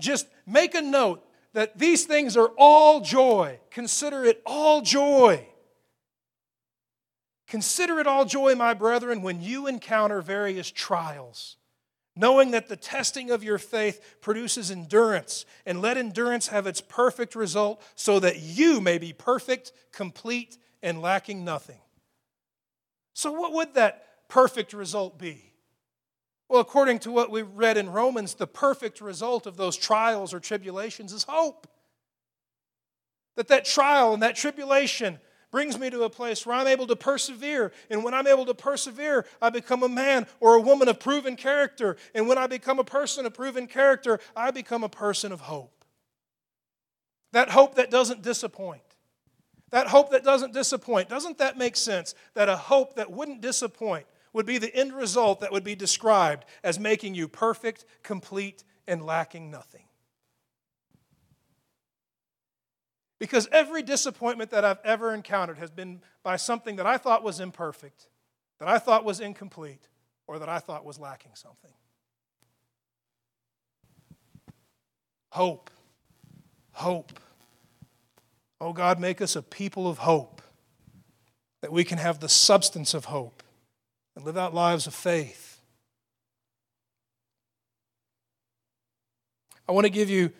Just 0.00 0.28
make 0.46 0.74
a 0.74 0.80
note 0.80 1.24
that 1.58 1.76
these 1.76 2.04
things 2.04 2.36
are 2.36 2.52
all 2.56 3.00
joy. 3.00 3.58
Consider 3.72 4.24
it 4.24 4.40
all 4.46 4.80
joy. 4.80 5.44
Consider 7.48 7.98
it 7.98 8.06
all 8.06 8.24
joy, 8.24 8.54
my 8.54 8.74
brethren, 8.74 9.22
when 9.22 9.42
you 9.42 9.66
encounter 9.66 10.22
various 10.22 10.70
trials, 10.70 11.56
knowing 12.14 12.52
that 12.52 12.68
the 12.68 12.76
testing 12.76 13.32
of 13.32 13.42
your 13.42 13.58
faith 13.58 14.18
produces 14.20 14.70
endurance, 14.70 15.44
and 15.66 15.82
let 15.82 15.96
endurance 15.96 16.46
have 16.46 16.68
its 16.68 16.80
perfect 16.80 17.34
result, 17.34 17.82
so 17.96 18.20
that 18.20 18.38
you 18.38 18.80
may 18.80 18.96
be 18.96 19.12
perfect, 19.12 19.72
complete, 19.90 20.58
and 20.80 21.02
lacking 21.02 21.44
nothing. 21.44 21.80
So, 23.14 23.32
what 23.32 23.52
would 23.52 23.74
that 23.74 24.28
perfect 24.28 24.72
result 24.72 25.18
be? 25.18 25.54
Well, 26.48 26.60
according 26.60 27.00
to 27.00 27.10
what 27.10 27.30
we 27.30 27.42
read 27.42 27.76
in 27.76 27.90
Romans, 27.90 28.34
the 28.34 28.46
perfect 28.46 29.00
result 29.00 29.46
of 29.46 29.56
those 29.56 29.76
trials 29.76 30.32
or 30.32 30.40
tribulations 30.40 31.12
is 31.12 31.24
hope. 31.24 31.66
That 33.36 33.48
that 33.48 33.66
trial 33.66 34.14
and 34.14 34.22
that 34.22 34.34
tribulation 34.34 35.18
brings 35.50 35.78
me 35.78 35.90
to 35.90 36.02
a 36.02 36.10
place 36.10 36.44
where 36.44 36.56
I'm 36.56 36.66
able 36.66 36.86
to 36.86 36.96
persevere. 36.96 37.72
And 37.90 38.02
when 38.02 38.14
I'm 38.14 38.26
able 38.26 38.46
to 38.46 38.54
persevere, 38.54 39.26
I 39.40 39.50
become 39.50 39.82
a 39.82 39.88
man 39.88 40.26
or 40.40 40.54
a 40.54 40.60
woman 40.60 40.88
of 40.88 40.98
proven 40.98 41.36
character. 41.36 41.96
And 42.14 42.26
when 42.26 42.38
I 42.38 42.46
become 42.46 42.78
a 42.78 42.84
person 42.84 43.26
of 43.26 43.34
proven 43.34 43.66
character, 43.66 44.18
I 44.34 44.50
become 44.50 44.84
a 44.84 44.88
person 44.88 45.32
of 45.32 45.40
hope. 45.40 45.84
That 47.32 47.50
hope 47.50 47.74
that 47.74 47.90
doesn't 47.90 48.22
disappoint. 48.22 48.82
That 49.70 49.86
hope 49.86 50.10
that 50.12 50.24
doesn't 50.24 50.54
disappoint. 50.54 51.10
Doesn't 51.10 51.38
that 51.38 51.58
make 51.58 51.76
sense? 51.76 52.14
That 52.32 52.48
a 52.48 52.56
hope 52.56 52.96
that 52.96 53.10
wouldn't 53.10 53.42
disappoint 53.42 54.06
would 54.38 54.46
be 54.46 54.58
the 54.58 54.72
end 54.72 54.92
result 54.92 55.40
that 55.40 55.50
would 55.50 55.64
be 55.64 55.74
described 55.74 56.44
as 56.62 56.78
making 56.78 57.12
you 57.12 57.26
perfect, 57.26 57.84
complete, 58.04 58.62
and 58.86 59.04
lacking 59.04 59.50
nothing. 59.50 59.82
Because 63.18 63.48
every 63.50 63.82
disappointment 63.82 64.52
that 64.52 64.64
I've 64.64 64.78
ever 64.84 65.12
encountered 65.12 65.58
has 65.58 65.72
been 65.72 66.02
by 66.22 66.36
something 66.36 66.76
that 66.76 66.86
I 66.86 66.98
thought 66.98 67.24
was 67.24 67.40
imperfect, 67.40 68.06
that 68.60 68.68
I 68.68 68.78
thought 68.78 69.04
was 69.04 69.18
incomplete, 69.18 69.88
or 70.28 70.38
that 70.38 70.48
I 70.48 70.60
thought 70.60 70.84
was 70.84 71.00
lacking 71.00 71.32
something. 71.34 71.72
Hope. 75.32 75.68
Hope. 76.74 77.18
Oh 78.60 78.72
God, 78.72 79.00
make 79.00 79.20
us 79.20 79.34
a 79.34 79.42
people 79.42 79.88
of 79.88 79.98
hope, 79.98 80.42
that 81.60 81.72
we 81.72 81.82
can 81.82 81.98
have 81.98 82.20
the 82.20 82.28
substance 82.28 82.94
of 82.94 83.06
hope 83.06 83.42
and 84.18 84.26
live 84.26 84.36
out 84.36 84.52
lives 84.52 84.88
of 84.88 84.94
faith. 84.94 85.60
I 89.68 89.70
want 89.70 89.84
to 89.84 89.90
give 89.90 90.10
you, 90.10 90.32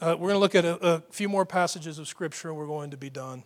uh, 0.00 0.16
we're 0.18 0.30
going 0.30 0.34
to 0.34 0.40
look 0.40 0.56
at 0.56 0.64
a, 0.64 0.84
a 0.84 1.00
few 1.12 1.28
more 1.28 1.46
passages 1.46 2.00
of 2.00 2.08
Scripture 2.08 2.48
and 2.48 2.56
we're 2.56 2.66
going 2.66 2.90
to 2.90 2.96
be 2.96 3.08
done. 3.08 3.44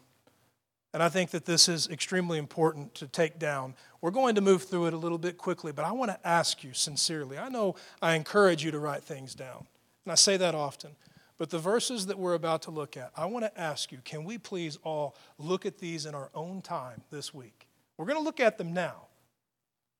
And 0.95 1.03
I 1.03 1.11
think 1.11 1.33
that 1.33 1.45
this 1.45 1.69
is 1.69 1.87
extremely 1.91 2.39
important 2.39 2.95
to 2.95 3.07
take 3.07 3.39
down. 3.39 3.75
We're 4.01 4.11
going 4.11 4.37
to 4.37 4.41
move 4.41 4.63
through 4.63 4.87
it 4.87 4.95
a 4.95 4.97
little 4.97 5.19
bit 5.19 5.37
quickly, 5.37 5.71
but 5.71 5.85
I 5.85 5.93
want 5.93 6.11
to 6.11 6.27
ask 6.27 6.65
you 6.65 6.73
sincerely. 6.73 7.37
I 7.37 7.51
know 7.51 7.75
I 8.01 8.15
encourage 8.15 8.65
you 8.65 8.71
to 8.71 8.79
write 8.79 9.05
things 9.05 9.35
down, 9.35 9.67
and 10.07 10.13
I 10.13 10.15
say 10.15 10.39
that 10.39 10.55
often. 10.55 10.93
But 11.37 11.51
the 11.51 11.59
verses 11.59 12.07
that 12.07 12.19
we're 12.19 12.33
about 12.33 12.63
to 12.63 12.71
look 12.71 12.97
at, 12.97 13.11
I 13.15 13.27
want 13.27 13.45
to 13.45 13.61
ask 13.61 13.93
you 13.93 13.99
can 14.03 14.25
we 14.25 14.39
please 14.39 14.79
all 14.83 15.15
look 15.37 15.67
at 15.67 15.77
these 15.77 16.07
in 16.07 16.15
our 16.15 16.31
own 16.35 16.63
time 16.63 17.03
this 17.11 17.35
week? 17.35 17.67
We're 17.99 18.07
going 18.07 18.19
to 18.19 18.25
look 18.25 18.41
at 18.41 18.57
them 18.57 18.73
now, 18.73 19.09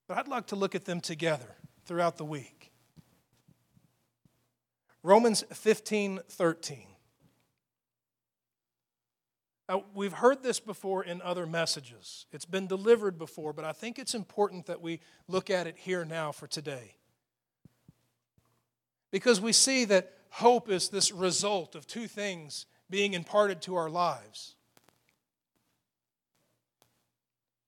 but 0.07 0.17
I'd 0.17 0.27
like 0.27 0.47
to 0.47 0.55
look 0.55 0.75
at 0.75 0.85
them 0.85 1.01
together 1.01 1.55
throughout 1.85 2.17
the 2.17 2.25
week. 2.25 2.71
Romans 5.03 5.43
15 5.53 6.19
13. 6.27 6.87
Now, 9.67 9.83
we've 9.95 10.13
heard 10.13 10.43
this 10.43 10.59
before 10.59 11.03
in 11.03 11.21
other 11.21 11.47
messages. 11.47 12.27
It's 12.31 12.45
been 12.45 12.67
delivered 12.67 13.17
before, 13.17 13.51
but 13.51 13.65
I 13.65 13.71
think 13.71 13.97
it's 13.97 14.13
important 14.13 14.67
that 14.67 14.81
we 14.81 14.99
look 15.27 15.49
at 15.49 15.65
it 15.65 15.75
here 15.77 16.05
now 16.05 16.31
for 16.31 16.45
today. 16.45 16.95
Because 19.11 19.41
we 19.41 19.53
see 19.53 19.85
that 19.85 20.11
hope 20.29 20.69
is 20.69 20.89
this 20.89 21.11
result 21.11 21.73
of 21.73 21.87
two 21.87 22.07
things 22.07 22.67
being 22.89 23.13
imparted 23.13 23.61
to 23.63 23.75
our 23.75 23.89
lives. 23.89 24.55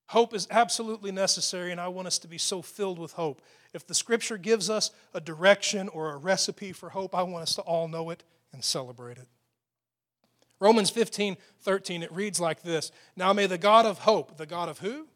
Hope 0.08 0.32
is 0.34 0.48
absolutely 0.50 1.12
necessary, 1.12 1.70
and 1.70 1.80
I 1.80 1.88
want 1.88 2.08
us 2.08 2.18
to 2.20 2.28
be 2.28 2.38
so 2.38 2.62
filled 2.62 2.98
with 2.98 3.12
hope. 3.12 3.42
If 3.74 3.86
the 3.86 3.94
scripture 3.94 4.38
gives 4.38 4.70
us 4.70 4.90
a 5.12 5.20
direction 5.20 5.88
or 5.90 6.10
a 6.10 6.16
recipe 6.16 6.72
for 6.72 6.90
hope, 6.90 7.14
I 7.14 7.22
want 7.22 7.42
us 7.42 7.54
to 7.56 7.62
all 7.62 7.88
know 7.88 8.08
it 8.08 8.24
and 8.52 8.64
celebrate 8.64 9.18
it. 9.18 9.28
Romans 10.60 10.88
15, 10.90 11.36
13, 11.60 12.02
it 12.02 12.10
reads 12.10 12.40
like 12.40 12.62
this 12.62 12.90
Now 13.16 13.34
may 13.34 13.46
the 13.46 13.58
God 13.58 13.84
of 13.84 13.98
hope, 13.98 14.38
the 14.38 14.46
God 14.46 14.70
of 14.70 14.78
who? 14.78 15.06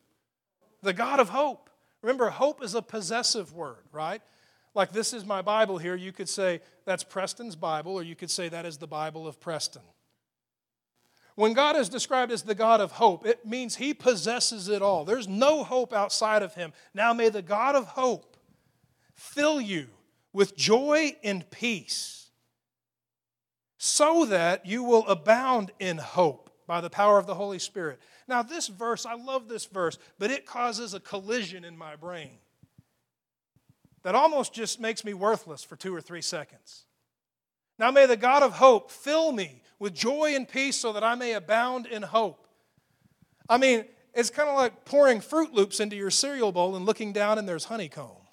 The 0.82 0.92
God 0.92 1.20
of 1.20 1.30
hope. 1.30 1.70
Remember, 2.02 2.28
hope 2.28 2.62
is 2.62 2.74
a 2.74 2.82
possessive 2.82 3.54
word, 3.54 3.84
right? 3.92 4.20
Like, 4.74 4.92
this 4.92 5.12
is 5.12 5.24
my 5.24 5.42
Bible 5.42 5.78
here. 5.78 5.94
You 5.94 6.12
could 6.12 6.28
say 6.28 6.60
that's 6.84 7.04
Preston's 7.04 7.56
Bible, 7.56 7.92
or 7.92 8.02
you 8.02 8.16
could 8.16 8.30
say 8.30 8.48
that 8.48 8.66
is 8.66 8.78
the 8.78 8.86
Bible 8.86 9.26
of 9.26 9.40
Preston. 9.40 9.82
When 11.34 11.54
God 11.54 11.76
is 11.76 11.88
described 11.88 12.30
as 12.30 12.42
the 12.42 12.54
God 12.54 12.80
of 12.80 12.92
hope, 12.92 13.26
it 13.26 13.46
means 13.46 13.76
He 13.76 13.94
possesses 13.94 14.68
it 14.68 14.82
all. 14.82 15.04
There's 15.04 15.28
no 15.28 15.64
hope 15.64 15.92
outside 15.92 16.42
of 16.42 16.54
Him. 16.54 16.72
Now 16.92 17.12
may 17.12 17.28
the 17.28 17.42
God 17.42 17.74
of 17.74 17.86
hope 17.86 18.36
fill 19.14 19.60
you 19.60 19.88
with 20.32 20.56
joy 20.56 21.16
and 21.22 21.48
peace 21.50 22.30
so 23.78 24.24
that 24.26 24.64
you 24.64 24.82
will 24.84 25.06
abound 25.08 25.72
in 25.80 25.98
hope 25.98 26.50
by 26.66 26.80
the 26.80 26.90
power 26.90 27.18
of 27.18 27.26
the 27.26 27.34
Holy 27.34 27.58
Spirit. 27.58 28.00
Now, 28.28 28.42
this 28.42 28.68
verse, 28.68 29.04
I 29.04 29.14
love 29.14 29.48
this 29.48 29.64
verse, 29.64 29.98
but 30.18 30.30
it 30.30 30.46
causes 30.46 30.94
a 30.94 31.00
collision 31.00 31.64
in 31.64 31.76
my 31.76 31.96
brain 31.96 32.38
that 34.04 34.14
almost 34.14 34.52
just 34.52 34.80
makes 34.80 35.04
me 35.04 35.14
worthless 35.14 35.64
for 35.64 35.76
two 35.76 35.94
or 35.94 36.00
three 36.00 36.22
seconds. 36.22 36.84
Now, 37.78 37.90
may 37.90 38.06
the 38.06 38.16
God 38.16 38.42
of 38.42 38.52
hope 38.52 38.90
fill 38.90 39.32
me 39.32 39.62
with 39.82 39.94
joy 39.94 40.32
and 40.36 40.48
peace 40.48 40.76
so 40.76 40.92
that 40.92 41.02
I 41.02 41.16
may 41.16 41.32
abound 41.32 41.86
in 41.86 42.02
hope. 42.02 42.46
I 43.48 43.58
mean, 43.58 43.84
it's 44.14 44.30
kind 44.30 44.48
of 44.48 44.54
like 44.54 44.84
pouring 44.84 45.20
Froot 45.20 45.52
Loops 45.52 45.80
into 45.80 45.96
your 45.96 46.08
cereal 46.10 46.52
bowl 46.52 46.76
and 46.76 46.86
looking 46.86 47.12
down 47.12 47.36
and 47.36 47.48
there's 47.48 47.64
honeycomb, 47.64 48.28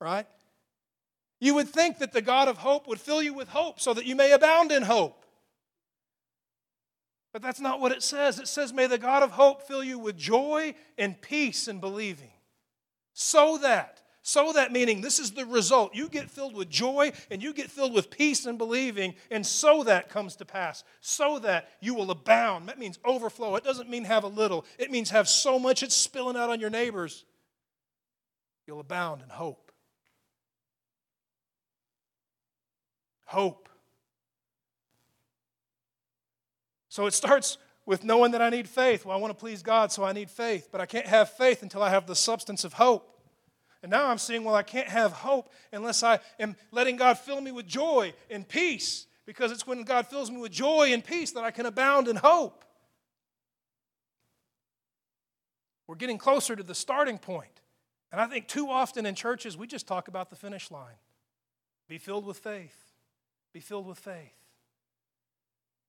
right? 0.00 0.26
You 1.40 1.56
would 1.56 1.68
think 1.68 1.98
that 1.98 2.12
the 2.12 2.22
God 2.22 2.46
of 2.46 2.58
hope 2.58 2.86
would 2.86 3.00
fill 3.00 3.20
you 3.20 3.34
with 3.34 3.48
hope 3.48 3.80
so 3.80 3.92
that 3.92 4.06
you 4.06 4.14
may 4.14 4.30
abound 4.30 4.70
in 4.70 4.84
hope. 4.84 5.26
But 7.32 7.42
that's 7.42 7.60
not 7.60 7.80
what 7.80 7.90
it 7.90 8.04
says. 8.04 8.38
It 8.38 8.46
says, 8.46 8.72
May 8.72 8.86
the 8.86 8.98
God 8.98 9.24
of 9.24 9.32
hope 9.32 9.62
fill 9.62 9.82
you 9.82 9.98
with 9.98 10.16
joy 10.16 10.76
and 10.96 11.20
peace 11.20 11.66
in 11.66 11.80
believing. 11.80 12.30
So 13.14 13.58
that, 13.58 14.01
so 14.22 14.52
that 14.52 14.72
meaning 14.72 15.00
this 15.00 15.18
is 15.18 15.32
the 15.32 15.44
result. 15.44 15.94
You 15.94 16.08
get 16.08 16.30
filled 16.30 16.54
with 16.54 16.70
joy 16.70 17.12
and 17.30 17.42
you 17.42 17.52
get 17.52 17.70
filled 17.70 17.92
with 17.92 18.10
peace 18.10 18.46
and 18.46 18.56
believing, 18.56 19.14
and 19.30 19.44
so 19.46 19.82
that 19.84 20.08
comes 20.08 20.36
to 20.36 20.44
pass. 20.44 20.84
So 21.00 21.38
that 21.40 21.68
you 21.80 21.94
will 21.94 22.10
abound. 22.10 22.68
That 22.68 22.78
means 22.78 22.98
overflow. 23.04 23.56
It 23.56 23.64
doesn't 23.64 23.90
mean 23.90 24.04
have 24.04 24.24
a 24.24 24.28
little, 24.28 24.64
it 24.78 24.90
means 24.90 25.10
have 25.10 25.28
so 25.28 25.58
much 25.58 25.82
it's 25.82 25.94
spilling 25.94 26.36
out 26.36 26.50
on 26.50 26.60
your 26.60 26.70
neighbors. 26.70 27.24
You'll 28.66 28.80
abound 28.80 29.22
in 29.22 29.28
hope. 29.28 29.72
hope. 33.32 33.68
So 36.88 37.06
it 37.06 37.14
starts 37.14 37.56
with 37.86 38.04
knowing 38.04 38.32
that 38.32 38.42
I 38.42 38.50
need 38.50 38.68
faith. 38.68 39.04
Well, 39.04 39.16
I 39.16 39.20
want 39.20 39.32
to 39.32 39.38
please 39.38 39.62
God, 39.62 39.90
so 39.90 40.04
I 40.04 40.12
need 40.12 40.30
faith. 40.30 40.68
But 40.70 40.80
I 40.80 40.86
can't 40.86 41.06
have 41.06 41.30
faith 41.30 41.62
until 41.62 41.82
I 41.82 41.88
have 41.88 42.06
the 42.06 42.14
substance 42.14 42.62
of 42.62 42.74
hope. 42.74 43.08
And 43.82 43.90
now 43.90 44.06
I'm 44.06 44.18
seeing, 44.18 44.44
well, 44.44 44.54
I 44.54 44.62
can't 44.62 44.88
have 44.88 45.12
hope 45.12 45.52
unless 45.72 46.02
I 46.02 46.20
am 46.38 46.56
letting 46.70 46.96
God 46.96 47.18
fill 47.18 47.40
me 47.40 47.50
with 47.50 47.66
joy 47.66 48.14
and 48.30 48.48
peace, 48.48 49.06
because 49.26 49.50
it's 49.50 49.66
when 49.66 49.82
God 49.82 50.06
fills 50.06 50.30
me 50.30 50.38
with 50.38 50.52
joy 50.52 50.92
and 50.92 51.04
peace 51.04 51.32
that 51.32 51.44
I 51.44 51.50
can 51.50 51.66
abound 51.66 52.08
in 52.08 52.16
hope. 52.16 52.64
We're 55.86 55.96
getting 55.96 56.18
closer 56.18 56.54
to 56.54 56.62
the 56.62 56.74
starting 56.74 57.18
point. 57.18 57.60
And 58.12 58.20
I 58.20 58.26
think 58.26 58.46
too 58.46 58.68
often 58.68 59.06
in 59.06 59.14
churches, 59.14 59.56
we 59.56 59.66
just 59.66 59.86
talk 59.86 60.08
about 60.08 60.30
the 60.30 60.36
finish 60.36 60.70
line 60.70 60.94
be 61.88 61.98
filled 61.98 62.24
with 62.24 62.38
faith. 62.38 62.92
Be 63.52 63.60
filled 63.60 63.86
with 63.86 63.98
faith. 63.98 64.32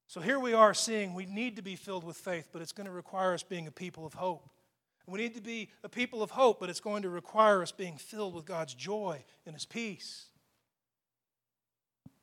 So 0.08 0.20
here 0.20 0.40
we 0.40 0.54
are 0.54 0.74
seeing 0.74 1.14
we 1.14 1.26
need 1.26 1.56
to 1.56 1.62
be 1.62 1.76
filled 1.76 2.04
with 2.04 2.18
faith, 2.18 2.50
but 2.52 2.62
it's 2.62 2.74
going 2.74 2.88
to 2.88 2.92
require 2.92 3.34
us 3.34 3.44
being 3.44 3.68
a 3.68 3.72
people 3.72 4.06
of 4.06 4.14
hope. 4.14 4.50
We 5.06 5.20
need 5.20 5.36
to 5.36 5.42
be 5.42 5.70
a 5.84 5.90
people 5.90 6.24
of 6.24 6.32
hope, 6.32 6.60
but 6.60 6.70
it's 6.70 6.80
going 6.80 7.02
to 7.04 7.10
require 7.10 7.62
us 7.62 7.72
being 7.72 7.98
filled 7.98 8.34
with 8.34 8.46
God's 8.46 8.74
joy 8.74 9.24
and 9.46 9.54
His 9.54 9.66
peace. 9.66 10.28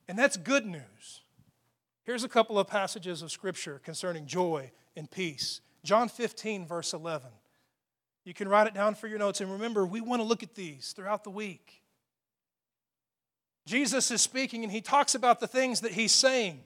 And 0.09 0.18
that's 0.18 0.37
good 0.37 0.66
news. 0.66 1.20
Here's 2.05 2.24
a 2.24 2.28
couple 2.28 2.59
of 2.59 2.66
passages 2.66 3.22
of 3.22 3.31
Scripture 3.31 3.81
concerning 3.85 4.26
joy 4.26 4.72
and 4.97 5.11
peace. 5.11 5.61
John 5.85 6.09
15, 6.09 6.66
verse 6.66 6.93
11. 6.93 7.31
You 8.24 8.35
can 8.35 8.49
write 8.49 8.66
it 8.66 8.74
down 8.74 8.95
for 8.95 9.07
your 9.07 9.18
notes. 9.18 9.41
And 9.41 9.53
remember, 9.53 9.87
we 9.87 10.01
want 10.01 10.20
to 10.20 10.26
look 10.26 10.43
at 10.43 10.55
these 10.55 10.93
throughout 10.93 11.24
the 11.24 11.31
week. 11.31 11.83
Jesus 13.66 14.11
is 14.11 14.20
speaking 14.20 14.64
and 14.64 14.72
he 14.72 14.81
talks 14.81 15.14
about 15.14 15.41
the 15.41 15.47
things 15.47 15.83
that 15.83 15.93
he's 15.93 16.12
saying. 16.12 16.61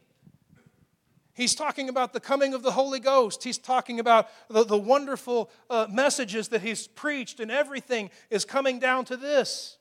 He's 1.35 1.57
talking 1.57 1.89
about 1.89 2.13
the 2.13 2.21
coming 2.21 2.55
of 2.55 2.63
the 2.63 2.71
Holy 2.71 3.01
Ghost. 3.01 3.43
He's 3.43 3.59
talking 3.59 3.99
about 3.99 4.29
the, 4.49 4.65
the 4.65 4.79
wonderful 4.79 5.51
uh, 5.69 5.89
messages 5.91 6.49
that 6.49 6.63
he's 6.63 6.87
preached, 6.87 7.41
and 7.41 7.51
everything 7.51 8.11
is 8.31 8.45
coming 8.45 8.79
down 8.79 9.05
to 9.07 9.17
this. 9.17 9.79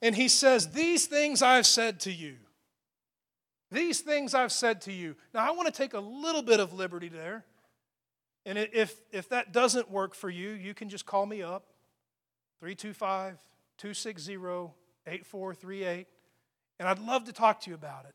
And 0.00 0.14
he 0.14 0.28
says, 0.28 0.70
These 0.70 1.06
things 1.06 1.42
I've 1.42 1.66
said 1.66 2.00
to 2.00 2.12
you. 2.12 2.36
These 3.70 4.00
things 4.00 4.34
I've 4.34 4.50
said 4.50 4.80
to 4.82 4.92
you. 4.92 5.14
Now, 5.34 5.46
I 5.46 5.54
want 5.54 5.66
to 5.66 5.72
take 5.72 5.92
a 5.92 6.00
little 6.00 6.42
bit 6.42 6.58
of 6.58 6.72
liberty 6.72 7.08
there. 7.08 7.44
And 8.46 8.56
if, 8.56 8.96
if 9.12 9.28
that 9.28 9.52
doesn't 9.52 9.90
work 9.90 10.14
for 10.14 10.30
you, 10.30 10.50
you 10.50 10.72
can 10.72 10.88
just 10.88 11.04
call 11.04 11.26
me 11.26 11.42
up 11.42 11.66
325 12.60 13.38
260 13.76 14.32
8438. 15.06 16.06
And 16.78 16.88
I'd 16.88 16.98
love 16.98 17.24
to 17.24 17.32
talk 17.32 17.60
to 17.60 17.70
you 17.70 17.74
about 17.74 18.06
it. 18.06 18.14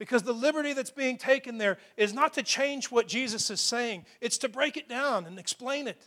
Because 0.00 0.22
the 0.22 0.32
liberty 0.32 0.72
that's 0.72 0.90
being 0.90 1.18
taken 1.18 1.58
there 1.58 1.76
is 1.98 2.14
not 2.14 2.32
to 2.32 2.42
change 2.42 2.90
what 2.90 3.06
Jesus 3.06 3.50
is 3.50 3.60
saying, 3.60 4.06
it's 4.22 4.38
to 4.38 4.48
break 4.48 4.78
it 4.78 4.88
down 4.88 5.26
and 5.26 5.38
explain 5.38 5.86
it. 5.86 6.00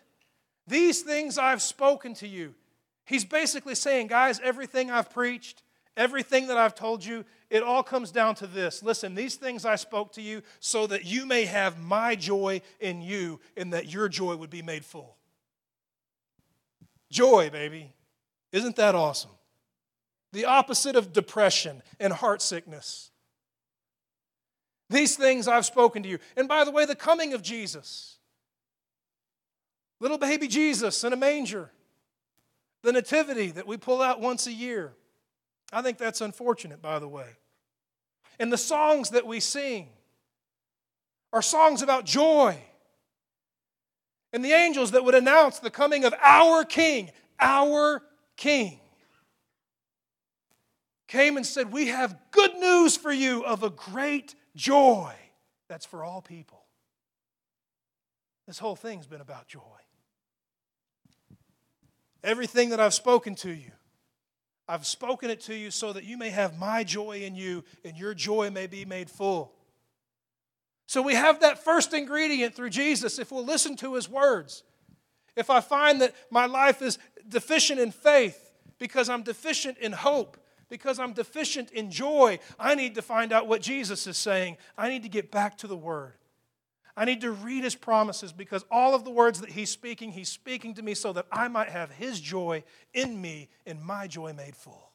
These 0.66 1.04
things 1.04 1.38
I've 1.38 1.62
spoken 1.62 2.16
to 2.16 2.28
you. 2.28 2.56
He's 3.06 3.24
basically 3.24 3.76
saying, 3.76 4.08
guys, 4.08 4.40
everything 4.44 4.90
I've 4.90 5.12
preached, 5.12 5.62
everything 5.96 6.48
that 6.48 6.58
I've 6.58 6.74
told 6.74 7.06
you, 7.06 7.24
it 7.52 7.62
all 7.62 7.84
comes 7.84 8.10
down 8.10 8.34
to 8.36 8.48
this. 8.48 8.82
Listen, 8.82 9.14
these 9.14 9.36
things 9.36 9.64
I 9.64 9.76
spoke 9.76 10.14
to 10.14 10.24
you 10.24 10.42
so 10.60 10.88
that 10.88 11.06
you 11.06 11.28
may 11.28 11.46
have 11.46 11.80
my 11.80 12.16
joy 12.16 12.62
in 12.80 13.04
you 13.04 13.42
and 13.56 13.74
that 13.74 13.94
your 13.94 14.10
joy 14.10 14.36
would 14.36 14.50
be 14.50 14.64
made 14.64 14.86
full. 14.86 15.18
Joy, 17.12 17.52
baby. 17.52 17.94
Isn't 18.52 18.78
that 18.78 18.96
awesome? 18.96 19.30
The 20.32 20.46
opposite 20.46 20.96
of 20.96 21.14
depression 21.14 21.84
and 22.00 22.12
heart 22.12 22.42
sickness. 22.42 23.12
These 24.94 25.16
things 25.16 25.48
I've 25.48 25.66
spoken 25.66 26.04
to 26.04 26.10
you. 26.10 26.20
And 26.38 26.48
by 26.48 26.64
the 26.64 26.70
way, 26.70 26.86
the 26.86 26.96
coming 26.96 27.34
of 27.34 27.42
Jesus. 27.42 28.18
Little 30.00 30.20
baby 30.20 30.48
Jesus 30.48 31.04
in 31.04 31.12
a 31.14 31.16
manger. 31.16 31.72
The 32.84 32.92
nativity 32.92 33.50
that 33.52 33.66
we 33.66 33.76
pull 33.78 34.04
out 34.04 34.22
once 34.22 34.46
a 34.46 34.52
year. 34.52 34.94
I 35.72 35.82
think 35.82 35.98
that's 35.98 36.22
unfortunate, 36.22 36.80
by 36.80 37.00
the 37.00 37.08
way. 37.08 37.26
And 38.40 38.54
the 38.54 38.58
songs 38.58 39.10
that 39.10 39.26
we 39.26 39.40
sing 39.40 39.90
are 41.32 41.42
songs 41.42 41.82
about 41.82 42.06
joy. 42.06 42.56
And 44.32 44.46
the 44.46 44.52
angels 44.52 44.92
that 44.92 45.04
would 45.04 45.16
announce 45.16 45.58
the 45.58 45.72
coming 45.72 46.06
of 46.06 46.14
our 46.22 46.64
King, 46.64 47.10
our 47.40 48.04
king 48.38 48.80
came 51.08 51.36
and 51.38 51.46
said, 51.46 51.72
We 51.72 51.88
have 51.88 52.16
good 52.30 52.54
news 52.58 52.96
for 52.96 53.12
you 53.12 53.44
of 53.44 53.64
a 53.64 53.72
great 53.72 54.36
joy 54.56 55.14
that's 55.68 55.86
for 55.86 56.04
all 56.04 56.22
people. 56.22 56.64
This 58.48 58.60
whole 58.60 58.76
thing's 58.76 59.08
been 59.08 59.22
about 59.22 59.48
joy. 59.48 59.60
Everything 62.24 62.70
that 62.70 62.80
I've 62.80 62.94
spoken 62.94 63.36
to 63.36 63.52
you, 63.52 63.72
I've 64.68 64.86
spoken 64.86 65.30
it 65.30 65.42
to 65.42 65.56
you 65.56 65.72
so 65.72 65.94
that 65.94 66.04
you 66.04 66.18
may 66.18 66.30
have 66.30 66.58
my 66.58 66.84
joy 66.84 67.22
in 67.24 67.36
you 67.36 67.64
and 67.84 67.98
your 67.98 68.14
joy 68.14 68.50
may 68.50 68.68
be 68.68 68.86
made 68.86 69.10
full. 69.10 69.54
So 70.86 71.02
we 71.02 71.16
have 71.16 71.42
that 71.42 71.64
first 71.64 71.94
ingredient 71.94 72.56
through 72.56 72.70
Jesus 72.70 73.20
if 73.20 73.32
we'll 73.32 73.46
listen 73.46 73.76
to 73.78 73.96
his 73.96 74.10
words. 74.10 74.64
If 75.36 75.50
I 75.50 75.62
find 75.62 76.02
that 76.02 76.14
my 76.30 76.46
life 76.46 76.82
is 76.82 77.00
deficient 77.28 77.80
in 77.80 77.92
faith, 77.92 78.52
because 78.78 79.10
I'm 79.10 79.24
deficient 79.24 79.78
in 79.78 79.92
hope, 79.92 80.38
because 80.74 80.98
I'm 80.98 81.14
deficient 81.14 81.70
in 81.70 81.92
joy, 81.92 82.40
I 82.60 82.74
need 82.74 82.96
to 82.96 83.04
find 83.04 83.32
out 83.32 83.48
what 83.48 83.62
Jesus 83.62 84.08
is 84.08 84.18
saying. 84.18 84.58
I 84.76 84.90
need 84.90 85.04
to 85.04 85.10
get 85.10 85.30
back 85.30 85.56
to 85.60 85.68
the 85.68 85.78
Word. 85.78 86.14
I 86.98 87.06
need 87.06 87.22
to 87.22 87.30
read 87.32 87.64
His 87.64 87.76
promises 87.76 88.34
because 88.34 88.66
all 88.72 88.96
of 88.96 89.04
the 89.04 89.12
words 89.12 89.40
that 89.42 89.52
He's 89.52 89.70
speaking, 89.70 90.12
He's 90.12 90.30
speaking 90.30 90.74
to 90.74 90.82
me 90.82 90.96
so 90.96 91.14
that 91.14 91.28
I 91.32 91.48
might 91.48 91.70
have 91.70 91.92
His 91.92 92.20
joy 92.20 92.64
in 92.92 93.22
me 93.22 93.50
and 93.68 93.84
my 93.84 94.08
joy 94.08 94.34
made 94.34 94.56
full. 94.56 94.90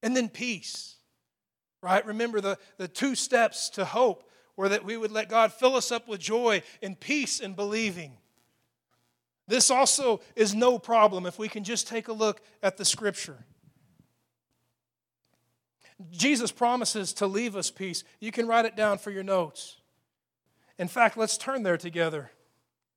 And 0.00 0.16
then 0.16 0.28
peace, 0.28 0.94
right? 1.82 2.06
Remember 2.06 2.40
the, 2.40 2.56
the 2.76 2.86
two 2.86 3.16
steps 3.16 3.68
to 3.70 3.84
hope 3.84 4.30
were 4.54 4.68
that 4.68 4.84
we 4.84 4.96
would 4.96 5.10
let 5.10 5.28
God 5.28 5.52
fill 5.52 5.74
us 5.74 5.90
up 5.90 6.06
with 6.06 6.20
joy 6.20 6.62
and 6.80 7.00
peace 7.00 7.40
in 7.40 7.54
believing. 7.54 8.12
This 9.46 9.70
also 9.70 10.20
is 10.34 10.54
no 10.54 10.78
problem 10.78 11.26
if 11.26 11.38
we 11.38 11.48
can 11.48 11.64
just 11.64 11.86
take 11.86 12.08
a 12.08 12.12
look 12.12 12.40
at 12.62 12.76
the 12.76 12.84
scripture. 12.84 13.44
Jesus 16.10 16.50
promises 16.50 17.12
to 17.14 17.26
leave 17.26 17.54
us 17.54 17.70
peace. 17.70 18.04
You 18.20 18.32
can 18.32 18.46
write 18.46 18.64
it 18.64 18.76
down 18.76 18.98
for 18.98 19.10
your 19.10 19.22
notes. 19.22 19.76
In 20.78 20.88
fact, 20.88 21.16
let's 21.16 21.38
turn 21.38 21.62
there 21.62 21.76
together. 21.76 22.30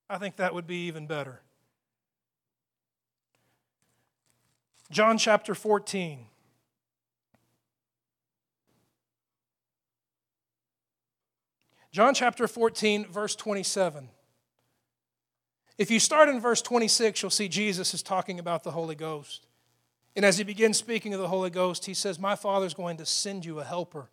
I 0.10 0.18
think 0.18 0.38
that 0.38 0.54
would 0.54 0.66
be 0.66 0.88
even 0.88 1.06
better. 1.06 1.41
John 4.89 5.18
chapter 5.18 5.54
14. 5.54 6.26
John 11.91 12.14
chapter 12.14 12.48
14, 12.48 13.08
verse 13.08 13.36
27. 13.36 14.10
If 15.78 15.91
you 15.91 15.99
start 15.99 16.28
in 16.30 16.39
verse 16.39 16.61
26, 16.61 17.21
you'll 17.21 17.30
see 17.30 17.47
Jesus 17.47 17.93
is 17.93 18.01
talking 18.01 18.39
about 18.39 18.63
the 18.63 18.71
Holy 18.71 18.95
Ghost. 18.95 19.45
And 20.15 20.25
as 20.25 20.38
he 20.38 20.43
begins 20.43 20.78
speaking 20.78 21.13
of 21.13 21.19
the 21.19 21.28
Holy 21.28 21.51
Ghost, 21.51 21.86
he 21.86 21.93
says, 21.93 22.17
My 22.17 22.36
Father's 22.36 22.73
going 22.73 22.97
to 22.97 23.05
send 23.05 23.45
you 23.45 23.59
a 23.59 23.63
helper. 23.63 24.09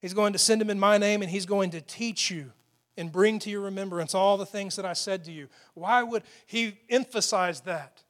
He's 0.00 0.14
going 0.14 0.32
to 0.32 0.38
send 0.38 0.60
him 0.60 0.70
in 0.70 0.80
my 0.80 0.98
name, 0.98 1.22
and 1.22 1.30
he's 1.30 1.46
going 1.46 1.70
to 1.70 1.80
teach 1.80 2.30
you 2.30 2.52
and 2.96 3.12
bring 3.12 3.38
to 3.40 3.50
your 3.50 3.60
remembrance 3.60 4.14
all 4.14 4.36
the 4.36 4.46
things 4.46 4.76
that 4.76 4.84
I 4.84 4.94
said 4.94 5.24
to 5.24 5.32
you. 5.32 5.48
Why 5.74 6.02
would 6.02 6.24
he 6.46 6.78
emphasize 6.88 7.60
that? 7.62 8.02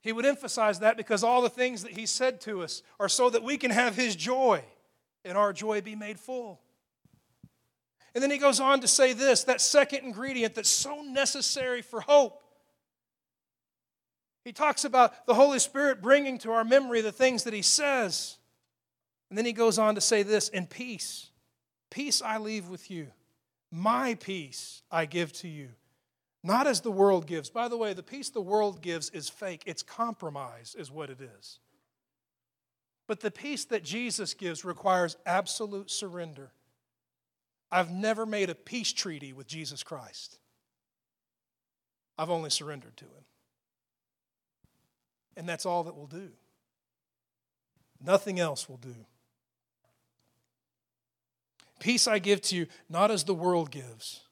He 0.00 0.12
would 0.12 0.26
emphasize 0.26 0.80
that 0.80 0.96
because 0.96 1.22
all 1.22 1.42
the 1.42 1.48
things 1.48 1.82
that 1.82 1.92
he 1.92 2.06
said 2.06 2.40
to 2.42 2.62
us 2.62 2.82
are 2.98 3.08
so 3.08 3.30
that 3.30 3.42
we 3.42 3.56
can 3.56 3.70
have 3.70 3.94
his 3.94 4.16
joy 4.16 4.64
and 5.24 5.38
our 5.38 5.52
joy 5.52 5.80
be 5.80 5.94
made 5.94 6.18
full. 6.18 6.60
And 8.14 8.22
then 8.22 8.30
he 8.30 8.38
goes 8.38 8.60
on 8.60 8.80
to 8.80 8.88
say 8.88 9.12
this 9.12 9.44
that 9.44 9.60
second 9.60 10.04
ingredient 10.04 10.54
that's 10.54 10.68
so 10.68 11.02
necessary 11.02 11.82
for 11.82 12.00
hope. 12.00 12.42
He 14.44 14.52
talks 14.52 14.84
about 14.84 15.26
the 15.26 15.34
Holy 15.34 15.58
Spirit 15.58 16.00
bringing 16.00 16.38
to 16.38 16.52
our 16.52 16.64
memory 16.64 17.00
the 17.00 17.12
things 17.12 17.44
that 17.44 17.52
he 17.52 17.62
says. 17.62 18.38
And 19.28 19.36
then 19.36 19.44
he 19.44 19.52
goes 19.52 19.78
on 19.78 19.94
to 19.94 20.00
say 20.00 20.22
this 20.22 20.48
in 20.48 20.66
peace. 20.66 21.30
Peace 21.90 22.22
I 22.22 22.38
leave 22.38 22.68
with 22.68 22.90
you. 22.90 23.08
My 23.70 24.14
peace 24.14 24.82
I 24.90 25.04
give 25.04 25.32
to 25.34 25.48
you. 25.48 25.68
Not 26.42 26.66
as 26.66 26.80
the 26.80 26.90
world 26.90 27.26
gives. 27.26 27.50
By 27.50 27.68
the 27.68 27.76
way, 27.76 27.92
the 27.92 28.02
peace 28.02 28.30
the 28.30 28.40
world 28.40 28.80
gives 28.80 29.10
is 29.10 29.28
fake, 29.28 29.64
it's 29.66 29.82
compromise, 29.82 30.74
is 30.78 30.90
what 30.90 31.10
it 31.10 31.20
is. 31.20 31.58
But 33.06 33.20
the 33.20 33.30
peace 33.30 33.64
that 33.66 33.82
Jesus 33.82 34.34
gives 34.34 34.64
requires 34.64 35.16
absolute 35.26 35.90
surrender. 35.90 36.52
I've 37.70 37.90
never 37.90 38.24
made 38.24 38.50
a 38.50 38.54
peace 38.54 38.92
treaty 38.92 39.32
with 39.32 39.46
Jesus 39.46 39.82
Christ, 39.82 40.38
I've 42.16 42.30
only 42.30 42.50
surrendered 42.50 42.96
to 42.96 43.04
Him. 43.04 43.24
And 45.36 45.48
that's 45.48 45.66
all 45.66 45.84
that 45.84 45.96
will 45.96 46.06
do. 46.06 46.30
Nothing 48.04 48.40
else 48.40 48.68
will 48.68 48.76
do. 48.76 48.94
Peace 51.78 52.08
I 52.08 52.18
give 52.18 52.40
to 52.42 52.56
you, 52.56 52.66
not 52.88 53.10
as 53.10 53.24
the 53.24 53.34
world 53.34 53.70
gives. 53.70 54.22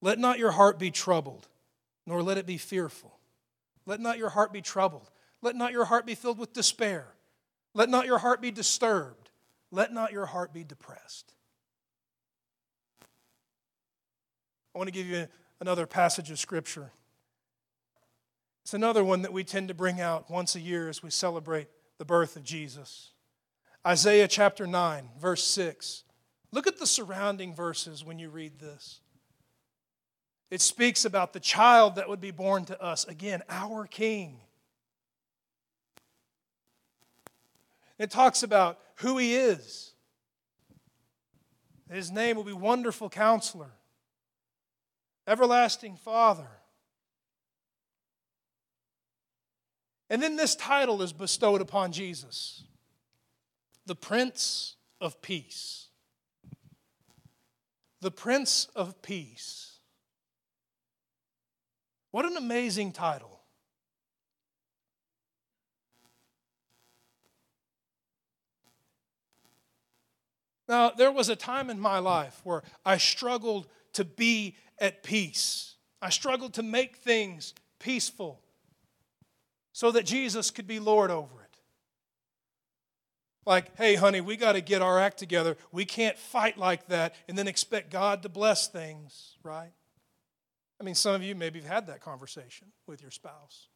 Let 0.00 0.18
not 0.18 0.38
your 0.38 0.52
heart 0.52 0.78
be 0.78 0.90
troubled, 0.90 1.48
nor 2.06 2.22
let 2.22 2.38
it 2.38 2.46
be 2.46 2.56
fearful. 2.56 3.18
Let 3.84 4.00
not 4.00 4.18
your 4.18 4.30
heart 4.30 4.52
be 4.52 4.62
troubled. 4.62 5.10
Let 5.42 5.56
not 5.56 5.72
your 5.72 5.84
heart 5.84 6.06
be 6.06 6.14
filled 6.14 6.38
with 6.38 6.52
despair. 6.52 7.08
Let 7.74 7.88
not 7.88 8.06
your 8.06 8.18
heart 8.18 8.40
be 8.40 8.50
disturbed. 8.50 9.30
Let 9.70 9.92
not 9.92 10.12
your 10.12 10.26
heart 10.26 10.52
be 10.52 10.64
depressed. 10.64 11.34
I 14.78 14.80
want 14.80 14.86
to 14.86 14.92
give 14.92 15.08
you 15.08 15.26
another 15.58 15.86
passage 15.88 16.30
of 16.30 16.38
Scripture. 16.38 16.92
It's 18.62 18.74
another 18.74 19.02
one 19.02 19.22
that 19.22 19.32
we 19.32 19.42
tend 19.42 19.66
to 19.66 19.74
bring 19.74 20.00
out 20.00 20.30
once 20.30 20.54
a 20.54 20.60
year 20.60 20.88
as 20.88 21.02
we 21.02 21.10
celebrate 21.10 21.66
the 21.98 22.04
birth 22.04 22.36
of 22.36 22.44
Jesus. 22.44 23.10
Isaiah 23.84 24.28
chapter 24.28 24.68
9, 24.68 25.08
verse 25.18 25.42
6. 25.42 26.04
Look 26.52 26.68
at 26.68 26.78
the 26.78 26.86
surrounding 26.86 27.56
verses 27.56 28.04
when 28.04 28.20
you 28.20 28.30
read 28.30 28.60
this. 28.60 29.00
It 30.48 30.60
speaks 30.60 31.04
about 31.04 31.32
the 31.32 31.40
child 31.40 31.96
that 31.96 32.08
would 32.08 32.20
be 32.20 32.30
born 32.30 32.64
to 32.66 32.80
us. 32.80 33.04
Again, 33.04 33.42
our 33.48 33.84
king. 33.84 34.38
It 37.98 38.12
talks 38.12 38.44
about 38.44 38.78
who 38.98 39.18
he 39.18 39.34
is. 39.34 39.90
His 41.90 42.12
name 42.12 42.36
will 42.36 42.44
be 42.44 42.52
Wonderful 42.52 43.10
Counselor, 43.10 43.72
Everlasting 45.28 45.96
Father. 45.96 46.48
And 50.10 50.20
then 50.20 50.36
this 50.36 50.56
title 50.56 51.02
is 51.02 51.12
bestowed 51.12 51.60
upon 51.60 51.92
Jesus 51.92 52.64
the 53.86 53.94
Prince 53.94 54.76
of 55.00 55.22
Peace 55.22 55.88
the 58.00 58.10
Prince 58.10 58.68
of 58.76 59.00
Peace. 59.02 59.78
What 62.10 62.24
an 62.24 62.36
amazing 62.36 62.92
title. 62.92 63.40
Now, 70.68 70.90
there 70.90 71.10
was 71.10 71.28
a 71.28 71.36
time 71.36 71.70
in 71.70 71.80
my 71.80 71.98
life 71.98 72.40
where 72.44 72.62
I 72.84 72.98
struggled 72.98 73.68
to 73.94 74.04
be 74.04 74.56
at 74.78 75.02
peace. 75.02 75.76
I 76.00 76.10
struggled 76.10 76.54
to 76.54 76.62
make 76.62 76.96
things 76.96 77.54
peaceful 77.78 78.40
so 79.72 79.90
that 79.92 80.04
Jesus 80.04 80.50
could 80.50 80.66
be 80.66 80.80
Lord 80.80 81.10
over 81.10 81.42
it 81.42 81.48
like, 83.48 83.74
hey, 83.78 83.94
honey, 83.94 84.20
we 84.20 84.36
got 84.36 84.52
to 84.52 84.60
get 84.60 84.82
our 84.82 85.00
act 85.00 85.18
together. 85.18 85.56
We 85.72 85.86
can't 85.86 86.18
fight 86.18 86.58
like 86.58 86.86
that 86.88 87.14
and 87.28 87.36
then 87.36 87.48
expect 87.48 87.90
God 87.90 88.22
to 88.22 88.28
bless 88.28 88.68
things, 88.68 89.36
right? 89.42 89.72
I 90.78 90.84
mean, 90.84 90.94
some 90.94 91.14
of 91.14 91.22
you 91.22 91.34
maybe 91.34 91.58
have 91.60 91.68
had 91.68 91.86
that 91.86 92.00
conversation 92.00 92.68
with 92.86 93.00
your 93.00 93.10
spouse. 93.10 93.68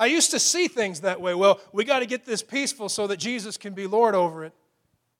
I 0.00 0.06
used 0.06 0.32
to 0.32 0.40
see 0.40 0.66
things 0.66 1.02
that 1.02 1.20
way. 1.20 1.32
Well, 1.34 1.60
we 1.72 1.84
got 1.84 2.00
to 2.00 2.06
get 2.06 2.26
this 2.26 2.42
peaceful 2.42 2.88
so 2.88 3.06
that 3.06 3.18
Jesus 3.18 3.56
can 3.56 3.72
be 3.72 3.86
Lord 3.86 4.16
over 4.16 4.44
it. 4.44 4.52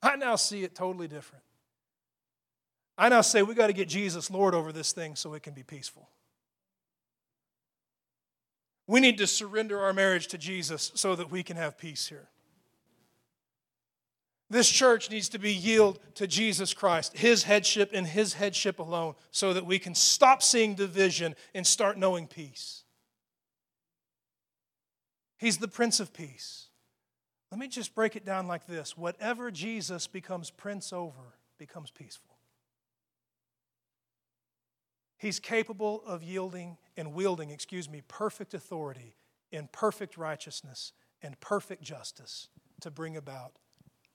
I 0.02 0.16
now 0.16 0.34
see 0.34 0.64
it 0.64 0.74
totally 0.74 1.06
different. 1.06 1.44
I 3.00 3.08
now 3.08 3.22
say 3.22 3.40
we 3.40 3.54
got 3.54 3.68
to 3.68 3.72
get 3.72 3.88
Jesus 3.88 4.30
Lord 4.30 4.54
over 4.54 4.72
this 4.72 4.92
thing 4.92 5.16
so 5.16 5.32
it 5.32 5.42
can 5.42 5.54
be 5.54 5.62
peaceful. 5.62 6.10
We 8.86 9.00
need 9.00 9.16
to 9.18 9.26
surrender 9.26 9.80
our 9.80 9.94
marriage 9.94 10.26
to 10.28 10.38
Jesus 10.38 10.92
so 10.94 11.16
that 11.16 11.30
we 11.30 11.42
can 11.42 11.56
have 11.56 11.78
peace 11.78 12.08
here. 12.08 12.28
This 14.50 14.68
church 14.68 15.10
needs 15.10 15.30
to 15.30 15.38
be 15.38 15.50
yield 15.50 15.98
to 16.16 16.26
Jesus 16.26 16.74
Christ, 16.74 17.16
his 17.16 17.44
headship 17.44 17.92
and 17.94 18.06
his 18.06 18.34
headship 18.34 18.78
alone, 18.78 19.14
so 19.30 19.54
that 19.54 19.64
we 19.64 19.78
can 19.78 19.94
stop 19.94 20.42
seeing 20.42 20.74
division 20.74 21.34
and 21.54 21.66
start 21.66 21.96
knowing 21.96 22.26
peace. 22.26 22.84
He's 25.38 25.56
the 25.56 25.68
Prince 25.68 26.00
of 26.00 26.12
Peace. 26.12 26.66
Let 27.50 27.58
me 27.58 27.66
just 27.66 27.94
break 27.94 28.14
it 28.14 28.26
down 28.26 28.46
like 28.46 28.66
this 28.66 28.94
whatever 28.94 29.50
Jesus 29.50 30.06
becomes 30.06 30.50
prince 30.50 30.92
over 30.92 31.38
becomes 31.56 31.90
peaceful. 31.90 32.29
He's 35.20 35.38
capable 35.38 36.02
of 36.06 36.22
yielding 36.22 36.78
and 36.96 37.12
wielding, 37.12 37.50
excuse 37.50 37.90
me, 37.90 38.00
perfect 38.08 38.54
authority 38.54 39.16
in 39.52 39.68
perfect 39.70 40.16
righteousness 40.16 40.92
and 41.22 41.38
perfect 41.40 41.82
justice 41.82 42.48
to 42.80 42.90
bring 42.90 43.18
about 43.18 43.52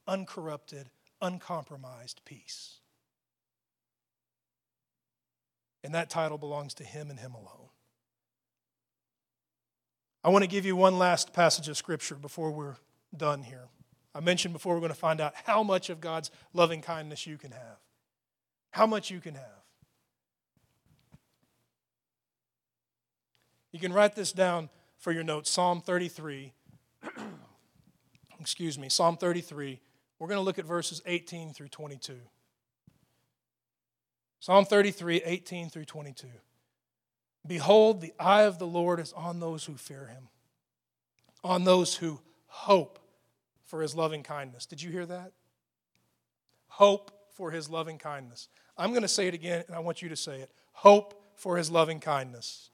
uncorrupted, 0.07 0.89
uncompromised 1.21 2.21
peace. 2.25 2.79
And 5.83 5.93
that 5.93 6.09
title 6.09 6.39
belongs 6.39 6.73
to 6.73 6.83
Him 6.83 7.11
and 7.11 7.19
Him 7.19 7.35
alone. 7.35 7.69
I 10.23 10.29
want 10.29 10.43
to 10.43 10.49
give 10.49 10.65
you 10.65 10.75
one 10.75 10.97
last 10.97 11.33
passage 11.33 11.69
of 11.69 11.77
Scripture 11.77 12.15
before 12.15 12.49
we're 12.49 12.77
done 13.15 13.43
here. 13.43 13.67
I 14.15 14.21
mentioned 14.21 14.55
before 14.55 14.73
we're 14.73 14.79
going 14.79 14.89
to 14.89 14.97
find 14.97 15.21
out 15.21 15.35
how 15.43 15.61
much 15.61 15.91
of 15.91 16.01
God's 16.01 16.31
loving 16.51 16.81
kindness 16.81 17.27
you 17.27 17.37
can 17.37 17.51
have. 17.51 17.77
How 18.71 18.87
much 18.87 19.11
you 19.11 19.19
can 19.19 19.35
have. 19.35 19.64
You 23.75 23.81
can 23.81 23.91
write 23.91 24.15
this 24.15 24.31
down 24.31 24.69
for 24.99 25.11
your 25.11 25.25
notes 25.25 25.49
Psalm 25.49 25.81
33. 25.81 26.53
Excuse 28.39 28.79
me, 28.79 28.87
Psalm 28.87 29.17
33, 29.17 29.81
we're 30.17 30.29
going 30.29 30.37
to 30.37 30.43
look 30.43 30.57
at 30.57 30.63
verses 30.63 31.01
18 31.05 31.53
through 31.53 31.67
22. 31.67 32.15
Psalm 34.39 34.63
33, 34.63 35.23
18 35.25 35.69
through 35.69 35.83
22. 35.83 36.27
Behold, 37.45 37.99
the 37.99 38.13
eye 38.17 38.43
of 38.43 38.59
the 38.59 38.65
Lord 38.65 38.97
is 39.01 39.11
on 39.11 39.41
those 39.41 39.65
who 39.65 39.75
fear 39.75 40.05
him, 40.05 40.29
on 41.43 41.65
those 41.65 41.97
who 41.97 42.21
hope 42.47 42.97
for 43.65 43.81
his 43.81 43.93
loving 43.93 44.23
kindness. 44.23 44.65
Did 44.65 44.81
you 44.81 44.89
hear 44.89 45.05
that? 45.05 45.33
Hope 46.67 47.11
for 47.33 47.51
his 47.51 47.69
loving 47.69 47.97
kindness. 47.97 48.47
I'm 48.77 48.91
going 48.91 49.01
to 49.01 49.09
say 49.09 49.27
it 49.27 49.33
again, 49.33 49.65
and 49.67 49.75
I 49.75 49.79
want 49.79 50.01
you 50.01 50.07
to 50.07 50.15
say 50.15 50.39
it. 50.39 50.51
Hope 50.71 51.21
for 51.35 51.57
his 51.57 51.69
loving 51.69 51.99
kindness. 51.99 52.69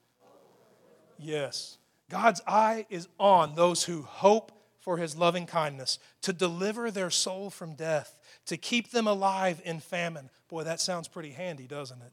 Yes. 1.22 1.78
God's 2.10 2.42
eye 2.46 2.86
is 2.90 3.08
on 3.20 3.56
those 3.56 3.86
who 3.86 4.02
hope 4.02 4.52
for 4.82 4.98
his 4.98 5.16
loving 5.16 5.46
kindness, 5.46 6.00
to 6.24 6.34
deliver 6.34 6.90
their 6.90 7.12
soul 7.12 7.52
from 7.52 7.76
death, 7.76 8.18
to 8.48 8.58
keep 8.58 8.90
them 8.90 9.08
alive 9.08 9.62
in 9.64 9.80
famine. 9.80 10.30
Boy, 10.50 10.64
that 10.64 10.82
sounds 10.82 11.08
pretty 11.08 11.30
handy, 11.30 11.68
doesn't 11.68 12.02
it? 12.02 12.12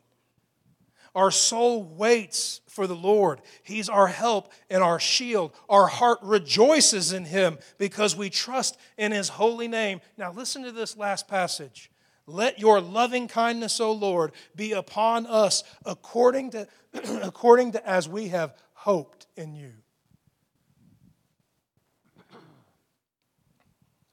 Our 1.14 1.30
soul 1.30 1.82
waits 1.82 2.60
for 2.68 2.86
the 2.86 2.94
Lord. 2.94 3.40
He's 3.62 3.88
our 3.88 4.06
help 4.06 4.52
and 4.68 4.82
our 4.82 5.00
shield. 5.00 5.52
Our 5.68 5.86
heart 5.86 6.18
rejoices 6.22 7.12
in 7.12 7.24
Him 7.24 7.58
because 7.78 8.14
we 8.14 8.28
trust 8.28 8.78
in 8.98 9.12
His 9.12 9.30
holy 9.30 9.66
name. 9.66 10.02
Now, 10.18 10.30
listen 10.30 10.62
to 10.64 10.70
this 10.70 10.96
last 10.96 11.26
passage. 11.26 11.90
Let 12.26 12.58
your 12.58 12.82
loving 12.82 13.26
kindness, 13.26 13.80
O 13.80 13.90
Lord, 13.90 14.32
be 14.54 14.72
upon 14.72 15.24
us 15.26 15.64
according 15.86 16.50
to, 16.50 16.68
according 17.22 17.72
to 17.72 17.88
as 17.88 18.06
we 18.06 18.28
have 18.28 18.54
hoped 18.78 19.26
in 19.36 19.56
you. 19.56 19.72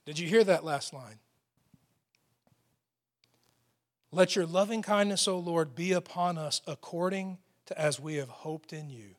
Did 0.06 0.18
you 0.18 0.28
hear 0.28 0.44
that 0.44 0.64
last 0.64 0.92
line? 0.92 1.20
Let 4.12 4.36
your 4.36 4.48
loving 4.48 4.82
kindness, 4.82 5.28
O 5.28 5.38
Lord, 5.38 5.76
be 5.76 5.92
upon 5.92 6.40
us 6.40 6.62
according 6.66 7.38
to 7.68 7.80
as 7.80 8.00
we 8.00 8.16
have 8.16 8.30
hoped 8.30 8.74
in 8.74 8.90
you. 8.90 9.16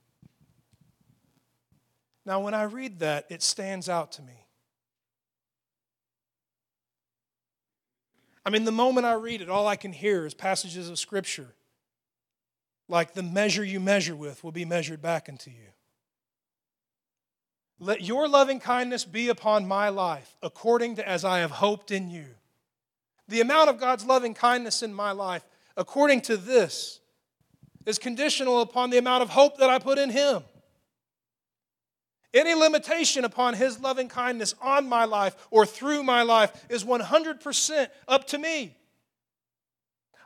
Now, 2.25 2.41
when 2.41 2.55
I 2.55 2.65
read 2.65 2.99
that, 2.99 3.27
it 3.29 3.41
stands 3.41 3.89
out 3.89 4.11
to 4.13 4.23
me. 4.23 4.47
I 8.45 8.51
mean, 8.51 8.65
the 8.65 8.73
moment 8.73 9.07
I 9.07 9.15
read 9.15 9.43
it, 9.43 9.49
all 9.49 9.69
I 9.69 9.77
can 9.77 9.93
hear 9.93 10.27
is 10.27 10.35
passages 10.35 10.89
of 10.89 10.99
Scripture 10.99 11.55
like 12.89 13.15
the 13.15 13.23
measure 13.23 13.65
you 13.65 13.81
measure 13.81 14.15
with 14.15 14.45
will 14.45 14.53
be 14.53 14.65
measured 14.65 15.03
back 15.03 15.29
into 15.29 15.51
you. 15.51 15.69
Let 17.79 18.03
your 18.03 18.29
loving 18.29 18.61
kindness 18.61 19.05
be 19.05 19.29
upon 19.29 19.69
my 19.69 19.91
life, 19.91 20.37
according 20.43 20.97
to 20.97 21.07
as 21.07 21.25
I 21.25 21.41
have 21.41 21.51
hoped 21.51 21.91
in 21.91 22.09
you. 22.09 22.27
The 23.29 23.41
amount 23.41 23.69
of 23.69 23.79
God's 23.79 24.05
loving 24.05 24.35
kindness 24.35 24.83
in 24.83 24.95
my 24.95 25.11
life, 25.13 25.45
according 25.77 26.23
to 26.23 26.37
this, 26.37 27.01
is 27.85 27.99
conditional 27.99 28.63
upon 28.63 28.91
the 28.91 28.99
amount 28.99 29.23
of 29.23 29.31
hope 29.31 29.59
that 29.59 29.69
I 29.69 29.79
put 29.79 29.99
in 29.99 30.11
Him. 30.11 30.43
Any 32.33 32.55
limitation 32.55 33.25
upon 33.25 33.55
His 33.55 33.79
loving 33.81 34.09
kindness 34.09 34.55
on 34.63 34.89
my 34.89 35.05
life 35.05 35.37
or 35.51 35.67
through 35.67 36.03
my 36.03 36.23
life 36.23 36.67
is 36.71 36.85
100% 36.85 37.89
up 38.09 38.27
to 38.29 38.39
me. 38.39 38.77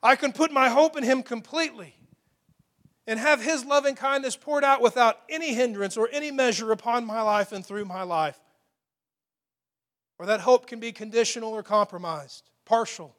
I 0.02 0.14
can 0.14 0.32
put 0.32 0.52
my 0.52 0.68
hope 0.68 0.96
in 0.96 1.02
Him 1.02 1.22
completely 1.22 1.94
and 3.07 3.18
have 3.18 3.42
His 3.42 3.64
loving 3.64 3.94
kindness 3.94 4.36
poured 4.36 4.64
out 4.64 4.80
without 4.80 5.20
any 5.28 5.55
hindrance 5.55 5.96
or 5.96 6.09
any 6.12 6.30
measure 6.30 6.72
upon 6.72 7.05
my 7.05 7.22
life 7.22 7.53
and 7.53 7.64
through 7.64 7.84
my 7.84 8.03
life. 8.03 8.38
Or 10.18 10.26
that 10.26 10.40
hope 10.40 10.66
can 10.66 10.80
be 10.80 10.92
conditional 10.92 11.53
or 11.53 11.62
compromised, 11.62 12.51
partial, 12.64 13.16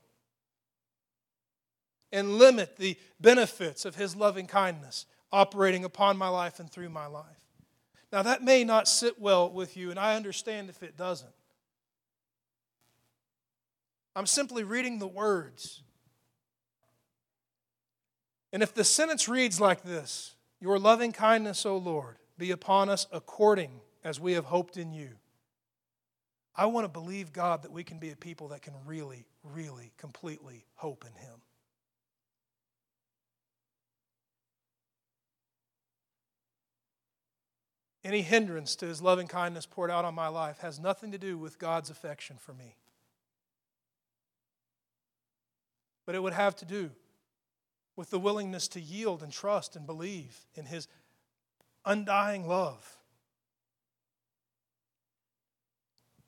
and 2.12 2.38
limit 2.38 2.78
the 2.78 2.98
benefits 3.20 3.86
of 3.86 3.96
His 3.96 4.16
loving 4.16 4.48
kindness 4.48 5.06
operating 5.32 5.84
upon 5.84 6.18
my 6.18 6.28
life 6.28 6.60
and 6.60 6.70
through 6.70 6.90
my 6.90 7.08
life. 7.08 7.26
Now, 8.12 8.24
that 8.24 8.44
may 8.44 8.64
not 8.64 8.88
sit 8.88 9.20
well 9.20 9.50
with 9.50 9.78
you, 9.78 9.90
and 9.90 10.00
I 10.00 10.16
understand 10.16 10.70
if 10.70 10.84
it 10.84 10.98
doesn't. 10.98 11.32
I'm 14.16 14.26
simply 14.26 14.64
reading 14.64 15.00
the 15.00 15.08
words. 15.08 15.82
And 18.54 18.62
if 18.62 18.74
the 18.74 18.84
sentence 18.84 19.28
reads 19.28 19.62
like 19.62 19.84
this 19.84 20.36
Your 20.60 20.80
loving 20.80 21.12
kindness, 21.12 21.66
O 21.66 21.78
Lord, 21.78 22.18
be 22.38 22.52
upon 22.52 22.90
us 22.90 23.08
according 23.12 23.82
as 24.04 24.20
we 24.20 24.34
have 24.34 24.46
hoped 24.46 24.78
in 24.78 24.94
you. 24.94 25.10
I 26.56 26.66
want 26.66 26.84
to 26.84 26.90
believe, 26.90 27.32
God, 27.32 27.64
that 27.64 27.72
we 27.72 27.84
can 27.84 27.98
be 27.98 28.10
a 28.10 28.16
people 28.16 28.50
that 28.50 28.62
can 28.62 28.74
really, 28.86 29.26
really, 29.44 29.94
completely 29.98 30.66
hope 30.76 31.06
in 31.06 31.14
Him. 31.22 31.42
Any 38.04 38.24
hindrance 38.24 38.76
to 38.78 38.88
his 38.88 39.02
loving 39.02 39.28
kindness 39.28 39.68
poured 39.68 39.92
out 39.92 40.06
on 40.06 40.16
my 40.16 40.28
life 40.28 40.60
has 40.60 40.80
nothing 40.80 41.12
to 41.12 41.20
do 41.20 41.38
with 41.38 41.60
God's 41.60 41.90
affection 41.90 42.38
for 42.40 42.54
me. 42.54 42.76
But 46.06 46.16
it 46.16 46.24
would 46.24 46.34
have 46.34 46.56
to 46.58 46.66
do 46.66 46.90
with 48.02 48.10
the 48.10 48.18
willingness 48.18 48.68
to 48.68 48.82
yield 48.82 49.22
and 49.22 49.32
trust 49.32 49.76
and 49.76 49.86
believe 49.86 50.48
in 50.56 50.66
his 50.66 50.88
undying 51.86 52.48
love, 52.48 52.98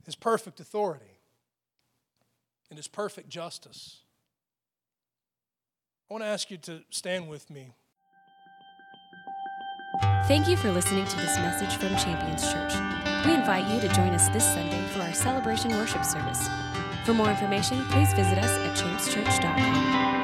his 0.06 0.16
perfect 0.16 0.60
authority, 0.60 1.18
and 2.70 2.78
his 2.78 2.88
perfect 2.88 3.28
justice. 3.28 4.02
I 6.08 6.14
want 6.14 6.24
to 6.24 6.28
ask 6.28 6.52
you 6.52 6.58
to 6.58 6.84
stand 6.92 7.28
with 7.28 7.50
me. 7.50 7.74
Thank 10.28 10.48
you 10.48 10.56
for 10.56 10.72
listening 10.72 11.08
to 11.08 11.18
this 11.18 11.38
message 11.38 11.76
from 11.78 11.90
Champions 11.98 12.44
Church. 12.54 12.74
We 13.26 13.34
invite 13.34 13.68
you 13.74 13.82
to 13.82 13.88
join 13.96 14.10
us 14.10 14.30
this 14.30 14.46
Sunday 14.46 14.86
for 14.90 15.02
our 15.02 15.14
celebration 15.16 15.72
worship 15.72 16.06
service. 16.06 16.48
For 17.04 17.16
more 17.16 17.32
information, 17.32 17.84
please 17.86 18.14
visit 18.14 18.38
us 18.38 18.52
at 18.52 18.78
championschurch.com. 18.78 20.23